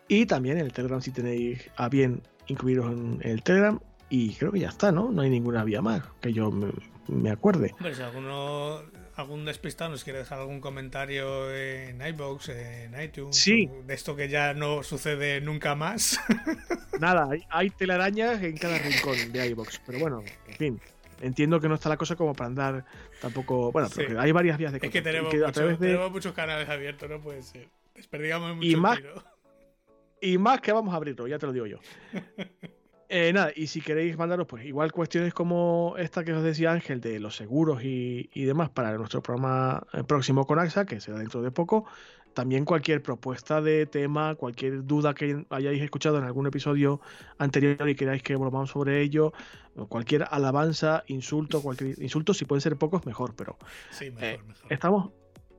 y 0.08 0.26
también 0.26 0.58
en 0.58 0.66
el 0.66 0.74
Telegram 0.74 1.02
si 1.02 1.12
tenéis 1.12 1.70
a 1.76 1.90
bien 1.90 2.22
incluiros 2.48 2.92
en 2.92 3.20
el 3.24 3.42
Telegram, 3.44 3.80
y 4.10 4.36
creo 4.36 4.52
que 4.52 4.60
ya 4.60 4.70
está, 4.70 4.92
¿no? 4.92 5.12
No 5.12 5.24
hay 5.24 5.30
ninguna 5.30 5.64
vía 5.64 5.82
más 5.82 6.04
que 6.22 6.32
yo 6.32 6.52
me, 7.08 7.32
acuerde. 7.32 7.74
Hombre, 7.74 7.96
si 7.96 8.02
alguno 8.04 8.82
algún 9.16 9.46
despistado 9.46 9.92
nos 9.92 10.04
quiere 10.04 10.20
dejar 10.20 10.40
algún 10.40 10.60
comentario 10.60 11.54
en 11.54 12.06
iBox, 12.06 12.50
en 12.50 13.02
iTunes, 13.02 13.36
sí. 13.36 13.70
de 13.86 13.94
esto 13.94 14.16
que 14.16 14.30
ya 14.30 14.54
no 14.54 14.84
sucede 14.84 15.42
nunca 15.42 15.76
más. 15.76 16.20
Nada, 17.00 17.30
hay, 17.50 17.70
telarañas 17.70 18.42
en 18.42 18.58
cada 18.58 18.78
rincón 18.78 19.32
de 19.32 19.48
iBox, 19.48 19.82
pero 19.86 20.00
bueno, 20.00 20.24
en 20.48 20.56
fin. 20.56 20.82
Entiendo 21.22 21.60
que 21.62 21.70
no 21.70 21.76
está 21.76 21.88
la 21.88 21.96
cosa 21.96 22.18
como 22.18 22.34
para 22.34 22.48
andar 22.48 22.86
tampoco. 23.22 23.72
Bueno, 23.72 23.88
porque 23.94 24.18
hay 24.18 24.32
varias 24.34 24.58
vías 24.58 24.74
de 24.74 24.80
contacto. 24.80 24.98
Es 24.98 25.04
que 25.04 25.10
tenemos, 25.10 25.80
tenemos 25.80 26.12
muchos 26.12 26.34
canales 26.34 26.68
abiertos, 26.68 27.10
no 27.10 27.22
puede 27.22 27.42
ser. 27.44 27.70
Desperdigamos 27.96 28.58
mucho 28.58 28.68
y 28.68 28.76
más, 28.76 29.00
y 30.20 30.38
más 30.38 30.60
que 30.60 30.74
vamos 30.74 30.94
a 30.94 30.98
abrirlo, 30.98 31.28
ya 31.28 31.40
te 31.40 31.46
lo 31.46 31.54
digo 31.54 31.66
yo. 31.66 31.78
Eh, 33.16 33.32
nada, 33.32 33.52
y 33.56 33.68
si 33.68 33.80
queréis 33.80 34.18
mandaros, 34.18 34.48
pues 34.48 34.66
igual 34.66 34.92
cuestiones 34.92 35.36
como 35.36 35.94
esta 36.00 36.24
que 36.24 36.34
os 36.34 36.42
decía 36.42 36.72
Ángel 36.72 37.00
de 37.00 37.20
los 37.20 37.36
seguros 37.36 37.84
y, 37.84 38.28
demás 38.34 38.72
para 38.72 38.98
nuestro 38.98 39.22
programa 39.22 39.86
eh, 39.94 40.04
próximo 40.04 40.48
con 40.48 40.58
AXA, 40.58 40.88
que 40.88 41.00
será 41.00 41.20
dentro 41.20 41.44
de 41.44 41.52
poco. 41.52 41.86
También 42.34 42.66
cualquier 42.66 43.04
propuesta 43.04 43.62
de 43.62 43.86
tema, 43.86 44.34
cualquier 44.34 44.84
duda 44.88 45.14
que 45.14 45.46
hayáis 45.52 45.84
escuchado 45.84 46.18
en 46.18 46.24
algún 46.24 46.48
episodio 46.48 47.02
anterior 47.38 47.88
y 47.88 47.94
queráis 47.94 48.24
que 48.24 48.36
volvamos 48.36 48.72
sobre 48.72 49.04
ello, 49.04 49.32
cualquier 49.90 50.26
alabanza, 50.32 51.04
insulto, 51.06 51.62
cualquier 51.62 52.02
insulto, 52.02 52.34
si 52.34 52.46
pueden 52.46 52.62
ser 52.62 52.78
pocos, 52.78 53.06
mejor, 53.06 53.36
pero 53.36 53.60
sí, 53.92 54.10
mejor, 54.10 54.24
eh, 54.24 54.40
mejor. 54.48 54.74
estamos 54.74 55.12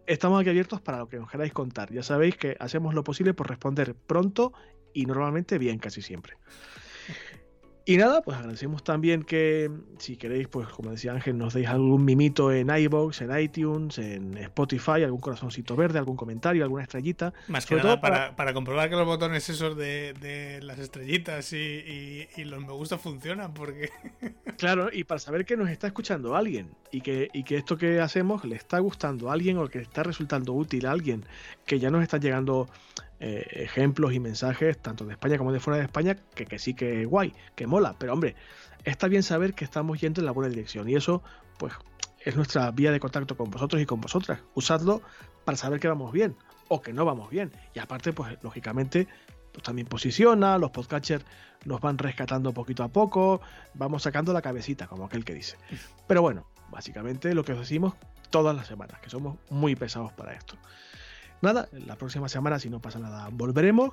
estamos 0.09 0.41
aquí 0.41 0.51
abiertos 0.51 0.81
para 0.81 0.99
lo 0.99 1.09
que 1.09 1.19
nos 1.19 1.31
queráis 1.31 1.53
contar. 1.53 1.93
Ya 1.93 2.03
sabéis 2.03 2.37
que 2.37 2.57
hacemos 2.59 2.95
lo 2.95 3.05
posible 3.05 3.33
por 3.33 3.49
responder 3.49 3.95
pronto 3.95 4.53
y 4.93 5.07
normalmente 5.07 5.57
bien 5.59 5.79
casi 5.79 6.03
siempre. 6.03 6.37
Y 7.87 7.99
nada, 7.99 8.23
pues 8.23 8.39
agradecemos 8.39 8.83
también 8.83 9.25
que 9.25 9.71
si 9.99 10.17
queréis, 10.17 10.49
pues 10.49 10.69
como 10.69 10.91
decía 10.91 11.13
Ángel, 11.13 11.37
nos 11.37 11.53
deis 11.53 11.69
algún 11.69 12.03
mimito 12.03 12.51
en 12.51 12.71
iVoox, 12.71 13.21
en 13.21 13.39
iTunes, 13.39 13.99
en 13.99 14.39
Spotify, 14.39 15.03
algún 15.03 15.21
corazoncito 15.21 15.77
verde, 15.77 15.99
algún 15.99 16.17
comentario, 16.17 16.65
alguna 16.65 16.85
estrellita. 16.85 17.35
Más 17.49 17.67
que 17.67 17.77
nada 17.77 18.01
para, 18.01 18.37
para, 18.37 18.55
comprobar 18.55 18.89
que 18.89 18.97
los 18.97 19.05
botones 19.05 19.51
esos 19.51 19.77
de, 19.77 20.15
de 20.15 20.63
las 20.63 20.79
estrellitas 20.79 21.53
y, 21.53 22.27
y, 22.37 22.45
los 22.45 22.65
me 22.65 22.73
gusta 22.73 22.97
funcionan, 22.97 23.53
porque... 23.53 23.91
Claro, 24.57 24.89
y 24.91 25.05
para 25.05 25.19
saber 25.19 25.45
que 25.45 25.57
nos 25.57 25.69
está 25.69 25.89
escuchando 25.89 26.37
alguien 26.37 26.71
y 26.93 27.01
que, 27.01 27.29
y 27.35 27.43
que 27.43 27.57
esto 27.57 27.77
que 27.77 28.01
hacemos 28.01 28.45
le 28.45 28.55
está 28.55 28.79
gustando 28.79 29.29
a 29.29 29.35
alguien 29.35 29.59
o 29.59 29.67
que 29.67 29.81
está 29.81 30.05
resultando 30.05 30.55
útil 30.55 30.87
a 30.87 30.93
alguien, 30.93 31.25
que 31.67 31.81
ya 31.81 31.91
nos 31.91 32.03
está 32.03 32.19
llegando 32.19 32.69
eh, 33.27 33.63
ejemplos 33.65 34.13
y 34.13 34.21
mensajes, 34.21 34.77
tanto 34.77 35.07
de 35.07 35.13
España 35.13 35.39
como 35.39 35.51
de 35.51 35.59
fuera 35.59 35.79
de 35.79 35.85
España, 35.85 36.15
que, 36.35 36.45
que 36.45 36.59
sí 36.59 36.75
que 36.75 37.07
guay, 37.07 37.33
que 37.55 37.67
mola. 37.67 37.97
Pero 37.99 38.13
hombre, 38.13 38.37
está 38.85 39.09
bien 39.09 39.23
saber 39.23 39.55
que 39.55 39.65
estamos 39.65 39.99
yendo 39.99 40.21
en 40.21 40.27
la 40.27 40.33
buena 40.33 40.51
dirección. 40.51 40.87
Y 40.91 40.95
eso, 40.95 41.23
pues, 41.59 41.73
es 42.21 42.37
nuestra 42.37 42.71
vía 42.71 42.93
de 42.93 43.01
contacto 43.01 43.35
con 43.35 43.51
vosotros 43.51 43.81
y 43.81 43.87
con 43.87 43.99
vosotras. 44.03 44.41
Usadlo 44.53 45.01
para 45.47 45.57
saber 45.57 45.81
que 45.81 45.89
vamos 45.89 46.13
bien 46.13 46.37
o 46.69 46.83
que 46.83 46.93
no 46.93 47.07
vamos 47.07 47.31
bien. 47.31 47.51
Y 47.73 47.79
aparte, 47.79 48.13
pues, 48.13 48.37
lógicamente, 48.43 49.09
pues 49.53 49.65
también 49.65 49.89
posiciona, 49.89 50.59
los 50.59 50.71
podcatchers 50.71 51.25
nos 51.65 51.81
van 51.81 51.97
rescatando 51.97 52.53
poquito 52.53 52.83
a 52.83 52.89
poco, 52.89 53.41
vamos 53.73 54.03
sacando 54.03 54.35
la 54.35 54.43
cabecita, 54.43 54.87
como 54.87 55.07
aquel 55.07 55.25
que 55.25 55.33
dice. 55.33 55.57
Pero 56.07 56.21
bueno, 56.21 56.47
básicamente 56.71 57.35
lo 57.35 57.43
que 57.43 57.53
os 57.53 57.61
decimos 57.61 57.95
todas 58.29 58.55
las 58.55 58.67
semanas, 58.67 59.01
que 59.01 59.09
somos 59.09 59.39
muy 59.49 59.77
pesados 59.77 60.13
para 60.13 60.35
esto. 60.35 60.59
Nada, 61.43 61.69
la 61.73 61.97
próxima 61.97 62.29
semana, 62.29 62.59
si 62.59 62.71
no 62.71 62.81
pasa 62.81 62.99
nada, 62.99 63.29
volveremos. 63.31 63.93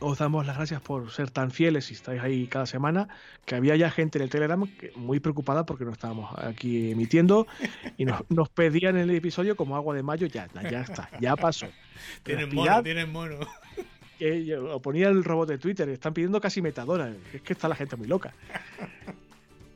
Os 0.00 0.18
damos 0.18 0.46
las 0.46 0.56
gracias 0.56 0.80
por 0.80 1.10
ser 1.10 1.30
tan 1.30 1.50
fieles 1.50 1.90
y 1.90 1.94
estáis 1.94 2.22
ahí 2.22 2.46
cada 2.46 2.66
semana. 2.66 3.08
Que 3.44 3.56
había 3.56 3.74
ya 3.74 3.90
gente 3.90 4.18
en 4.18 4.22
el 4.22 4.30
Telegram 4.30 4.64
muy 4.94 5.18
preocupada 5.18 5.66
porque 5.66 5.84
no 5.84 5.90
estábamos 5.90 6.30
aquí 6.38 6.92
emitiendo 6.92 7.48
y 7.96 8.04
nos, 8.04 8.22
pedían 8.54 8.96
en 8.96 9.10
el 9.10 9.16
episodio 9.16 9.56
como 9.56 9.74
agua 9.74 9.96
de 9.96 10.04
mayo. 10.04 10.28
Ya, 10.28 10.48
ya 10.70 10.82
está, 10.82 11.10
ya 11.20 11.34
pasó. 11.34 11.66
Tienen 12.22 12.54
mono, 12.54 12.82
tienen 12.82 13.10
mono. 13.10 13.38
lo 14.20 14.80
ponía 14.80 15.08
el 15.08 15.24
robot 15.24 15.48
de 15.48 15.58
Twitter, 15.58 15.88
están 15.88 16.14
pidiendo 16.14 16.40
casi 16.40 16.62
metadona. 16.62 17.12
Es 17.32 17.42
que 17.42 17.52
está 17.52 17.66
la 17.66 17.74
gente 17.74 17.96
muy 17.96 18.06
loca. 18.06 18.32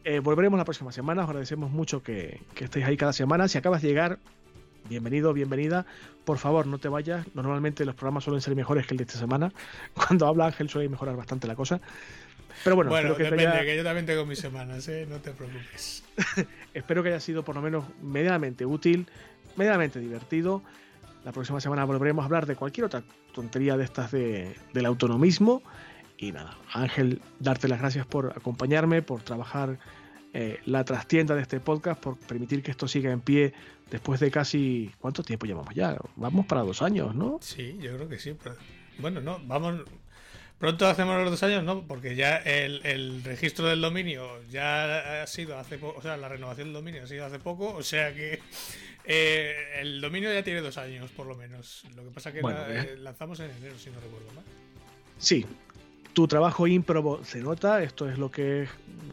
Eh, 0.04 0.20
volveremos 0.20 0.56
la 0.56 0.64
próxima 0.64 0.92
semana. 0.92 1.22
Os 1.22 1.28
agradecemos 1.28 1.72
mucho 1.72 2.00
que, 2.00 2.40
que 2.54 2.64
estéis 2.64 2.86
ahí 2.86 2.96
cada 2.96 3.12
semana. 3.12 3.48
Si 3.48 3.58
acabas 3.58 3.82
de 3.82 3.88
llegar, 3.88 4.20
bienvenido, 4.88 5.32
bienvenida. 5.32 5.86
Por 6.24 6.38
favor, 6.38 6.66
no 6.66 6.78
te 6.78 6.88
vayas. 6.88 7.26
Normalmente 7.34 7.84
los 7.84 7.94
programas 7.94 8.24
suelen 8.24 8.40
ser 8.40 8.54
mejores 8.54 8.86
que 8.86 8.94
el 8.94 8.98
de 8.98 9.04
esta 9.04 9.18
semana. 9.18 9.52
Cuando 9.94 10.26
habla 10.26 10.46
Ángel 10.46 10.68
suele 10.68 10.88
mejorar 10.88 11.16
bastante 11.16 11.46
la 11.46 11.54
cosa. 11.54 11.80
Pero 12.64 12.76
bueno, 12.76 12.90
bueno 12.90 13.16
que 13.16 13.24
depende, 13.24 13.64
que 13.64 13.76
yo 13.76 13.82
también 13.82 14.06
tengo 14.06 14.26
mis 14.26 14.38
semanas, 14.38 14.86
¿eh? 14.88 15.06
no 15.08 15.18
te 15.18 15.32
preocupes. 15.32 16.04
espero 16.74 17.02
que 17.02 17.08
haya 17.08 17.20
sido 17.20 17.44
por 17.44 17.54
lo 17.54 17.62
menos 17.62 17.84
medianamente 18.02 18.66
útil, 18.66 19.06
medianamente 19.56 19.98
divertido. 19.98 20.62
La 21.24 21.32
próxima 21.32 21.60
semana 21.60 21.84
volveremos 21.84 22.22
a 22.22 22.26
hablar 22.26 22.46
de 22.46 22.56
cualquier 22.56 22.86
otra 22.86 23.02
tontería 23.32 23.76
de 23.76 23.84
estas 23.84 24.10
de, 24.12 24.54
del 24.72 24.86
autonomismo. 24.86 25.62
Y 26.18 26.32
nada, 26.32 26.56
Ángel, 26.72 27.20
darte 27.40 27.68
las 27.68 27.80
gracias 27.80 28.06
por 28.06 28.32
acompañarme, 28.36 29.02
por 29.02 29.22
trabajar 29.22 29.78
eh, 30.34 30.60
la 30.64 30.84
trastienda 30.84 31.34
de 31.34 31.42
este 31.42 31.60
podcast, 31.60 32.00
por 32.00 32.18
permitir 32.18 32.62
que 32.62 32.70
esto 32.70 32.88
siga 32.88 33.12
en 33.12 33.20
pie 33.20 33.52
después 33.90 34.18
de 34.20 34.30
casi. 34.30 34.90
¿Cuánto 34.98 35.22
tiempo 35.22 35.46
llevamos 35.46 35.74
ya? 35.74 35.96
Vamos 36.16 36.46
para 36.46 36.62
dos 36.62 36.80
años, 36.80 37.14
¿no? 37.14 37.38
Sí, 37.42 37.76
yo 37.80 37.94
creo 37.96 38.08
que 38.08 38.18
sí. 38.18 38.34
bueno, 38.98 39.20
no, 39.20 39.40
vamos. 39.44 39.82
Pronto 40.58 40.86
hacemos 40.86 41.20
los 41.20 41.30
dos 41.32 41.42
años, 41.42 41.64
¿no? 41.64 41.86
Porque 41.86 42.14
ya 42.14 42.36
el, 42.36 43.22
registro 43.24 43.66
del 43.66 43.80
dominio 43.80 44.42
ya 44.48 45.22
ha 45.22 45.26
sido 45.26 45.58
hace 45.58 45.76
poco, 45.76 45.98
o 45.98 46.02
sea, 46.02 46.16
la 46.16 46.28
renovación 46.28 46.68
del 46.68 46.74
dominio 46.74 47.02
ha 47.02 47.06
sido 47.06 47.26
hace 47.26 47.40
poco, 47.40 47.74
o 47.74 47.82
sea 47.82 48.14
que 48.14 48.38
eh, 49.04 49.80
el 49.80 50.00
dominio 50.00 50.32
ya 50.32 50.44
tiene 50.44 50.60
dos 50.60 50.78
años, 50.78 51.10
por 51.10 51.26
lo 51.26 51.34
menos. 51.34 51.84
Lo 51.96 52.04
que 52.04 52.10
pasa 52.10 52.32
que 52.32 52.38
eh, 52.38 52.96
lanzamos 52.98 53.40
en 53.40 53.50
enero, 53.50 53.76
si 53.76 53.90
no 53.90 54.00
recuerdo 54.00 54.32
mal. 54.34 54.44
Sí, 55.18 55.44
tu 56.12 56.28
trabajo 56.28 56.66
ímprobo 56.66 57.24
se 57.24 57.40
nota, 57.40 57.82
esto 57.82 58.08
es 58.08 58.18
lo 58.18 58.30
que 58.30 58.64
es 58.64 58.70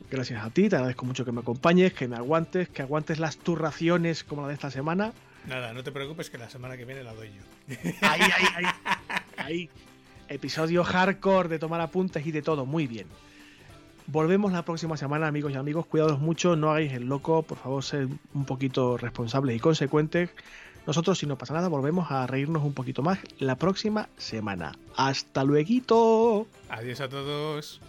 gracias 0.10 0.44
a 0.44 0.50
ti, 0.50 0.70
te 0.70 0.76
agradezco 0.76 1.06
mucho 1.06 1.24
que 1.26 1.32
me 1.32 1.42
acompañes, 1.42 1.94
que 1.94 2.08
me 2.08 2.16
aguantes, 2.16 2.70
que 2.70 2.82
aguantes 2.82 3.20
las 3.20 3.38
turraciones 3.38 4.24
como 4.24 4.42
la 4.44 4.50
de 4.50 4.54
esta 4.56 4.72
semana. 4.72 5.14
Nada, 5.48 5.74
no 5.74 5.84
te 5.84 5.92
preocupes 5.92 6.30
que 6.30 6.38
la 6.38 6.50
semana 6.50 6.78
que 6.78 6.86
viene 6.86 7.04
la 7.04 7.14
doy 7.14 7.30
yo. 7.30 7.76
Ahí, 8.02 8.22
ahí, 8.22 8.46
ahí. 8.56 8.66
ahí. 9.38 9.70
Episodio 10.28 10.84
hardcore 10.84 11.50
de 11.50 11.60
tomar 11.60 11.82
apuntes 11.82 12.26
y 12.26 12.32
de 12.32 12.42
todo, 12.42 12.66
muy 12.66 12.88
bien. 12.88 13.08
Volvemos 14.08 14.52
la 14.52 14.64
próxima 14.64 14.98
semana, 14.98 15.28
amigos 15.28 15.52
y 15.52 15.56
amigos. 15.56 15.86
Cuidados 15.86 16.20
mucho, 16.20 16.56
no 16.56 16.72
hagáis 16.72 16.94
el 16.94 17.06
loco, 17.06 17.44
por 17.44 17.60
favor, 17.60 17.84
sed 17.84 18.08
un 18.34 18.46
poquito 18.46 18.98
responsables 18.98 19.56
y 19.56 19.60
consecuentes. 19.60 20.32
Nosotros, 20.88 21.20
si 21.20 21.26
no 21.26 21.38
pasa 21.38 21.54
nada, 21.54 21.68
volvemos 21.68 22.12
a 22.12 22.26
reírnos 22.26 22.64
un 22.64 22.74
poquito 22.74 23.04
más 23.04 23.20
la 23.38 23.56
próxima 23.56 24.10
semana. 24.18 24.74
¡Hasta 24.96 25.44
luego! 25.44 26.48
Adiós 26.70 27.02
a 27.02 27.10
todos. 27.10 27.80